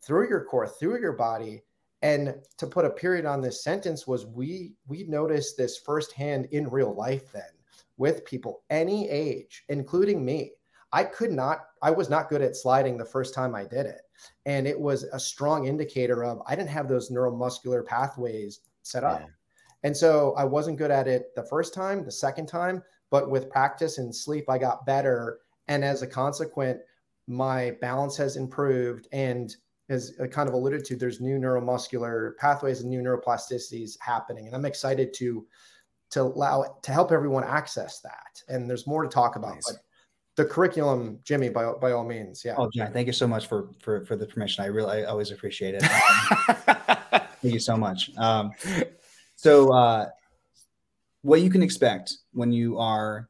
through 0.00 0.28
your 0.28 0.44
core, 0.44 0.66
through 0.66 1.00
your 1.00 1.12
body. 1.12 1.62
And 2.02 2.36
to 2.56 2.66
put 2.66 2.84
a 2.84 2.90
period 2.90 3.26
on 3.26 3.40
this 3.40 3.62
sentence 3.62 4.06
was 4.06 4.26
we 4.26 4.72
we 4.86 5.04
noticed 5.04 5.56
this 5.56 5.76
firsthand 5.76 6.46
in 6.52 6.68
real 6.68 6.94
life 6.94 7.32
then 7.32 7.42
with 7.96 8.24
people 8.24 8.62
any 8.70 9.08
age, 9.08 9.64
including 9.68 10.24
me. 10.24 10.52
I 10.92 11.04
could 11.04 11.32
not, 11.32 11.66
I 11.82 11.90
was 11.90 12.08
not 12.08 12.28
good 12.28 12.42
at 12.42 12.56
sliding 12.56 12.96
the 12.96 13.04
first 13.04 13.34
time 13.34 13.54
I 13.54 13.64
did 13.64 13.86
it. 13.86 14.02
And 14.46 14.66
it 14.66 14.78
was 14.78 15.02
a 15.04 15.18
strong 15.18 15.66
indicator 15.66 16.24
of 16.24 16.40
I 16.46 16.54
didn't 16.54 16.70
have 16.70 16.88
those 16.88 17.10
neuromuscular 17.10 17.84
pathways 17.84 18.60
set 18.82 19.04
up. 19.04 19.20
Yeah. 19.20 19.26
And 19.82 19.96
so 19.96 20.34
I 20.36 20.44
wasn't 20.44 20.78
good 20.78 20.90
at 20.90 21.08
it 21.08 21.34
the 21.34 21.44
first 21.44 21.74
time, 21.74 22.04
the 22.04 22.12
second 22.12 22.46
time, 22.46 22.82
but 23.10 23.30
with 23.30 23.50
practice 23.50 23.98
and 23.98 24.14
sleep, 24.14 24.48
I 24.48 24.58
got 24.58 24.86
better. 24.86 25.40
And 25.68 25.84
as 25.84 26.02
a 26.02 26.06
consequence, 26.06 26.80
my 27.26 27.76
balance 27.80 28.16
has 28.16 28.36
improved. 28.36 29.08
And 29.12 29.54
as 29.88 30.14
I 30.22 30.26
kind 30.26 30.48
of 30.48 30.54
alluded 30.54 30.84
to, 30.86 30.96
there's 30.96 31.20
new 31.20 31.38
neuromuscular 31.38 32.36
pathways 32.38 32.80
and 32.80 32.90
new 32.90 33.00
neuroplasticities 33.00 33.96
happening. 34.00 34.46
And 34.46 34.56
I'm 34.56 34.64
excited 34.64 35.12
to 35.14 35.46
to 36.10 36.22
allow 36.22 36.76
to 36.82 36.92
help 36.92 37.12
everyone 37.12 37.44
access 37.44 38.00
that. 38.00 38.42
And 38.48 38.68
there's 38.68 38.86
more 38.86 39.02
to 39.02 39.08
talk 39.08 39.36
about. 39.36 39.54
Nice. 39.54 39.72
But 39.72 39.82
the 40.36 40.44
curriculum, 40.44 41.18
Jimmy, 41.24 41.48
by 41.48 41.72
by 41.72 41.92
all 41.92 42.04
means, 42.04 42.44
yeah. 42.44 42.54
Oh, 42.56 42.70
John, 42.72 42.92
thank 42.92 43.06
you 43.06 43.12
so 43.12 43.26
much 43.26 43.46
for 43.46 43.70
for 43.80 44.04
for 44.04 44.16
the 44.16 44.26
permission. 44.26 44.64
I 44.64 44.68
really, 44.68 45.02
I 45.02 45.04
always 45.04 45.30
appreciate 45.30 45.74
it. 45.74 45.82
thank 47.42 47.54
you 47.54 47.58
so 47.58 47.76
much. 47.76 48.10
Um, 48.18 48.52
so, 49.36 49.72
uh, 49.72 50.08
what 51.22 51.40
you 51.40 51.50
can 51.50 51.62
expect 51.62 52.18
when 52.32 52.52
you 52.52 52.78
are 52.78 53.28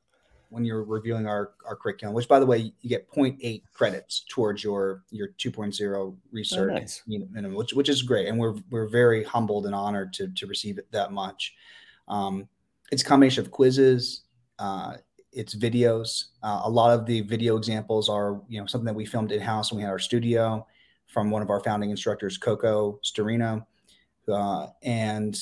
when 0.50 0.64
you're 0.64 0.84
reviewing 0.84 1.26
our, 1.26 1.52
our 1.66 1.76
curriculum, 1.76 2.14
which 2.14 2.28
by 2.28 2.38
the 2.38 2.46
way, 2.46 2.72
you 2.80 2.88
get 2.88 3.10
0.8 3.10 3.62
credits 3.72 4.24
towards 4.28 4.62
your 4.62 5.02
your 5.10 5.28
2.0 5.38 6.16
research, 6.32 6.70
oh, 6.72 6.74
nice. 6.74 7.02
minimum, 7.06 7.54
which 7.54 7.72
which 7.72 7.88
is 7.88 8.02
great, 8.02 8.28
and 8.28 8.38
we're 8.38 8.54
we're 8.70 8.88
very 8.88 9.24
humbled 9.24 9.66
and 9.66 9.74
honored 9.74 10.12
to 10.14 10.28
to 10.28 10.46
receive 10.46 10.78
it 10.78 10.90
that 10.92 11.12
much. 11.12 11.54
Um, 12.08 12.48
it's 12.90 13.02
a 13.02 13.04
combination 13.04 13.44
of 13.44 13.50
quizzes, 13.50 14.22
uh, 14.58 14.94
it's 15.32 15.54
videos. 15.54 16.26
Uh, 16.42 16.62
a 16.64 16.70
lot 16.70 16.98
of 16.98 17.04
the 17.04 17.20
video 17.20 17.56
examples 17.56 18.08
are, 18.08 18.40
you 18.48 18.58
know, 18.58 18.66
something 18.66 18.86
that 18.86 18.94
we 18.94 19.04
filmed 19.04 19.32
in 19.32 19.40
house 19.40 19.70
when 19.70 19.78
we 19.78 19.82
had 19.82 19.90
our 19.90 19.98
studio 19.98 20.66
from 21.06 21.30
one 21.30 21.42
of 21.42 21.50
our 21.50 21.60
founding 21.60 21.90
instructors, 21.90 22.38
Coco 22.38 22.98
Storino, 23.04 23.64
uh, 24.32 24.66
and 24.82 25.36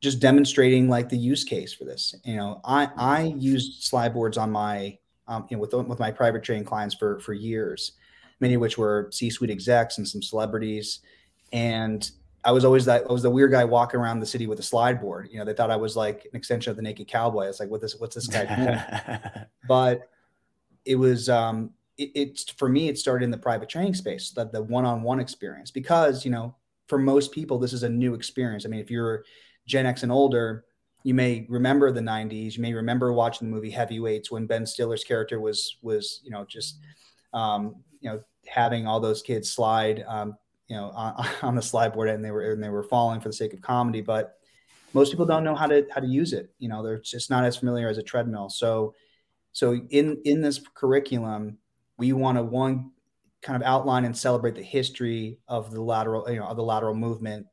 just 0.00 0.20
demonstrating 0.20 0.88
like 0.88 1.08
the 1.08 1.16
use 1.16 1.42
case 1.42 1.72
for 1.72 1.84
this. 1.84 2.14
You 2.24 2.36
know, 2.36 2.60
I 2.64 2.90
I 2.96 3.22
used 3.36 3.82
slide 3.82 4.12
boards 4.12 4.36
on 4.36 4.52
my 4.52 4.98
um, 5.26 5.46
you 5.50 5.56
know 5.56 5.60
with 5.60 5.72
with 5.72 5.98
my 5.98 6.10
private 6.10 6.42
training 6.42 6.64
clients 6.64 6.94
for 6.94 7.18
for 7.20 7.32
years, 7.32 7.92
many 8.40 8.54
of 8.54 8.60
which 8.60 8.76
were 8.76 9.08
C-suite 9.10 9.50
execs 9.50 9.98
and 9.98 10.06
some 10.06 10.22
celebrities, 10.22 11.00
and 11.52 12.10
I 12.46 12.52
was 12.52 12.64
always 12.64 12.84
that 12.84 13.02
I 13.10 13.12
was 13.12 13.22
the 13.22 13.30
weird 13.30 13.50
guy 13.50 13.64
walking 13.64 13.98
around 13.98 14.20
the 14.20 14.26
city 14.26 14.46
with 14.46 14.60
a 14.60 14.62
slide 14.62 15.00
board. 15.00 15.28
You 15.32 15.40
know, 15.40 15.44
they 15.44 15.52
thought 15.52 15.72
I 15.72 15.76
was 15.76 15.96
like 15.96 16.24
an 16.30 16.36
extension 16.36 16.70
of 16.70 16.76
the 16.76 16.82
naked 16.82 17.08
cowboy. 17.08 17.48
It's 17.48 17.58
like, 17.58 17.68
what 17.68 17.80
this 17.80 17.96
what's 17.96 18.14
this 18.14 18.28
guy 18.28 18.44
doing? 18.44 19.44
but 19.68 20.08
it 20.84 20.94
was 20.94 21.28
um 21.28 21.72
it, 21.98 22.12
it's 22.14 22.48
for 22.52 22.68
me 22.68 22.88
it 22.88 22.98
started 22.98 23.24
in 23.24 23.32
the 23.32 23.36
private 23.36 23.68
training 23.68 23.94
space, 23.94 24.30
that 24.30 24.52
the 24.52 24.62
one-on-one 24.62 25.18
experience 25.18 25.72
because 25.72 26.24
you 26.24 26.30
know 26.30 26.54
for 26.86 26.98
most 26.98 27.32
people 27.32 27.58
this 27.58 27.72
is 27.72 27.82
a 27.82 27.88
new 27.88 28.14
experience. 28.14 28.64
I 28.64 28.68
mean, 28.68 28.80
if 28.80 28.92
you're 28.92 29.24
Gen 29.66 29.84
X 29.84 30.04
and 30.04 30.12
older, 30.12 30.64
you 31.02 31.14
may 31.14 31.46
remember 31.48 31.90
the 31.90 32.00
90s 32.00 32.56
you 32.56 32.62
may 32.62 32.72
remember 32.72 33.12
watching 33.12 33.48
the 33.48 33.54
movie 33.54 33.70
heavyweights 33.70 34.28
when 34.28 34.44
ben 34.44 34.66
stiller's 34.66 35.04
character 35.04 35.38
was 35.40 35.76
was 35.80 36.20
you 36.24 36.32
know 36.32 36.44
just 36.44 36.80
um, 37.32 37.76
you 38.00 38.10
know 38.10 38.20
having 38.48 38.88
all 38.88 38.98
those 38.98 39.22
kids 39.22 39.52
slide 39.52 40.04
um, 40.08 40.36
you 40.68 40.76
know 40.76 40.90
on, 40.94 41.26
on, 41.42 41.54
the 41.54 41.62
slide 41.62 41.92
board 41.92 42.08
and 42.08 42.24
they 42.24 42.30
were 42.30 42.52
and 42.52 42.62
they 42.62 42.68
were 42.68 42.82
falling 42.82 43.20
for 43.20 43.28
the 43.28 43.34
sake 43.34 43.52
of 43.52 43.60
comedy 43.60 44.00
but 44.00 44.36
most 44.96 45.10
people 45.10 45.26
don't 45.26 45.44
know 45.44 45.54
how 45.54 45.66
to 45.66 45.86
how 45.92 46.00
to 46.00 46.06
use 46.06 46.32
it. 46.32 46.50
You 46.58 46.68
know 46.68 46.82
they're 46.82 46.98
just 46.98 47.28
not 47.30 47.44
as 47.44 47.56
familiar 47.56 47.88
as 47.88 47.98
a 47.98 48.02
treadmill. 48.02 48.48
So 48.48 48.94
so 49.52 49.74
in 49.90 50.20
in 50.24 50.40
this 50.40 50.60
curriculum 50.74 51.58
we 51.98 52.12
want 52.12 52.38
to 52.38 52.42
one 52.42 52.92
kind 53.42 53.62
of 53.62 53.66
outline 53.68 54.04
and 54.04 54.16
celebrate 54.16 54.54
the 54.54 54.62
history 54.62 55.38
of 55.48 55.70
the 55.70 55.82
lateral 55.82 56.28
you 56.30 56.40
know 56.40 56.46
of 56.46 56.56
the 56.56 56.62
lateral 56.62 56.94
movement. 56.94 57.46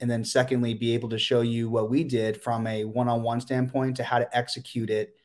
And 0.00 0.10
then 0.10 0.24
secondly 0.24 0.74
be 0.74 0.94
able 0.94 1.08
to 1.08 1.18
show 1.18 1.40
you 1.40 1.68
what 1.70 1.90
we 1.90 2.04
did 2.04 2.40
from 2.40 2.68
a 2.68 2.84
one-on-one 2.84 3.40
standpoint 3.40 3.96
to 3.96 4.04
how 4.04 4.20
to 4.20 4.36
execute 4.36 4.90
it 4.90 5.16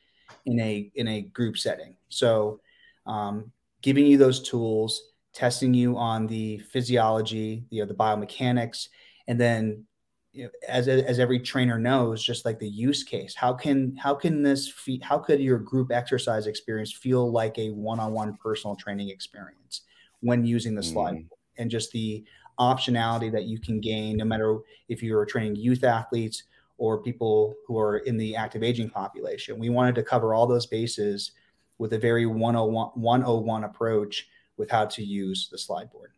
in 0.46 0.58
a 0.60 0.90
in 0.94 1.08
a 1.08 1.22
group 1.22 1.58
setting. 1.58 1.96
So 2.08 2.60
um, 3.06 3.50
giving 3.82 4.06
you 4.06 4.18
those 4.18 4.40
tools 4.48 5.13
testing 5.34 5.74
you 5.74 5.96
on 5.96 6.26
the 6.26 6.58
physiology 6.58 7.64
you 7.70 7.80
know 7.80 7.86
the 7.86 7.94
biomechanics 7.94 8.88
and 9.26 9.40
then 9.40 9.84
you 10.32 10.44
know, 10.44 10.50
as, 10.68 10.88
as 10.88 11.18
every 11.20 11.38
trainer 11.38 11.78
knows 11.78 12.22
just 12.22 12.44
like 12.44 12.58
the 12.58 12.68
use 12.68 13.02
case 13.02 13.34
how 13.34 13.52
can 13.52 13.96
how 13.96 14.14
can 14.14 14.42
this 14.42 14.68
fe- 14.68 15.00
how 15.02 15.18
could 15.18 15.40
your 15.40 15.58
group 15.58 15.90
exercise 15.92 16.46
experience 16.46 16.92
feel 16.92 17.30
like 17.30 17.58
a 17.58 17.70
one-on-one 17.70 18.36
personal 18.42 18.76
training 18.76 19.10
experience 19.10 19.82
when 20.20 20.44
using 20.44 20.74
the 20.74 20.82
slide 20.82 21.16
mm. 21.16 21.28
and 21.58 21.70
just 21.70 21.92
the 21.92 22.24
optionality 22.58 23.30
that 23.30 23.44
you 23.44 23.58
can 23.58 23.80
gain 23.80 24.16
no 24.16 24.24
matter 24.24 24.58
if 24.88 25.02
you're 25.02 25.24
training 25.26 25.56
youth 25.56 25.84
athletes 25.84 26.44
or 26.78 27.02
people 27.02 27.54
who 27.66 27.78
are 27.78 27.98
in 27.98 28.16
the 28.16 28.34
active 28.34 28.62
aging 28.62 28.90
population. 28.90 29.58
We 29.58 29.68
wanted 29.68 29.94
to 29.96 30.02
cover 30.02 30.34
all 30.34 30.46
those 30.46 30.66
bases 30.66 31.32
with 31.78 31.92
a 31.92 31.98
very 31.98 32.26
101, 32.26 32.90
101 32.94 33.64
approach 33.64 34.28
with 34.56 34.70
how 34.70 34.86
to 34.86 35.02
use 35.02 35.48
the 35.50 35.58
slide 35.58 35.90
board. 35.90 36.12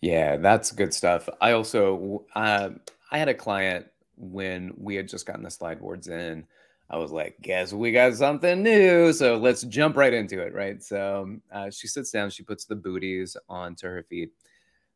Yeah, 0.00 0.36
that's 0.36 0.70
good 0.70 0.94
stuff. 0.94 1.28
I 1.40 1.52
also 1.52 2.24
uh, 2.34 2.70
I 3.10 3.18
had 3.18 3.28
a 3.28 3.34
client 3.34 3.86
when 4.16 4.72
we 4.76 4.94
had 4.94 5.08
just 5.08 5.26
gotten 5.26 5.42
the 5.42 5.50
slide 5.50 5.80
boards 5.80 6.08
in. 6.08 6.46
I 6.90 6.96
was 6.96 7.12
like, 7.12 7.36
guess 7.42 7.72
we 7.72 7.92
got 7.92 8.14
something 8.14 8.62
new. 8.62 9.12
So 9.12 9.36
let's 9.36 9.62
jump 9.62 9.96
right 9.96 10.14
into 10.14 10.40
it. 10.40 10.54
Right. 10.54 10.82
So 10.82 11.36
uh, 11.52 11.70
she 11.70 11.86
sits 11.86 12.10
down, 12.10 12.30
she 12.30 12.42
puts 12.42 12.64
the 12.64 12.76
booties 12.76 13.36
onto 13.48 13.86
her 13.86 14.02
feet. 14.04 14.32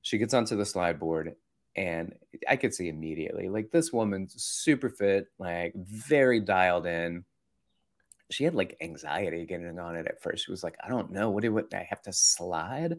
She 0.00 0.18
gets 0.18 0.34
onto 0.34 0.56
the 0.56 0.64
slide 0.64 0.98
board 0.98 1.34
and 1.76 2.14
I 2.48 2.56
could 2.56 2.74
see 2.74 2.88
immediately 2.88 3.48
like 3.48 3.70
this 3.70 3.92
woman's 3.92 4.42
super 4.42 4.88
fit, 4.88 5.28
like 5.38 5.74
very 5.74 6.40
dialed 6.40 6.86
in. 6.86 7.24
She 8.32 8.44
had 8.44 8.54
like 8.54 8.76
anxiety 8.80 9.46
getting 9.46 9.78
on 9.78 9.96
it 9.96 10.06
at 10.06 10.22
first. 10.22 10.44
She 10.44 10.50
was 10.50 10.64
like, 10.64 10.76
I 10.84 10.88
don't 10.88 11.12
know, 11.12 11.30
what 11.30 11.42
do 11.42 11.58
I 11.72 11.86
have 11.88 12.02
to 12.02 12.12
slide? 12.12 12.98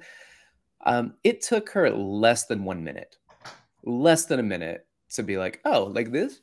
Um, 0.86 1.16
it 1.24 1.42
took 1.42 1.70
her 1.70 1.90
less 1.90 2.46
than 2.46 2.66
one 2.66 2.84
minute, 2.84 3.18
less 3.84 4.26
than 4.26 4.40
a 4.40 4.44
minute 4.44 4.86
to 5.14 5.24
be 5.24 5.38
like, 5.38 5.62
oh, 5.66 5.86
like 5.86 6.12
this, 6.12 6.42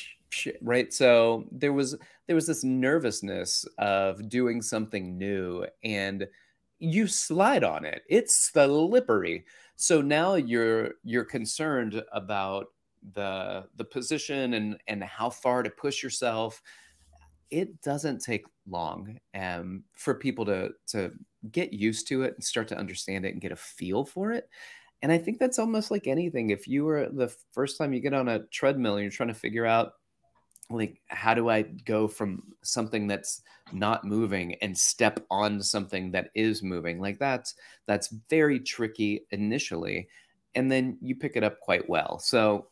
right? 0.62 0.92
So 0.92 1.46
there 1.50 1.72
was 1.72 1.96
there 2.26 2.36
was 2.36 2.46
this 2.46 2.64
nervousness 2.64 3.64
of 3.78 4.28
doing 4.28 4.62
something 4.62 5.18
new, 5.18 5.66
and 5.82 6.26
you 6.78 7.06
slide 7.06 7.64
on 7.64 7.84
it. 7.84 8.02
It's 8.08 8.36
slippery. 8.52 9.44
So 9.76 10.00
now 10.00 10.34
you're 10.34 10.92
you're 11.04 11.24
concerned 11.24 12.02
about 12.12 12.66
the 13.14 13.64
the 13.76 13.84
position 13.84 14.54
and 14.54 14.78
and 14.86 15.02
how 15.02 15.30
far 15.30 15.62
to 15.62 15.70
push 15.70 16.02
yourself. 16.02 16.62
It 17.52 17.80
doesn't 17.82 18.22
take 18.22 18.44
long 18.68 19.18
um, 19.34 19.84
for 19.94 20.14
people 20.14 20.44
to 20.46 20.70
to 20.88 21.12
get 21.50 21.72
used 21.72 22.08
to 22.08 22.22
it 22.22 22.34
and 22.34 22.42
start 22.42 22.68
to 22.68 22.78
understand 22.78 23.24
it 23.24 23.32
and 23.32 23.40
get 23.40 23.52
a 23.52 23.56
feel 23.56 24.04
for 24.04 24.32
it. 24.32 24.48
And 25.02 25.12
I 25.12 25.18
think 25.18 25.38
that's 25.38 25.58
almost 25.58 25.90
like 25.90 26.06
anything. 26.06 26.50
If 26.50 26.66
you 26.66 26.84
were 26.84 27.08
the 27.08 27.34
first 27.52 27.76
time 27.76 27.92
you 27.92 28.00
get 28.00 28.14
on 28.14 28.28
a 28.28 28.44
treadmill 28.46 28.94
and 28.94 29.02
you're 29.02 29.10
trying 29.10 29.28
to 29.28 29.34
figure 29.34 29.66
out 29.66 29.94
like 30.70 31.00
how 31.08 31.34
do 31.34 31.48
i 31.48 31.62
go 31.62 32.08
from 32.08 32.42
something 32.62 33.06
that's 33.06 33.42
not 33.72 34.04
moving 34.04 34.54
and 34.56 34.76
step 34.76 35.24
on 35.30 35.62
something 35.62 36.10
that 36.10 36.30
is 36.34 36.62
moving 36.62 37.00
like 37.00 37.18
that's 37.18 37.54
that's 37.86 38.14
very 38.30 38.58
tricky 38.60 39.24
initially 39.30 40.08
and 40.54 40.70
then 40.70 40.96
you 41.00 41.14
pick 41.14 41.36
it 41.36 41.44
up 41.44 41.60
quite 41.60 41.88
well 41.88 42.18
so 42.18 42.68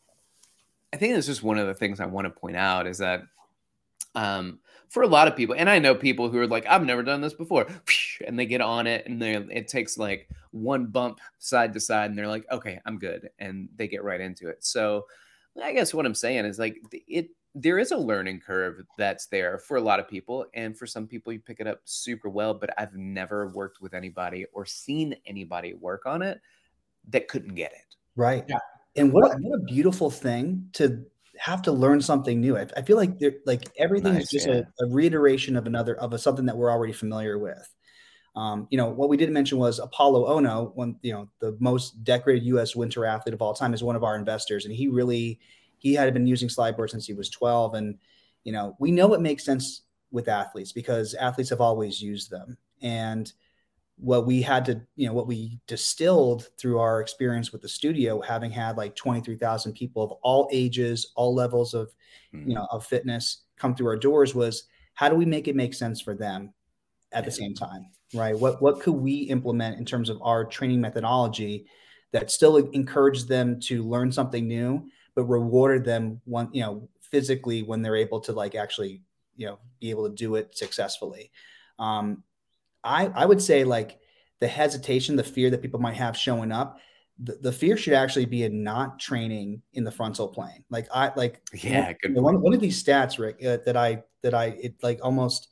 i 0.93 0.97
think 0.97 1.15
this 1.15 1.29
is 1.29 1.43
one 1.43 1.59
of 1.59 1.67
the 1.67 1.75
things 1.75 2.01
i 2.01 2.07
want 2.07 2.27
to 2.27 2.41
point 2.41 2.57
out 2.57 2.87
is 2.87 2.99
that 2.99 3.23
um, 4.15 4.59
for 4.89 5.03
a 5.03 5.09
lot 5.09 5.29
of 5.29 5.37
people 5.37 5.55
and 5.57 5.71
i 5.71 5.79
know 5.79 5.95
people 5.95 6.29
who 6.29 6.39
are 6.39 6.47
like 6.47 6.67
i've 6.67 6.85
never 6.85 7.03
done 7.03 7.21
this 7.21 7.35
before 7.35 7.67
and 8.27 8.39
they 8.39 8.47
get 8.47 8.61
on 8.61 8.87
it 8.87 9.07
and 9.07 9.21
they 9.21 9.35
it 9.35 9.69
takes 9.69 9.97
like 9.97 10.29
one 10.51 10.87
bump 10.87 11.21
side 11.39 11.73
to 11.73 11.81
side 11.81 12.11
and 12.11 12.19
they're 12.19 12.27
like 12.27 12.45
okay 12.51 12.81
i'm 12.87 12.99
good 12.99 13.31
and 13.39 13.69
they 13.77 13.87
get 13.87 14.03
right 14.03 14.21
into 14.21 14.49
it. 14.49 14.65
So 14.65 15.07
i 15.63 15.73
guess 15.73 15.95
what 15.95 16.07
i'm 16.07 16.15
saying 16.15 16.45
is 16.45 16.59
like 16.59 16.77
it 17.07 17.29
there 17.55 17.81
is 17.81 17.91
a 17.91 17.97
learning 17.97 18.41
curve 18.41 18.81
that's 18.97 19.27
there 19.27 19.59
for 19.59 19.77
a 19.77 19.81
lot 19.81 19.99
of 19.99 20.09
people 20.09 20.47
and 20.55 20.77
for 20.77 20.87
some 20.87 21.07
people 21.07 21.33
you 21.33 21.41
pick 21.41 21.59
it 21.61 21.67
up 21.67 21.81
super 21.85 22.29
well 22.29 22.55
but 22.55 22.71
i've 22.79 22.95
never 22.95 23.49
worked 23.49 23.81
with 23.81 23.93
anybody 23.95 24.47
or 24.53 24.65
seen 24.65 25.15
anybody 25.27 25.75
work 25.75 26.07
on 26.07 26.23
it 26.23 26.41
that 27.09 27.29
couldn't 27.29 27.55
get 27.55 27.73
it. 27.73 27.97
Right. 28.17 28.45
Yeah. 28.49 28.59
And 28.97 29.13
what, 29.13 29.39
what 29.41 29.61
a 29.61 29.63
beautiful 29.63 30.11
thing 30.11 30.69
to 30.75 31.05
have 31.41 31.63
to 31.63 31.73
learn 31.73 32.01
something 32.01 32.41
new. 32.41 32.57
I, 32.57 32.67
I 32.77 32.83
feel 32.83 32.97
like 32.97 33.19
there 33.19 33.35
like 33.47 33.71
everything 33.79 34.15
nice, 34.15 34.25
is 34.25 34.31
just 34.31 34.49
yeah. 34.49 34.63
a, 34.81 34.85
a, 34.85 34.89
reiteration 34.91 35.57
of 35.57 35.67
another 35.67 35.97
of 35.97 36.13
a, 36.13 36.19
something 36.19 36.47
that 36.47 36.57
we're 36.57 36.71
already 36.71 36.93
familiar 36.93 37.39
with. 37.39 37.67
Um, 38.37 38.69
you 38.71 38.79
know 38.79 38.89
what 38.89 39.09
we 39.09 39.17
didn't 39.17 39.35
mention 39.35 39.59
was 39.59 39.81
Apolo 39.81 40.29
Ohno 40.29 40.75
one 40.77 40.97
you 41.03 41.13
know 41.13 41.29
the 41.41 41.57
most 41.59 42.05
decorated 42.05 42.47
us 42.55 42.77
winter 42.77 43.05
athlete 43.05 43.35
of 43.35 43.43
all 43.43 43.55
time 43.55 43.75
is 43.75 43.83
one 43.83 43.97
of 43.97 44.05
our 44.05 44.17
investors 44.17 44.67
and 44.67 44.75
he 44.75 44.87
really 44.87 45.41
he 45.79 45.95
had 45.95 46.13
been 46.15 46.27
using 46.27 46.49
slideboard 46.49 46.91
since 46.91 47.07
he 47.07 47.15
was 47.15 47.29
12 47.31 47.75
and 47.75 47.99
you 48.45 48.53
know 48.53 48.77
we 48.79 48.93
know 48.93 49.15
it 49.15 49.21
makes 49.21 49.45
sense 49.45 49.83
with 50.11 50.29
athletes 50.29 50.73
because 50.73 51.15
athletes 51.15 51.51
have 51.51 51.61
always 51.61 52.03
used 52.03 52.31
them. 52.31 52.57
And 52.83 53.33
what 54.01 54.27
we 54.27 54.41
had 54.41 54.65
to 54.65 54.81
you 54.97 55.07
know 55.07 55.13
what 55.13 55.27
we 55.27 55.59
distilled 55.67 56.49
through 56.59 56.79
our 56.79 57.01
experience 57.01 57.53
with 57.53 57.61
the 57.61 57.69
studio 57.69 58.21
having 58.21 58.51
had 58.51 58.77
like 58.77 58.97
23,000 58.97 59.73
people 59.73 60.03
of 60.03 60.13
all 60.23 60.49
ages 60.53 61.13
all 61.17 61.35
levels 61.35 61.75
of 61.75 61.89
mm-hmm. 62.35 62.49
you 62.49 62.55
know 62.55 62.67
of 62.71 62.85
fitness 62.87 63.43
come 63.57 63.75
through 63.75 63.89
our 63.89 63.97
doors 63.97 64.35
was 64.35 64.65
how 64.95 65.09
do 65.09 65.15
we 65.15 65.25
make 65.25 65.49
it 65.49 65.57
make 65.57 65.75
sense 65.75 66.01
for 66.01 66.15
them 66.15 66.53
at 67.13 67.25
the 67.25 67.31
same 67.31 67.55
time 67.55 67.87
right 68.15 68.39
what 68.39 68.63
what 68.63 68.81
could 68.81 68.95
we 68.95 69.23
implement 69.23 69.79
in 69.79 69.85
terms 69.85 70.09
of 70.09 70.19
our 70.23 70.45
training 70.45 70.81
methodology 70.81 71.67
that 72.13 72.31
still 72.31 72.57
encouraged 72.57 73.29
them 73.29 73.61
to 73.61 73.83
learn 73.83 74.11
something 74.11 74.49
new 74.49 74.85
but 75.15 75.25
rewarded 75.25 75.85
them 75.85 76.21
one, 76.25 76.49
you 76.53 76.63
know, 76.63 76.89
physically 77.01 77.63
when 77.63 77.83
they're 77.83 77.97
able 77.97 78.21
to 78.21 78.33
like 78.33 78.55
actually, 78.55 79.03
you 79.37 79.47
know, 79.47 79.59
be 79.81 79.91
able 79.91 80.09
to 80.09 80.15
do 80.15 80.37
it 80.37 80.57
successfully. 80.57 81.31
Um, 81.79 82.23
I 82.85 83.07
I 83.15 83.27
would 83.27 83.43
say 83.43 83.65
like 83.65 83.99
the 84.41 84.49
hesitation, 84.49 85.17
the 85.17 85.25
fear 85.25 85.51
that 85.51 85.63
people 85.63 85.81
might 85.81 85.97
have 85.97 86.17
showing 86.17 86.51
up, 86.51 86.79
the, 87.19 87.37
the 87.43 87.53
fear 87.53 87.77
should 87.77 87.93
actually 87.93 88.25
be 88.25 88.45
in 88.45 88.63
not 88.63 88.99
training 88.99 89.63
in 89.75 89.85
the 89.85 89.93
frontal 89.93 90.29
plane. 90.29 90.65
Like 90.71 90.89
I 90.93 91.13
like 91.17 91.43
yeah, 91.53 91.93
good 91.93 92.15
one, 92.15 92.41
one 92.41 92.55
of 92.55 92.61
these 92.61 92.83
stats, 92.83 93.19
Rick, 93.19 93.45
uh, 93.45 93.59
that 93.67 93.77
I 93.77 94.03
that 94.23 94.35
I 94.35 94.47
it 94.61 94.75
like 94.83 95.01
almost 95.03 95.49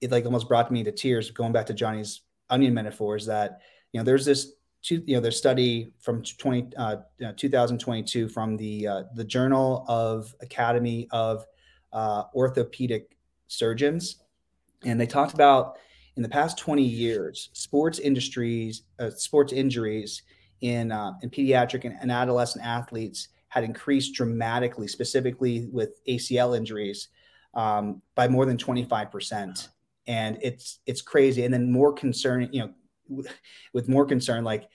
it 0.00 0.10
like 0.10 0.24
almost 0.24 0.48
brought 0.48 0.70
me 0.70 0.84
to 0.84 0.92
tears 0.92 1.30
going 1.30 1.52
back 1.52 1.66
to 1.66 1.74
Johnny's 1.74 2.22
onion 2.50 2.74
metaphors 2.74 3.26
that 3.26 3.60
you 3.92 4.00
know 4.00 4.04
there's 4.04 4.24
this 4.24 4.52
two, 4.84 5.02
you 5.06 5.16
know, 5.16 5.20
their 5.20 5.32
study 5.32 5.92
from 5.98 6.22
20, 6.22 6.76
uh, 6.76 6.96
2022 7.36 8.28
from 8.28 8.56
the 8.56 8.86
uh, 8.86 9.02
the 9.14 9.24
Journal 9.24 9.84
of 9.88 10.32
Academy 10.40 11.08
of 11.10 11.44
uh, 11.92 12.24
Orthopedic 12.34 13.16
Surgeons, 13.48 14.22
and 14.84 15.00
they 15.00 15.06
talked 15.06 15.34
about 15.34 15.78
in 16.16 16.22
the 16.22 16.28
past 16.28 16.58
20 16.58 16.82
years, 16.82 17.50
sports 17.52 17.98
industries, 17.98 18.82
uh, 18.98 19.10
sports 19.10 19.52
injuries 19.52 20.22
in 20.60 20.92
uh, 20.92 21.12
in 21.22 21.30
pediatric 21.30 21.84
and, 21.84 21.96
and 22.00 22.10
adolescent 22.10 22.64
athletes 22.64 23.28
had 23.48 23.64
increased 23.64 24.14
dramatically, 24.14 24.88
specifically 24.88 25.68
with 25.70 26.04
ACL 26.06 26.56
injuries, 26.56 27.08
um, 27.54 28.02
by 28.14 28.26
more 28.26 28.46
than 28.46 28.56
25%. 28.56 29.68
And 30.06 30.38
it's 30.42 30.80
it's 30.86 31.02
crazy. 31.02 31.44
And 31.44 31.54
then 31.54 31.70
more 31.70 31.92
concern, 31.92 32.48
you 32.52 32.60
know, 33.08 33.24
with 33.72 33.88
more 33.88 34.06
concern, 34.06 34.44
like 34.44 34.68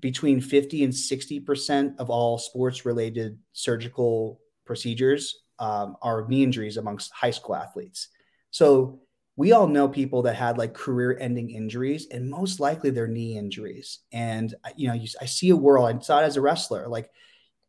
between 0.00 0.40
50 0.40 0.84
and 0.84 0.92
60% 0.92 1.98
of 1.98 2.10
all 2.10 2.38
sports 2.38 2.86
related 2.86 3.38
surgical 3.52 4.40
procedures 4.64 5.42
um, 5.58 5.96
are 6.00 6.26
knee 6.26 6.42
injuries 6.42 6.78
amongst 6.78 7.12
high 7.12 7.30
school 7.30 7.54
athletes. 7.54 8.08
So 8.50 9.00
we 9.40 9.52
all 9.52 9.66
know 9.66 9.88
people 9.88 10.20
that 10.20 10.36
had 10.36 10.58
like 10.58 10.74
career 10.74 11.16
ending 11.18 11.48
injuries 11.48 12.08
and 12.10 12.28
most 12.28 12.60
likely 12.60 12.90
they're 12.90 13.08
knee 13.08 13.38
injuries. 13.38 14.00
And, 14.12 14.54
uh, 14.64 14.68
you 14.76 14.86
know, 14.86 14.92
you, 14.92 15.08
I 15.18 15.24
see 15.24 15.48
a 15.48 15.56
world, 15.56 15.88
I 15.88 15.98
saw 16.00 16.20
it 16.20 16.24
as 16.24 16.36
a 16.36 16.42
wrestler, 16.42 16.86
like 16.88 17.08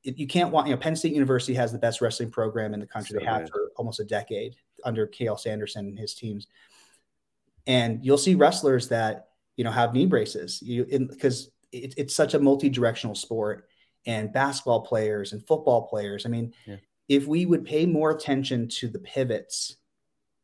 you 0.04 0.28
can't 0.28 0.52
want, 0.52 0.68
you 0.68 0.74
know, 0.74 0.82
Penn 0.82 0.98
State 0.98 1.14
University 1.14 1.54
has 1.54 1.72
the 1.72 1.78
best 1.78 2.02
wrestling 2.02 2.30
program 2.30 2.74
in 2.74 2.82
the 2.82 2.86
country. 2.86 3.14
So 3.14 3.20
they 3.20 3.26
have 3.26 3.50
for 3.50 3.72
almost 3.78 4.02
a 4.02 4.04
decade 4.04 4.58
under 4.84 5.08
Cael 5.08 5.40
Sanderson 5.40 5.88
and 5.88 5.98
his 5.98 6.14
teams. 6.14 6.48
And 7.66 8.04
you'll 8.04 8.18
see 8.18 8.36
wrestlers 8.36 8.90
that, 8.90 9.30
you 9.56 9.64
know, 9.64 9.72
have 9.72 9.94
knee 9.94 10.08
braces 10.08 10.62
you 10.62 10.84
because 10.84 11.52
it, 11.72 11.94
it's 11.96 12.14
such 12.14 12.34
a 12.34 12.40
multi-directional 12.40 13.16
sport 13.16 13.70
and 14.06 14.34
basketball 14.34 14.82
players 14.82 15.32
and 15.32 15.48
football 15.48 15.84
players. 15.84 16.26
I 16.26 16.30
mean, 16.30 16.54
yeah. 16.66 16.76
if 17.08 17.28
we 17.28 17.46
would 17.46 17.64
pay 17.64 17.86
more 17.86 18.12
attention 18.12 18.68
to 18.80 18.90
the 18.90 19.00
pivots, 19.00 19.78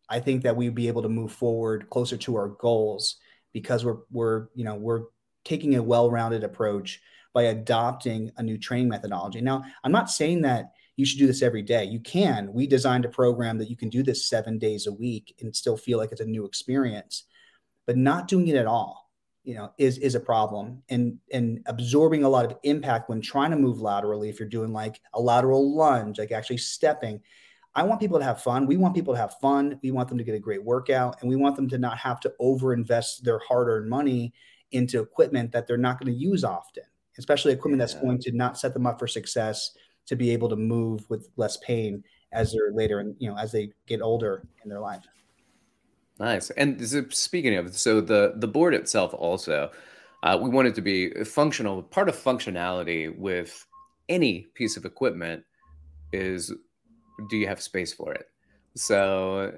I 0.09 0.19
think 0.19 0.43
that 0.43 0.55
we'd 0.55 0.75
be 0.75 0.87
able 0.87 1.01
to 1.03 1.09
move 1.09 1.31
forward 1.31 1.89
closer 1.89 2.17
to 2.17 2.35
our 2.35 2.49
goals 2.49 3.17
because 3.53 3.83
we're 3.83 3.97
we're 4.11 4.47
you 4.55 4.63
know 4.63 4.75
we're 4.75 5.03
taking 5.43 5.75
a 5.75 5.83
well-rounded 5.83 6.43
approach 6.43 7.01
by 7.33 7.43
adopting 7.43 8.31
a 8.37 8.43
new 8.43 8.57
training 8.57 8.89
methodology. 8.89 9.41
Now, 9.41 9.63
I'm 9.83 9.91
not 9.91 10.09
saying 10.09 10.41
that 10.41 10.71
you 10.95 11.05
should 11.05 11.19
do 11.19 11.27
this 11.27 11.41
every 11.41 11.61
day. 11.61 11.85
You 11.85 11.99
can. 11.99 12.51
We 12.51 12.67
designed 12.67 13.05
a 13.05 13.09
program 13.09 13.57
that 13.59 13.69
you 13.69 13.77
can 13.77 13.89
do 13.89 14.01
this 14.01 14.27
7 14.27 14.57
days 14.57 14.87
a 14.87 14.91
week 14.91 15.35
and 15.39 15.55
still 15.55 15.77
feel 15.77 15.99
like 15.99 16.11
it's 16.11 16.21
a 16.21 16.25
new 16.25 16.45
experience. 16.45 17.23
But 17.85 17.95
not 17.95 18.27
doing 18.27 18.47
it 18.47 18.55
at 18.55 18.65
all 18.65 19.07
you 19.47 19.55
know 19.55 19.71
is 19.77 19.97
is 19.99 20.13
a 20.13 20.19
problem 20.19 20.83
and 20.89 21.17
and 21.31 21.61
absorbing 21.67 22.25
a 22.25 22.29
lot 22.29 22.45
of 22.45 22.57
impact 22.63 23.09
when 23.09 23.21
trying 23.21 23.51
to 23.51 23.57
move 23.57 23.79
laterally 23.79 24.27
if 24.27 24.39
you're 24.39 24.49
doing 24.49 24.73
like 24.73 24.99
a 25.13 25.21
lateral 25.21 25.73
lunge 25.73 26.19
like 26.19 26.33
actually 26.33 26.57
stepping 26.57 27.21
i 27.77 27.83
want 27.83 27.99
people 27.99 28.19
to 28.19 28.25
have 28.25 28.41
fun 28.41 28.65
we 28.65 28.75
want 28.75 28.93
people 28.93 29.13
to 29.13 29.19
have 29.19 29.33
fun 29.39 29.79
we 29.81 29.91
want 29.91 30.09
them 30.09 30.17
to 30.17 30.23
get 30.23 30.35
a 30.35 30.39
great 30.39 30.63
workout 30.63 31.15
and 31.21 31.29
we 31.29 31.35
want 31.35 31.55
them 31.55 31.69
to 31.69 31.77
not 31.77 31.97
have 31.97 32.19
to 32.19 32.33
over 32.39 32.73
invest 32.73 33.23
their 33.23 33.39
hard-earned 33.47 33.89
money 33.89 34.33
into 34.71 34.99
equipment 34.99 35.51
that 35.51 35.65
they're 35.65 35.77
not 35.77 35.99
going 35.99 36.11
to 36.11 36.19
use 36.19 36.43
often 36.43 36.83
especially 37.17 37.53
equipment 37.53 37.79
yeah. 37.79 37.85
that's 37.85 38.01
going 38.01 38.19
to 38.19 38.31
not 38.33 38.57
set 38.57 38.73
them 38.73 38.85
up 38.85 38.99
for 38.99 39.07
success 39.07 39.71
to 40.05 40.15
be 40.15 40.29
able 40.31 40.49
to 40.49 40.55
move 40.55 41.09
with 41.09 41.29
less 41.37 41.57
pain 41.57 42.03
as 42.33 42.51
they're 42.51 42.73
later 42.73 42.99
and 42.99 43.15
you 43.19 43.29
know 43.29 43.37
as 43.37 43.51
they 43.53 43.71
get 43.85 44.01
older 44.01 44.45
in 44.63 44.69
their 44.69 44.81
life 44.81 45.05
Nice. 46.19 46.49
And 46.51 46.81
speaking 47.13 47.55
of, 47.55 47.75
so 47.75 48.01
the 48.01 48.33
the 48.35 48.47
board 48.47 48.73
itself 48.73 49.13
also, 49.13 49.71
uh, 50.23 50.37
we 50.41 50.49
want 50.49 50.67
it 50.67 50.75
to 50.75 50.81
be 50.81 51.11
functional. 51.23 51.83
Part 51.83 52.09
of 52.09 52.15
functionality 52.15 53.15
with 53.15 53.65
any 54.09 54.47
piece 54.55 54.77
of 54.77 54.85
equipment 54.85 55.43
is, 56.11 56.51
do 57.29 57.37
you 57.37 57.47
have 57.47 57.61
space 57.61 57.93
for 57.93 58.13
it? 58.13 58.29
So, 58.75 59.53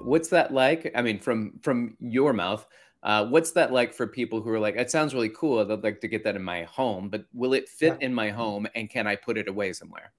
what's 0.00 0.28
that 0.28 0.52
like? 0.52 0.90
I 0.94 1.02
mean, 1.02 1.18
from 1.18 1.58
from 1.62 1.96
your 2.00 2.32
mouth, 2.32 2.66
uh, 3.02 3.26
what's 3.26 3.52
that 3.52 3.72
like 3.72 3.94
for 3.94 4.06
people 4.06 4.40
who 4.40 4.50
are 4.50 4.58
like, 4.58 4.76
it 4.76 4.90
sounds 4.90 5.14
really 5.14 5.28
cool. 5.30 5.60
I'd 5.60 5.82
like 5.82 6.00
to 6.00 6.08
get 6.08 6.24
that 6.24 6.36
in 6.36 6.42
my 6.42 6.64
home, 6.64 7.08
but 7.08 7.24
will 7.32 7.54
it 7.54 7.68
fit 7.68 7.96
yeah. 8.00 8.06
in 8.06 8.14
my 8.14 8.30
home? 8.30 8.66
And 8.74 8.90
can 8.90 9.06
I 9.06 9.16
put 9.16 9.38
it 9.38 9.48
away 9.48 9.72
somewhere? 9.72 10.12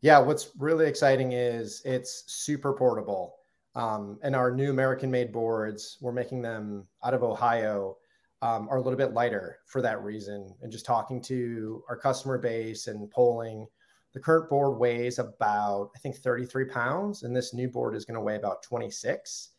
Yeah, 0.00 0.18
what's 0.18 0.50
really 0.58 0.86
exciting 0.86 1.32
is 1.32 1.82
it's 1.84 2.24
super 2.26 2.72
portable. 2.72 3.36
Um, 3.74 4.18
and 4.22 4.36
our 4.36 4.50
new 4.50 4.70
American 4.70 5.10
made 5.10 5.32
boards, 5.32 5.98
we're 6.00 6.12
making 6.12 6.42
them 6.42 6.86
out 7.04 7.14
of 7.14 7.22
Ohio, 7.22 7.96
um, 8.40 8.68
are 8.68 8.76
a 8.76 8.80
little 8.80 8.98
bit 8.98 9.12
lighter 9.12 9.58
for 9.66 9.82
that 9.82 10.02
reason. 10.02 10.54
And 10.62 10.70
just 10.70 10.86
talking 10.86 11.20
to 11.22 11.82
our 11.88 11.96
customer 11.96 12.38
base 12.38 12.86
and 12.86 13.10
polling, 13.10 13.66
the 14.14 14.20
current 14.20 14.48
board 14.48 14.78
weighs 14.78 15.18
about, 15.18 15.90
I 15.94 15.98
think, 15.98 16.16
33 16.16 16.66
pounds, 16.66 17.24
and 17.24 17.36
this 17.36 17.52
new 17.52 17.68
board 17.68 17.96
is 17.96 18.04
going 18.04 18.14
to 18.14 18.20
weigh 18.20 18.36
about 18.36 18.62
26. 18.62 19.50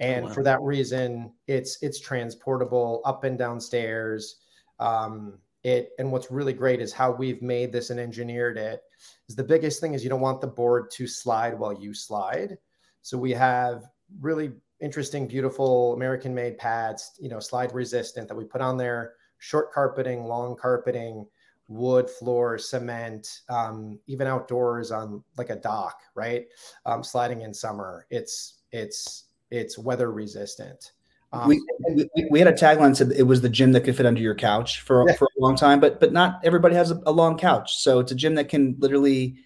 And 0.00 0.24
oh, 0.24 0.28
wow. 0.28 0.34
for 0.34 0.42
that 0.42 0.60
reason, 0.60 1.32
it's 1.46 1.78
it's 1.80 2.00
transportable 2.00 3.02
up 3.04 3.24
and 3.24 3.38
down 3.38 3.60
stairs. 3.60 4.36
Um, 4.80 5.38
it 5.62 5.90
and 5.98 6.10
what's 6.10 6.30
really 6.30 6.54
great 6.54 6.80
is 6.80 6.92
how 6.92 7.12
we've 7.12 7.42
made 7.42 7.70
this 7.70 7.90
and 7.90 8.00
engineered 8.00 8.58
it. 8.58 8.82
Is 9.28 9.36
the 9.36 9.44
biggest 9.44 9.80
thing 9.80 9.94
is 9.94 10.02
you 10.02 10.10
don't 10.10 10.20
want 10.20 10.40
the 10.40 10.46
board 10.46 10.90
to 10.92 11.06
slide 11.06 11.56
while 11.56 11.72
you 11.72 11.94
slide. 11.94 12.58
So 13.02 13.16
we 13.16 13.30
have 13.32 13.84
really 14.20 14.52
interesting, 14.80 15.28
beautiful 15.28 15.92
American 15.92 16.34
made 16.34 16.58
pads, 16.58 17.12
you 17.20 17.28
know, 17.28 17.38
slide 17.38 17.72
resistant 17.74 18.26
that 18.28 18.34
we 18.34 18.44
put 18.44 18.62
on 18.62 18.76
there, 18.76 19.12
short 19.38 19.70
carpeting, 19.72 20.24
long 20.24 20.56
carpeting, 20.56 21.26
wood 21.70 22.10
floor, 22.10 22.58
cement, 22.58 23.40
um, 23.48 23.98
even 24.06 24.26
outdoors 24.26 24.90
on 24.90 25.22
like 25.38 25.50
a 25.50 25.56
dock, 25.56 26.00
right? 26.14 26.46
Um, 26.84 27.02
sliding 27.02 27.42
in 27.42 27.54
summer. 27.54 28.06
It's, 28.10 28.60
it's, 28.72 29.24
it's 29.50 29.78
weather 29.78 30.12
resistant. 30.12 30.92
Um, 31.32 31.48
we, 31.48 31.62
we, 31.88 32.28
we, 32.30 32.38
had 32.40 32.48
a 32.48 32.52
tagline 32.52 32.96
said 32.96 33.12
it 33.12 33.22
was 33.22 33.40
the 33.40 33.48
gym 33.48 33.70
that 33.72 33.82
could 33.82 33.96
fit 33.96 34.04
under 34.04 34.20
your 34.20 34.34
couch 34.34 34.80
for, 34.80 35.08
yeah. 35.08 35.14
for 35.14 35.26
a 35.26 35.40
long 35.40 35.54
time, 35.54 35.78
but 35.78 36.00
but 36.00 36.12
not 36.12 36.40
everybody 36.42 36.74
has 36.74 36.90
a, 36.90 37.00
a, 37.06 37.12
long 37.12 37.38
couch. 37.38 37.76
So 37.76 38.00
it's 38.00 38.10
a 38.10 38.16
gym 38.16 38.34
that 38.34 38.48
can 38.48 38.74
literally, 38.80 39.36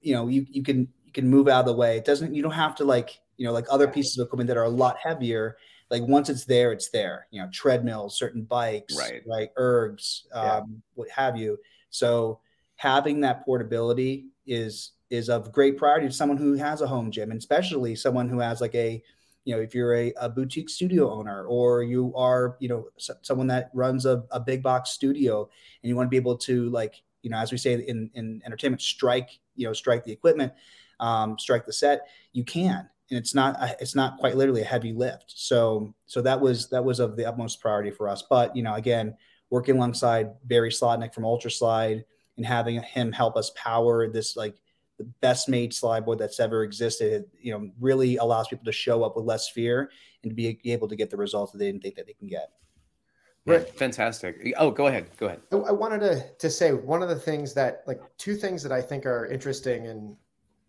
you 0.00 0.14
know, 0.14 0.28
you 0.28 0.46
you 0.48 0.62
can 0.62 0.86
you 1.08 1.12
can 1.12 1.28
move 1.28 1.48
out 1.48 1.60
of 1.60 1.66
the 1.66 1.72
way. 1.72 1.96
It 1.96 2.04
doesn't, 2.04 2.34
you 2.34 2.42
don't 2.42 2.52
have 2.52 2.76
to 2.76 2.84
like, 2.84 3.18
you 3.38 3.46
know, 3.46 3.52
like 3.52 3.64
other 3.70 3.88
pieces 3.88 4.18
of 4.18 4.26
equipment 4.26 4.48
that 4.48 4.58
are 4.58 4.64
a 4.64 4.68
lot 4.68 4.96
heavier. 5.02 5.56
Like 5.90 6.02
once 6.02 6.28
it's 6.28 6.44
there, 6.44 6.72
it's 6.72 6.90
there, 6.90 7.26
you 7.30 7.40
know, 7.40 7.48
treadmills, 7.52 8.18
certain 8.18 8.42
bikes, 8.42 8.96
right, 8.96 9.22
right 9.26 9.50
ergs, 9.56 10.22
yeah. 10.30 10.56
um, 10.56 10.82
what 10.94 11.08
have 11.10 11.36
you. 11.36 11.58
So 11.90 12.40
having 12.76 13.20
that 13.22 13.44
portability 13.44 14.26
is, 14.46 14.92
is 15.10 15.30
of 15.30 15.52
great 15.52 15.78
priority 15.78 16.06
to 16.06 16.12
someone 16.12 16.36
who 16.36 16.54
has 16.54 16.82
a 16.82 16.86
home 16.86 17.10
gym 17.10 17.30
and 17.30 17.38
especially 17.38 17.94
someone 17.94 18.28
who 18.28 18.38
has 18.40 18.60
like 18.60 18.74
a, 18.74 19.02
you 19.44 19.54
know, 19.54 19.62
if 19.62 19.74
you're 19.74 19.94
a, 19.94 20.12
a 20.20 20.28
boutique 20.28 20.68
studio 20.68 21.10
owner 21.10 21.44
or 21.46 21.82
you 21.82 22.14
are, 22.14 22.56
you 22.60 22.68
know, 22.68 22.88
someone 23.22 23.46
that 23.46 23.70
runs 23.72 24.04
a, 24.04 24.22
a 24.30 24.38
big 24.38 24.62
box 24.62 24.90
studio 24.90 25.48
and 25.82 25.88
you 25.88 25.96
want 25.96 26.06
to 26.06 26.10
be 26.10 26.18
able 26.18 26.36
to 26.36 26.68
like, 26.68 27.02
you 27.22 27.30
know, 27.30 27.38
as 27.38 27.50
we 27.50 27.56
say 27.56 27.72
in, 27.74 28.10
in 28.14 28.42
entertainment, 28.44 28.82
strike, 28.82 29.38
you 29.56 29.66
know, 29.66 29.72
strike 29.72 30.04
the 30.04 30.12
equipment 30.12 30.52
um, 31.00 31.38
strike 31.38 31.66
the 31.66 31.72
set, 31.72 32.08
you 32.32 32.44
can. 32.44 32.88
And 33.10 33.18
it's 33.18 33.34
not 33.34 33.56
it's 33.80 33.94
not 33.94 34.18
quite 34.18 34.36
literally 34.36 34.62
a 34.62 34.66
heavy 34.66 34.92
lift. 34.92 35.32
So 35.34 35.94
so 36.06 36.20
that 36.22 36.40
was 36.40 36.68
that 36.70 36.84
was 36.84 37.00
of 37.00 37.16
the 37.16 37.24
utmost 37.24 37.60
priority 37.60 37.90
for 37.90 38.08
us. 38.08 38.22
But 38.28 38.54
you 38.54 38.62
know, 38.62 38.74
again, 38.74 39.16
working 39.50 39.76
alongside 39.76 40.30
Barry 40.44 40.70
Slotnick 40.70 41.14
from 41.14 41.24
Ultraslide 41.24 42.04
and 42.36 42.46
having 42.46 42.80
him 42.82 43.12
help 43.12 43.36
us 43.36 43.50
power 43.56 44.08
this 44.08 44.36
like 44.36 44.56
the 44.98 45.04
best 45.20 45.48
made 45.48 45.72
slide 45.72 46.04
board 46.04 46.18
that's 46.18 46.40
ever 46.40 46.64
existed, 46.64 47.24
you 47.40 47.52
know, 47.52 47.70
really 47.80 48.16
allows 48.16 48.48
people 48.48 48.64
to 48.64 48.72
show 48.72 49.04
up 49.04 49.16
with 49.16 49.24
less 49.24 49.48
fear 49.48 49.90
and 50.22 50.30
to 50.30 50.34
be 50.34 50.58
able 50.64 50.88
to 50.88 50.96
get 50.96 51.08
the 51.08 51.16
results 51.16 51.52
that 51.52 51.58
they 51.58 51.66
didn't 51.66 51.82
think 51.82 51.94
that 51.94 52.06
they 52.06 52.12
can 52.12 52.26
get. 52.26 52.50
Right. 53.46 53.66
Fantastic. 53.78 54.52
Oh, 54.58 54.70
go 54.70 54.88
ahead. 54.88 55.08
Go 55.16 55.26
ahead. 55.26 55.40
I 55.52 55.72
wanted 55.72 56.00
to, 56.00 56.24
to 56.38 56.50
say 56.50 56.72
one 56.72 57.02
of 57.02 57.08
the 57.08 57.16
things 57.16 57.54
that 57.54 57.82
like 57.86 58.00
two 58.18 58.34
things 58.34 58.62
that 58.62 58.72
I 58.72 58.82
think 58.82 59.06
are 59.06 59.26
interesting 59.26 59.86
and 59.86 60.16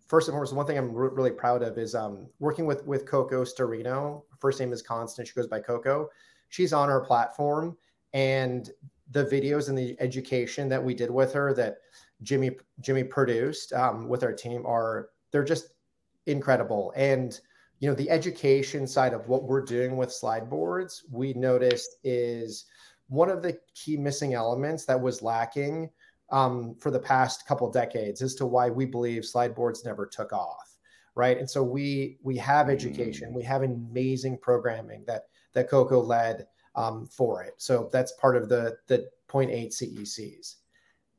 first 0.10 0.28
and 0.28 0.34
foremost, 0.34 0.53
one 0.53 0.66
thing 0.66 0.78
I'm 0.78 0.93
re- 0.93 1.12
really 1.14 1.32
proud 1.32 1.64
of 1.64 1.78
is 1.78 1.95
um, 1.95 2.28
working 2.39 2.66
with 2.66 2.86
with 2.86 3.05
Coco 3.05 3.43
Starino. 3.43 4.24
First 4.39 4.60
name 4.60 4.74
is 4.74 4.82
Constant. 4.82 5.28
She 5.28 5.34
goes 5.34 5.47
by 5.47 5.62
Coco. 5.62 6.10
She's 6.49 6.74
on 6.74 6.89
our 6.89 6.99
platform, 6.99 7.78
and 8.14 8.70
the 9.12 9.26
videos 9.26 9.70
and 9.70 9.78
the 9.78 9.95
education 9.99 10.68
that 10.70 10.84
we 10.84 10.93
did 10.93 11.10
with 11.10 11.32
her 11.34 11.53
that 11.53 11.78
Jimmy 12.24 12.51
Jimmy 12.82 13.03
produced 13.03 13.72
um, 13.72 14.10
with 14.10 14.24
our 14.24 14.34
team 14.34 14.66
are 14.66 15.10
they're 15.32 15.43
just 15.43 15.70
incredible. 16.26 16.91
And 16.95 17.39
you 17.80 17.88
know 17.88 17.95
the 17.95 18.10
education 18.10 18.88
side 18.88 19.14
of 19.14 19.28
what 19.28 19.43
we're 19.43 19.64
doing 19.64 19.95
with 19.95 20.12
slide 20.12 20.49
boards, 20.49 21.03
we 21.10 21.34
noticed 21.34 21.97
is 22.03 22.66
one 23.07 23.30
of 23.30 23.41
the 23.41 23.57
key 23.74 23.97
missing 23.97 24.34
elements 24.34 24.86
that 24.86 24.99
was 24.99 25.22
lacking 25.22 25.89
um, 26.32 26.75
for 26.80 26.91
the 26.91 26.99
past 26.99 27.47
couple 27.47 27.69
decades 27.71 28.21
as 28.21 28.36
to 28.36 28.45
why 28.45 28.69
we 28.69 28.86
believe 28.86 29.25
slide 29.25 29.55
boards 29.55 29.84
never 29.84 30.05
took 30.05 30.34
off 30.34 30.65
right? 31.15 31.38
And 31.38 31.49
so 31.49 31.61
we 31.61 32.17
we 32.23 32.38
have 32.38 32.69
education 32.69 33.34
we 33.34 33.43
have 33.43 33.63
amazing 33.63 34.38
programming 34.38 35.03
that 35.05 35.23
that 35.53 35.69
coco 35.69 35.99
led 35.99 36.47
um, 36.75 37.07
for 37.07 37.43
it. 37.43 37.55
So 37.57 37.89
that's 37.91 38.13
part 38.13 38.38
of 38.38 38.47
the 38.47 38.77
the 38.88 39.09
0.8 39.30 39.67
cecs 39.67 40.55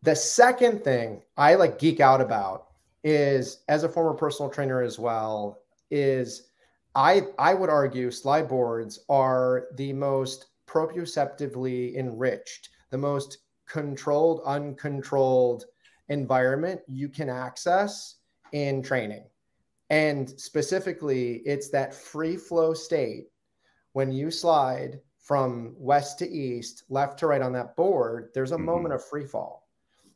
the 0.03 0.15
second 0.15 0.83
thing 0.83 1.23
i 1.37 1.55
like 1.55 1.79
geek 1.79 2.01
out 2.01 2.21
about 2.21 2.69
is 3.05 3.63
as 3.69 3.85
a 3.85 3.89
former 3.89 4.15
personal 4.15 4.51
trainer 4.51 4.83
as 4.83 4.99
well 4.99 5.61
is 5.91 6.49
i 6.95 7.23
i 7.39 7.55
would 7.55 7.71
argue 7.71 8.11
slide 8.11 8.49
boards 8.49 9.01
are 9.09 9.69
the 9.77 9.93
most 9.93 10.47
proprioceptively 10.67 11.95
enriched 11.97 12.71
the 12.91 12.99
most 12.99 13.39
controlled, 13.71 14.43
uncontrolled, 14.45 15.65
environment 16.09 16.81
you 16.89 17.09
can 17.09 17.29
access 17.29 18.17
in 18.53 18.83
training. 18.83 19.25
And 19.91 20.29
specifically, 20.41 21.37
it's 21.47 21.71
that 21.71 21.95
free 21.95 22.37
flow 22.37 22.75
state 22.75 23.29
when 23.93 24.13
you 24.13 24.31
slide 24.31 25.01
from 25.19 25.75
west 25.77 26.19
to 26.19 26.29
east, 26.29 26.85
left 26.89 27.19
to 27.21 27.27
right 27.27 27.43
on 27.43 27.53
that 27.53 27.77
board, 27.77 28.31
there's 28.35 28.53
a 28.53 28.57
mm-hmm. 28.57 28.65
moment 28.65 28.95
of 28.95 29.05
free 29.05 29.27
fall. 29.27 29.69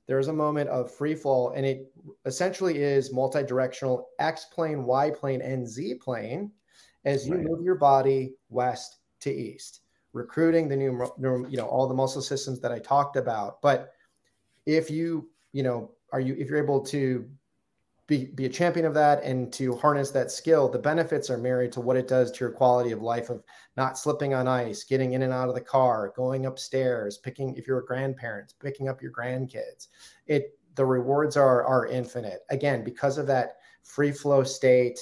There's 0.07 0.29
a 0.29 0.33
moment 0.33 0.69
of 0.69 0.93
free 0.93 1.15
fall, 1.15 1.51
and 1.51 1.65
it 1.65 1.91
essentially 2.27 2.83
is 2.83 3.13
multi-directional 3.13 4.09
X 4.19 4.47
plane, 4.47 4.85
Y 4.85 5.11
plane, 5.11 5.41
and 5.41 5.67
Z 5.67 5.95
plane 5.95 6.53
as 7.05 7.27
you 7.27 7.37
right. 7.37 7.45
move 7.45 7.65
your 7.65 7.77
body 7.77 8.35
west 8.51 8.99
to 9.21 9.33
east, 9.33 9.81
recruiting 10.15 10.69
the 10.69 10.77
new, 10.77 11.07
you 11.51 11.57
know, 11.57 11.67
all 11.67 11.87
the 11.87 11.95
muscle 11.95 12.23
systems 12.23 12.61
that 12.61 12.73
I 12.73 12.79
talked 12.79 13.17
about. 13.17 13.61
But 13.61 13.93
if 14.65 14.91
you, 14.91 15.29
you 15.53 15.63
know, 15.63 15.91
are 16.13 16.21
you 16.21 16.35
if 16.39 16.49
you're 16.49 16.63
able 16.63 16.81
to 16.87 17.29
be, 18.07 18.27
be 18.27 18.45
a 18.45 18.51
champion 18.51 18.85
of 18.87 18.95
that 18.95 19.23
and 19.23 19.53
to 19.55 19.77
harness 19.77 20.11
that 20.11 20.31
skill, 20.31 20.69
the 20.69 20.79
benefits 20.79 21.31
are 21.31 21.39
married 21.39 21.73
to 21.73 21.81
what 21.81 21.97
it 21.97 22.07
does 22.07 22.31
to 22.31 22.41
your 22.41 22.51
quality 22.51 22.93
of 22.93 23.01
life 23.01 23.31
of 23.31 23.43
not 23.77 23.99
slipping 23.99 24.35
on 24.35 24.47
ice, 24.47 24.85
getting 24.85 25.15
in 25.15 25.23
and 25.23 25.33
out 25.33 25.49
of 25.49 25.55
the 25.55 25.61
car, 25.61 26.13
going 26.15 26.47
upstairs, 26.47 27.19
picking 27.19 27.57
if 27.57 27.67
you're 27.67 27.79
a 27.79 27.87
grandparent, 27.87 28.55
picking 28.61 28.89
up 28.89 29.03
your 29.03 29.13
grandkids. 29.13 29.89
It 30.27 30.59
the 30.77 30.85
rewards 30.85 31.37
are 31.37 31.65
are 31.65 31.87
infinite. 31.87 32.41
Again, 32.51 32.85
because 32.85 33.19
of 33.19 33.27
that 33.27 33.57
free 33.83 34.13
flow 34.13 34.43
state, 34.43 34.99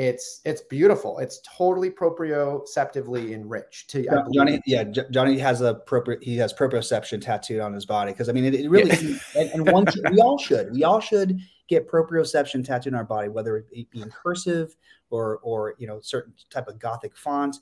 it's 0.00 0.40
it's 0.46 0.62
beautiful. 0.62 1.18
It's 1.18 1.42
totally 1.58 1.90
proprioceptively 1.90 3.32
enriched. 3.32 3.90
To 3.90 4.02
yeah, 4.02 4.22
Johnny, 4.32 4.58
yeah, 4.64 4.84
Johnny 4.84 5.38
has 5.38 5.60
a 5.60 5.74
proprio 5.74 6.18
he 6.22 6.38
has 6.38 6.54
proprioception 6.54 7.20
tattooed 7.20 7.60
on 7.60 7.74
his 7.74 7.84
body 7.84 8.12
because 8.12 8.30
I 8.30 8.32
mean 8.32 8.46
it, 8.46 8.54
it 8.54 8.70
really 8.70 8.90
yeah. 8.96 9.18
and, 9.36 9.50
and 9.50 9.70
one 9.70 9.84
we 10.10 10.18
all 10.22 10.38
should 10.38 10.72
we 10.72 10.84
all 10.84 11.00
should 11.00 11.38
get 11.68 11.86
proprioception 11.86 12.64
tattooed 12.64 12.94
on 12.94 12.98
our 12.98 13.04
body, 13.04 13.28
whether 13.28 13.58
it 13.58 13.90
be 13.90 14.00
in 14.00 14.08
cursive 14.08 14.74
or 15.10 15.38
or 15.42 15.74
you 15.76 15.86
know 15.86 16.00
certain 16.00 16.32
type 16.48 16.68
of 16.68 16.78
gothic 16.78 17.14
font. 17.14 17.56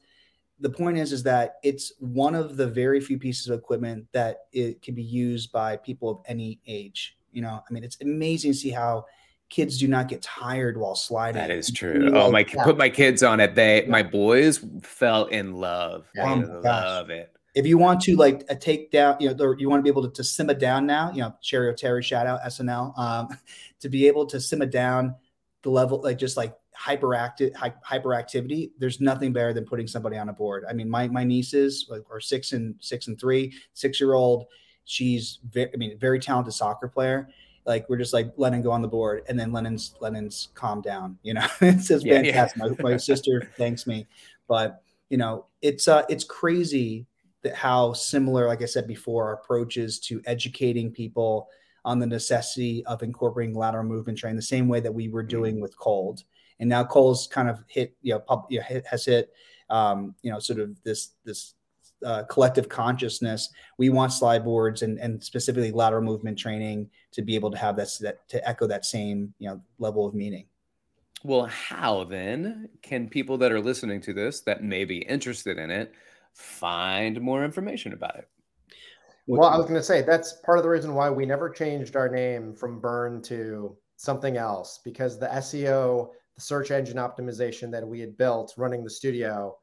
The 0.61 0.70
point 0.70 0.97
is, 0.97 1.12
is 1.12 1.24
that 1.24 1.57
it's 1.64 1.93
one 1.99 2.36
of 2.36 2.57
the 2.57 2.68
very 2.68 3.01
few 3.01 3.18
pieces 3.18 3.49
of 3.49 3.59
equipment 3.59 4.07
that 4.12 4.43
it 4.53 4.80
can 4.80 4.95
be 4.95 5.03
used 5.03 5.51
by 5.51 5.76
people 5.76 6.09
of 6.09 6.18
any 6.26 6.61
age. 6.68 7.16
You 7.32 7.43
know, 7.43 7.64
I 7.68 7.72
mean, 7.72 7.82
it's 7.82 8.01
amazing 8.01 8.53
to 8.53 8.59
see 8.59 8.70
how 8.70 9.07
kids 9.51 9.79
do 9.79 9.89
not 9.89 10.09
get 10.09 10.23
tired 10.23 10.77
while 10.77 10.95
sliding. 10.95 11.41
That 11.41 11.51
is 11.51 11.71
true. 11.71 12.13
Oh, 12.15 12.31
my 12.31 12.45
yeah. 12.53 12.65
put 12.65 12.77
my 12.77 12.91
kids 12.91 13.23
on 13.23 13.41
it. 13.41 13.55
They 13.55 13.83
yeah. 13.83 13.91
my 13.91 14.03
boys 14.03 14.65
fell 14.83 15.27
in 15.27 15.55
love. 15.55 16.07
Oh 16.19 16.61
love 16.63 17.11
it. 17.11 17.35
If 17.55 17.67
you 17.67 17.79
want 17.79 18.01
to 18.03 18.15
like 18.15 18.45
a 18.51 18.57
take 18.57 18.91
down, 18.91 19.17
you 19.21 19.33
know, 19.33 19.55
you 19.59 19.69
want 19.69 19.81
to 19.81 19.83
be 19.83 19.89
able 19.89 20.03
to, 20.03 20.11
to 20.11 20.25
sim 20.25 20.51
it 20.51 20.59
down 20.59 20.87
now, 20.87 21.11
you 21.13 21.23
know, 21.23 21.35
Cheri 21.43 21.73
Oteri 21.73 22.03
shout 22.03 22.27
out 22.27 22.43
SNL, 22.43 22.97
um, 22.99 23.29
to 23.81 23.89
be 23.89 24.07
able 24.07 24.27
to 24.27 24.41
sim 24.41 24.63
it 24.63 24.71
down 24.71 25.15
the 25.63 25.71
level, 25.71 26.01
like 26.03 26.19
just 26.19 26.37
like 26.37 26.55
hyperactive 26.79 27.53
hyperactivity. 27.55 28.71
There's 28.79 29.01
nothing 29.01 29.33
better 29.33 29.53
than 29.53 29.65
putting 29.65 29.87
somebody 29.87 30.17
on 30.19 30.29
a 30.29 30.33
board. 30.33 30.65
I 30.69 30.73
mean, 30.75 30.91
my 30.91 31.09
my 31.09 31.25
nieces 31.25 31.87
like, 31.89 32.03
are 32.11 32.21
six 32.21 32.53
and 32.53 32.75
six 32.81 33.09
and 33.09 33.19
three, 33.19 33.55
six 33.73 33.99
year 34.01 34.15
old. 34.15 34.47
She's 34.85 35.41
very, 35.51 35.71
I 35.75 35.77
mean, 35.77 35.99
very 35.99 36.19
talented 36.19 36.55
soccer 36.55 36.89
player 36.89 37.29
like 37.69 37.89
we're 37.89 37.99
just 37.99 38.14
like 38.14 38.33
Lennon 38.37 38.62
go 38.62 38.73
on 38.73 38.83
the 38.83 38.89
board, 38.89 39.23
and 39.29 39.39
then 39.39 39.53
Lennon's 39.53 39.95
Lennon's 40.01 40.49
calm 40.55 40.81
down. 40.81 41.19
You 41.23 41.35
know, 41.35 41.47
it 41.61 41.83
says 41.83 42.05
yeah, 42.05 42.23
fantastic. 42.23 42.62
Yeah. 42.62 42.83
my, 42.83 42.91
my 42.93 42.97
sister 42.97 43.53
thanks 43.57 43.87
me, 43.87 44.09
but 44.49 44.83
you 45.11 45.19
know, 45.19 45.47
it's 45.62 45.87
uh, 45.87 46.03
it's 46.09 46.25
crazy 46.25 47.07
that 47.43 47.55
how 47.55 47.93
similar, 47.93 48.49
like 48.49 48.62
I 48.62 48.66
said 48.66 48.89
before, 48.89 49.27
our 49.27 49.35
approaches 49.35 50.01
to 50.01 50.21
educating 50.27 50.91
people 50.91 51.49
on 51.85 51.99
the 51.99 52.07
necessity 52.07 52.85
of 52.87 53.03
incorporating 53.03 53.55
lateral 53.55 53.85
movement 53.85 54.19
training 54.19 54.37
the 54.37 54.43
same 54.43 54.69
way 54.69 54.81
that 54.81 54.93
we 54.93 55.09
were 55.09 55.23
mm-hmm. 55.23 55.29
doing 55.29 55.61
with 55.61 55.79
cold. 55.79 56.25
And 56.61 56.69
now 56.69 56.83
Cole's 56.83 57.29
kind 57.29 57.49
of 57.49 57.62
hit, 57.69 57.95
you 58.03 58.12
know, 58.12 58.19
pub, 58.19 58.47
you 58.51 58.59
know 58.59 58.64
hit, 58.64 58.85
has 58.87 59.05
hit, 59.05 59.31
um, 59.71 60.14
you 60.23 60.33
know, 60.33 60.41
sort 60.41 60.59
of 60.59 60.83
this 60.83 61.11
this 61.25 61.55
uh, 62.05 62.25
collective 62.25 62.69
consciousness, 62.69 63.51
we 63.79 63.89
want 63.89 64.13
slide 64.13 64.45
boards 64.45 64.83
and, 64.83 64.99
and 64.99 65.23
specifically 65.23 65.73
lateral 65.73 66.03
movement 66.03 66.39
training 66.39 66.89
to 67.13 67.23
be 67.23 67.35
able 67.35 67.51
to 67.51 67.59
have 67.59 67.77
that, 67.77 67.89
that 68.01 68.29
to 68.29 68.49
echo 68.49 68.67
that 68.67 68.85
same 68.85 69.33
you 69.39 69.49
know 69.49 69.61
level 69.79 70.07
of 70.07 70.15
meaning. 70.15 70.47
Well, 71.25 71.47
how 71.47 72.05
then 72.05 72.69
can 72.83 73.09
people 73.09 73.39
that 73.39 73.51
are 73.51 73.61
listening 73.61 74.01
to 74.03 74.13
this 74.13 74.41
that 74.43 74.63
may 74.63 74.85
be 74.85 74.99
interested 74.99 75.59
in 75.59 75.71
it 75.71 75.93
find 76.33 77.21
more 77.21 77.45
information 77.45 77.93
about 77.93 78.17
it? 78.17 78.29
Well, 79.27 79.49
I 79.49 79.57
was 79.57 79.67
going 79.67 79.77
to 79.77 79.83
say 79.83 80.03
that's 80.03 80.35
part 80.45 80.59
of 80.59 80.65
the 80.65 80.71
reason 80.71 80.95
why 80.95 81.11
we 81.11 81.27
never 81.27 81.51
changed 81.51 81.97
our 81.97 82.09
name 82.09 82.55
from 82.55 82.81
Brrrn 82.81 83.23
to 83.25 83.77
something 83.97 84.37
else 84.39 84.81
because 84.85 85.19
the 85.19 85.27
SEO, 85.27 86.11
the 86.35 86.41
search 86.41 86.71
engine 86.71 86.97
optimization 86.97 87.71
that 87.73 87.87
we 87.87 88.01
had 88.01 88.17
built 88.17 88.55
running 88.57 88.85
the 88.85 88.91
studio 88.91 89.55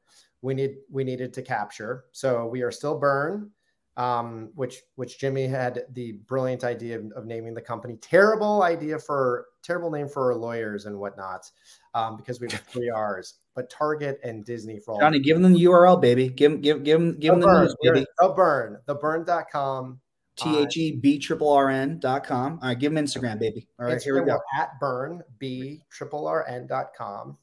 we 0.46 0.54
need 0.54 0.78
we 0.92 1.04
needed 1.04 1.34
to 1.34 1.42
capture. 1.42 2.06
So 2.12 2.46
we 2.46 2.62
are 2.62 2.72
still 2.72 3.02
Brrrn, 3.02 3.50
um, 3.98 4.52
which 4.54 4.84
which 4.96 5.20
Jimmy 5.20 5.48
had 5.48 5.86
the 5.94 6.14
brilliant 6.28 6.64
idea 6.64 7.00
of, 7.00 7.12
of, 7.14 7.26
naming 7.26 7.56
the 7.56 7.62
company. 7.62 7.98
Terrible 7.98 8.62
idea 8.62 9.00
for 9.00 9.48
terrible 9.64 9.90
name 9.90 10.08
for 10.08 10.32
our 10.32 10.38
lawyers 10.38 10.86
and 10.86 11.00
whatnot, 11.00 11.50
um, 11.96 12.16
because 12.16 12.40
we 12.40 12.48
have 12.52 12.62
three 12.68 12.92
R's. 12.92 13.40
But 13.56 13.72
Target 13.72 14.20
and 14.24 14.46
Disney 14.46 14.80
for 14.80 14.94
all. 14.94 15.00
Johnny, 15.00 15.20
give 15.20 15.42
them 15.42 15.52
the 15.52 15.64
URL, 15.64 16.00
baby. 16.00 16.30
Give 16.30 16.62
give 16.62 16.84
give 16.84 17.00
them 17.00 17.20
give 17.20 17.34
the 17.34 17.40
them 17.40 17.50
Brrrn, 17.50 17.54
the 17.54 17.62
news, 17.64 17.76
baby. 17.82 18.06
The 18.20 18.30
Brrrn, 18.30 18.78
thebrrrn.com. 18.88 20.00
T 20.38 20.58
H 20.60 20.78
E 20.78 20.92
B 20.92 21.18
triple 21.18 21.50
R 21.50 21.70
N 21.72 21.98
dot 21.98 22.24
com. 22.26 22.60
All 22.62 22.68
right, 22.68 22.78
give 22.78 22.94
them 22.94 23.04
Instagram, 23.04 23.40
baby. 23.40 23.68
All 23.80 23.86
right, 23.88 23.98
Instagram, 23.98 24.04
here 24.04 24.22
we 24.22 24.30
go. 24.30 24.40
At 24.60 24.72
Brrrn, 24.80 25.22
B 25.40 25.82
triple 25.90 26.28
R 26.28 26.46
N 26.48 26.68
dot 26.68 26.88
com. 26.96 27.38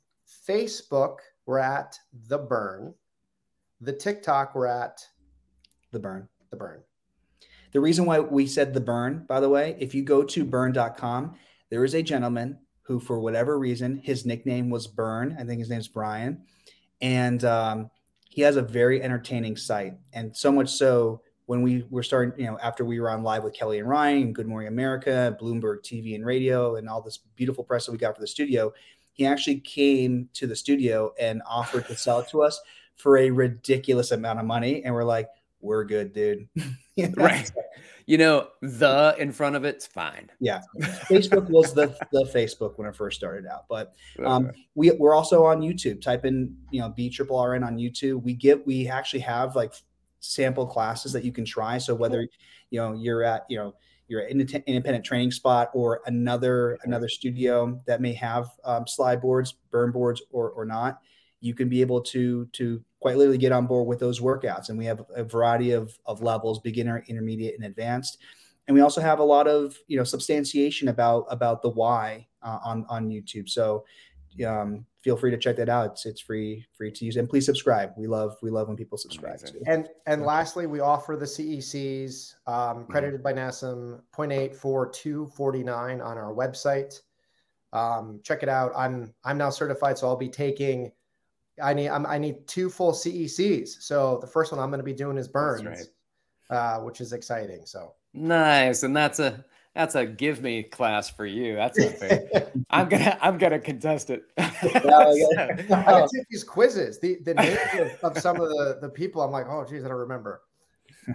Facebook, 0.49 1.17
we're 1.47 1.59
at 1.59 1.99
the 2.29 2.39
Brrrn. 2.39 2.95
The 3.81 3.93
TikTok, 3.93 4.55
we're 4.55 4.67
at 4.67 5.07
the 5.91 5.99
Brrrn. 5.99 6.29
The 6.51 6.57
Brrrn. 6.57 6.81
The 7.73 7.81
reason 7.81 8.05
why 8.05 8.21
we 8.21 8.47
said 8.47 8.75
the 8.75 8.81
Brrrn, 8.81 9.27
by 9.27 9.41
the 9.41 9.49
way, 9.49 9.77
if 9.79 9.95
you 9.95 10.03
go 10.03 10.23
to 10.23 10.45
burn.com, 10.45 11.35
there 11.71 11.85
is 11.85 11.95
a 11.95 12.03
gentleman 12.03 12.59
who, 12.83 13.01
for 13.01 13.19
whatever 13.19 13.59
reason, 13.59 13.97
his 14.05 14.27
nickname 14.27 14.69
was 14.69 14.87
Burn. 14.87 15.37
I 15.39 15.45
think 15.45 15.61
his 15.61 15.71
name 15.71 15.81
is 15.81 15.89
Brian. 15.89 16.43
And 17.01 17.43
um, 17.45 17.91
he 18.29 18.43
has 18.43 18.57
a 18.57 18.63
very 18.63 19.03
entertaining 19.03 19.57
site. 19.57 19.95
And 20.13 20.37
so 20.37 20.53
much 20.53 20.71
so 20.71 21.23
when 21.47 21.63
we 21.63 21.85
were 21.91 22.03
starting, 22.03 22.39
you 22.39 22.51
know, 22.51 22.59
after 22.63 22.85
we 22.85 23.01
were 23.01 23.11
on 23.11 23.23
live 23.23 23.45
with 23.45 23.55
Kelly 23.55 23.79
and 23.79 23.89
Ryan 23.89 24.23
and 24.23 24.35
Good 24.35 24.47
Morning 24.47 24.69
America, 24.69 25.37
Bloomberg 25.41 25.83
TV 25.83 26.15
and 26.15 26.25
radio, 26.25 26.77
and 26.77 26.89
all 26.89 27.03
this 27.03 27.19
beautiful 27.37 27.65
press 27.65 27.87
that 27.87 27.93
we 27.93 27.99
got 27.99 28.15
for 28.15 28.21
the 28.21 28.27
studio, 28.27 28.73
he 29.13 29.27
actually 29.27 29.61
came 29.61 30.29
to 30.35 30.47
the 30.47 30.57
studio 30.57 31.13
and 31.21 31.43
offered 31.47 31.87
to 31.87 31.97
sell 31.97 32.21
it 32.21 32.29
to 32.31 32.43
us 32.43 32.61
for 32.97 33.19
a 33.19 33.31
ridiculous 33.31 34.11
amount 34.11 34.39
of 34.39 34.47
money. 34.47 34.83
And 34.85 34.95
we're 34.95 35.05
like, 35.05 35.29
we're 35.61 35.85
good, 35.85 36.13
dude. 36.13 36.49
right. 37.17 37.51
You 38.07 38.19
know, 38.19 38.49
the 38.61 39.15
in 39.19 39.33
front 39.33 39.55
of 39.55 39.65
it's 39.65 39.87
fine. 39.87 40.29
Yeah. 40.41 40.61
Facebook 41.09 41.49
was 41.49 41.73
the, 41.73 41.97
the 42.11 42.29
Facebook 42.35 42.77
when 42.77 42.89
it 42.89 42.97
first 42.97 43.17
started 43.17 43.47
out. 43.47 43.67
But 43.69 43.95
um, 44.25 44.51
we, 44.75 44.91
we're 44.93 45.15
also 45.15 45.45
on 45.45 45.61
YouTube. 45.61 46.01
Type 46.01 46.25
in, 46.25 46.57
you 46.71 46.81
know, 46.81 46.89
B 46.89 47.09
triple 47.11 47.43
RN 47.43 47.63
on 47.63 47.77
YouTube. 47.77 48.23
We 48.23 48.35
get, 48.35 48.67
we 48.67 48.89
actually 48.89 49.21
have 49.21 49.55
like 49.55 49.75
sample 50.21 50.67
classes 50.67 51.13
that 51.13 51.25
you 51.25 51.33
can 51.33 51.45
try. 51.45 51.79
So 51.79 51.95
whether, 51.95 52.27
you 52.71 52.81
know, 52.81 52.93
you're 52.95 53.23
at, 53.23 53.45
you 53.49 53.57
know, 53.59 53.75
you're 54.13 54.21
an 54.21 54.41
independent 54.67 55.05
training 55.07 55.31
spot 55.31 55.71
or 55.73 56.03
another 56.05 56.79
another 56.85 57.09
studio 57.09 57.81
that 57.87 58.03
may 58.03 58.13
have 58.13 58.51
um, 58.63 58.87
slide 58.87 59.23
boards, 59.23 59.55
Brrrn 59.73 59.91
boards, 59.91 60.21
or 60.31 60.51
or 60.51 60.67
not, 60.67 61.01
you 61.41 61.55
can 61.55 61.71
be 61.71 61.81
able 61.81 62.03
to 62.03 62.45
to 62.53 62.85
quite 63.01 63.17
literally 63.17 63.39
get 63.39 63.53
on 63.53 63.67
board 63.67 63.89
with 63.89 63.99
those 63.99 64.21
workouts. 64.21 64.69
And 64.69 64.77
we 64.77 64.85
have 64.85 65.03
a 65.17 65.25
variety 65.25 65.71
of 65.71 65.99
of 66.05 66.21
levels: 66.21 66.61
beginner, 66.61 67.03
intermediate, 67.09 67.55
and 67.55 67.65
advanced. 67.65 68.19
And 68.69 68.75
we 68.75 68.83
also 68.83 69.01
have 69.01 69.19
a 69.19 69.25
lot 69.25 69.49
of 69.49 69.79
you 69.89 69.97
know 69.97 70.05
substantiation 70.05 70.89
about 70.89 71.25
about 71.31 71.63
the 71.63 71.71
why 71.71 72.29
uh, 72.43 72.59
on 72.63 72.85
on 72.91 73.09
YouTube. 73.09 73.49
So 73.49 73.87
um, 74.47 74.85
feel 75.03 75.17
free 75.17 75.31
to 75.31 75.37
check 75.37 75.57
that 75.57 75.69
out. 75.69 75.93
It's 75.93 76.07
it's 76.07 76.21
free 76.21 76.65
free 76.73 76.91
to 76.91 77.05
use, 77.05 77.17
and 77.17 77.29
please 77.29 77.45
subscribe. 77.45 77.93
We 77.97 78.07
love 78.07 78.37
we 78.43 78.51
love 78.51 78.69
when 78.69 78.77
people 78.77 78.99
subscribe. 78.99 79.41
And 79.67 79.89
and 80.07 80.23
lastly, 80.23 80.67
we 80.67 80.81
offer 80.81 81.17
the 81.17 81.27
CECs 81.27 82.35
um, 82.47 82.55
mm-hmm. 82.55 82.93
credited 82.93 83.23
by 83.23 83.33
NASM 83.33 84.01
0.84249 84.15 86.05
on 86.05 86.19
our 86.19 86.33
website. 86.33 87.01
Um, 87.73 88.21
check 88.23 88.43
it 88.43 88.49
out. 88.49 88.73
I'm 88.77 89.13
I'm 89.25 89.39
now 89.39 89.51
certified, 89.51 89.99
so 89.99 90.07
I'll 90.07 90.17
be 90.17 90.29
taking 90.29 90.93
I 91.63 91.75
need 91.75 91.89
I'm, 91.89 92.07
i 92.07 92.19
need 92.19 92.47
two 92.47 92.71
full 92.71 92.93
CECs. 92.93 93.83
So 93.83 94.19
the 94.21 94.27
first 94.27 94.53
one 94.53 94.61
I'm 94.61 94.71
going 94.71 94.79
to 94.79 94.85
be 94.85 94.93
doing 94.95 95.19
is 95.19 95.29
Brrrn's, 95.29 95.91
right. 96.51 96.57
uh, 96.57 96.81
which 96.81 97.01
is 97.01 97.13
exciting. 97.13 97.63
So 97.65 97.95
nice, 98.15 98.83
and 98.83 98.97
that's 98.97 99.19
a 99.19 99.45
that's 99.75 99.95
a 99.95 100.05
give 100.05 100.43
me 100.43 100.63
class 100.63 101.09
for 101.09 101.25
you. 101.25 101.57
That's 101.57 101.79
I'm 102.71 102.89
gonna 102.89 103.19
I'm 103.21 103.39
gonna 103.39 103.59
contest 103.59 104.11
it. 104.11 104.25
I 104.39 104.51
gotta 105.69 106.05
oh. 106.05 106.09
take 106.15 106.29
these 106.31 106.45
quizzes. 106.45 106.99
The 107.01 107.19
the 107.25 107.35
names 107.35 107.59
of, 108.03 108.17
of, 108.17 108.19
some 108.19 108.37
of 108.41 108.49
the 108.51 108.79
the 108.83 108.89
people. 108.89 109.23
I'm 109.23 109.31
like, 109.31 109.47
oh 109.49 109.65
geez, 109.69 109.85
I 109.85 109.89
don't 109.89 109.97
remember. 109.97 110.43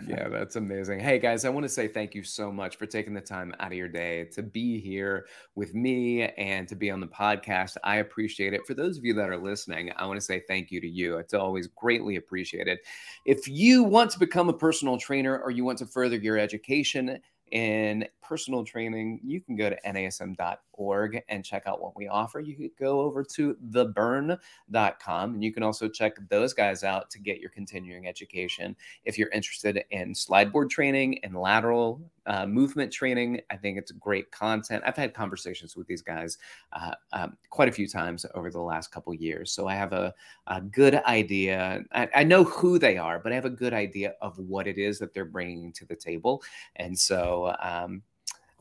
yeah, 0.08 0.28
that's 0.28 0.55
amazing. 0.58 0.99
Hey 0.99 1.20
guys, 1.20 1.45
I 1.45 1.49
want 1.49 1.64
to 1.64 1.70
say 1.70 1.88
thank 1.88 2.14
you 2.14 2.24
so 2.24 2.51
much 2.51 2.78
for 2.78 2.86
taking 2.86 3.14
the 3.14 3.22
time 3.22 3.53
out 3.60 3.72
of 3.72 3.78
your 3.78 3.88
day 3.88 4.26
to 4.34 4.41
be 4.41 4.82
here 4.82 5.28
with 5.55 5.74
me 5.76 6.24
and 6.24 6.68
to 6.68 6.76
be 6.76 6.89
on 6.89 6.99
the 6.99 7.08
podcast. 7.08 7.78
I 7.84 7.97
appreciate 7.97 8.53
it. 8.53 8.66
For 8.66 8.74
those 8.74 8.97
of 8.97 9.05
you 9.05 9.14
that 9.14 9.30
are 9.30 9.38
listening, 9.38 9.91
I 9.95 10.05
want 10.05 10.18
to 10.18 10.26
say 10.26 10.41
thank 10.45 10.72
you 10.72 10.82
to 10.82 10.88
you. 10.88 11.18
It's 11.18 11.34
always 11.34 11.68
greatly 11.68 12.18
appreciated. 12.18 12.80
If 13.24 13.47
you 13.47 13.84
want 13.84 14.12
to 14.12 14.20
become 14.20 14.49
a 14.49 14.53
personal 14.53 14.97
trainer 14.97 15.38
or 15.39 15.51
you 15.51 15.64
want 15.64 15.78
to 15.78 15.86
further 15.86 16.18
your 16.18 16.38
education, 16.38 17.20
in 17.52 18.08
personal 18.22 18.64
training, 18.64 19.20
you 19.24 19.39
can 19.41 19.56
go 19.56 19.70
to 19.70 19.78
nasm.org 19.86 21.22
and 21.30 21.45
check 21.45 21.64
out 21.66 21.82
what 21.82 21.95
we 21.95 22.08
offer. 22.08 22.39
You 22.39 22.56
could 22.56 22.76
go 22.78 23.02
over 23.02 23.24
to 23.24 23.56
thebrrrn.com 23.70 25.34
and 25.34 25.43
you 25.43 25.54
can 25.54 25.64
also 25.64 25.88
check 25.88 26.16
those 26.30 26.54
guys 26.54 26.84
out 26.84 27.10
to 27.12 27.20
get 27.20 27.39
your 27.39 27.50
continuing 27.50 28.08
education. 28.08 28.76
If 29.06 29.18
you're 29.18 29.30
interested 29.30 29.84
in 29.91 30.14
slide 30.14 30.52
board 30.52 30.70
training 30.70 31.20
and 31.24 31.36
lateral 31.36 32.02
uh, 32.28 32.46
movement 32.46 32.92
training, 32.92 33.42
I 33.50 33.56
think 33.56 33.78
it's 33.78 33.92
great 33.92 34.30
content. 34.32 34.84
I've 34.86 34.96
had 34.96 35.14
conversations 35.14 35.76
with 35.76 35.88
these 35.88 36.02
guys 36.02 36.38
uh, 36.74 36.92
um, 37.14 37.38
quite 37.50 37.70
a 37.70 37.72
few 37.72 37.88
times 37.88 38.26
over 38.36 38.52
the 38.52 38.62
last 38.62 38.92
couple 38.92 39.14
years. 39.14 39.52
So 39.52 39.68
I 39.68 39.76
have 39.76 39.94
a, 39.94 40.14
a 40.48 40.62
good 40.62 40.96
idea. 40.96 41.84
I, 41.92 42.10
I 42.16 42.24
know 42.24 42.44
who 42.44 42.78
they 42.78 42.98
are, 42.98 43.20
but 43.20 43.32
I 43.32 43.36
have 43.36 43.46
a 43.46 43.50
good 43.50 43.74
idea 43.74 44.14
of 44.22 44.38
what 44.38 44.68
it 44.68 44.78
is 44.78 45.00
that 45.00 45.14
they're 45.14 45.26
bringing 45.26 45.72
to 45.74 45.86
the 45.86 45.96
table. 45.96 46.44
And 46.76 46.98
so, 46.98 47.56
um, 47.62 48.04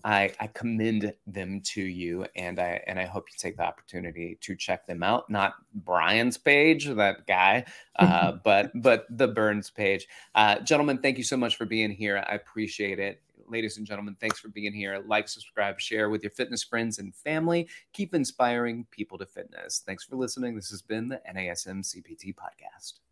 I, 0.07 0.33
I, 0.39 0.47
commend 0.47 1.13
them 1.27 1.61
to 1.63 1.83
you, 1.83 2.27
and 2.37 2.61
I 2.61 2.81
and 2.87 2.97
I 2.97 3.07
hope 3.07 3.27
you 3.29 3.37
take 3.37 3.57
the 3.57 3.65
opportunity 3.65 4.39
to 4.41 4.55
check 4.55 4.87
them 4.87 5.03
out. 5.03 5.29
Not 5.29 5.55
Brian's 5.75 6.39
page, 6.39 6.87
that 6.87 7.27
guy, 7.27 7.65
uh, 7.99 8.33
but 8.45 8.71
but 8.77 9.07
the 9.11 9.29
Brrrn's 9.29 9.69
page. 9.69 10.07
Uh, 10.37 10.61
gentlemen, 10.61 10.99
thank 10.99 11.19
you 11.19 11.25
so 11.25 11.37
much 11.37 11.57
for 11.57 11.65
being 11.65 11.91
here. 11.91 12.25
I 12.25 12.37
appreciate 12.37 13.01
it. 13.01 13.21
Ladies 13.49 13.79
and 13.79 13.87
gentlemen, 13.87 14.17
thanks 14.21 14.39
for 14.39 14.49
being 14.49 14.73
here. 14.73 15.03
Like, 15.07 15.29
subscribe, 15.29 15.81
share 15.81 16.11
with 16.11 16.23
your 16.23 16.31
fitness 16.31 16.65
friends 16.65 16.99
and 16.99 17.15
family. 17.15 17.69
Keep 17.93 18.15
inspiring 18.15 18.87
people 18.91 19.19
to 19.19 19.27
fitness. 19.27 19.83
Thanks 19.87 20.05
for 20.05 20.17
listening. 20.17 20.57
This 20.57 20.71
has 20.71 20.83
been 20.83 21.09
the 21.09 21.21
NASM 21.33 21.85
CPT 21.85 22.35
podcast. 22.35 23.06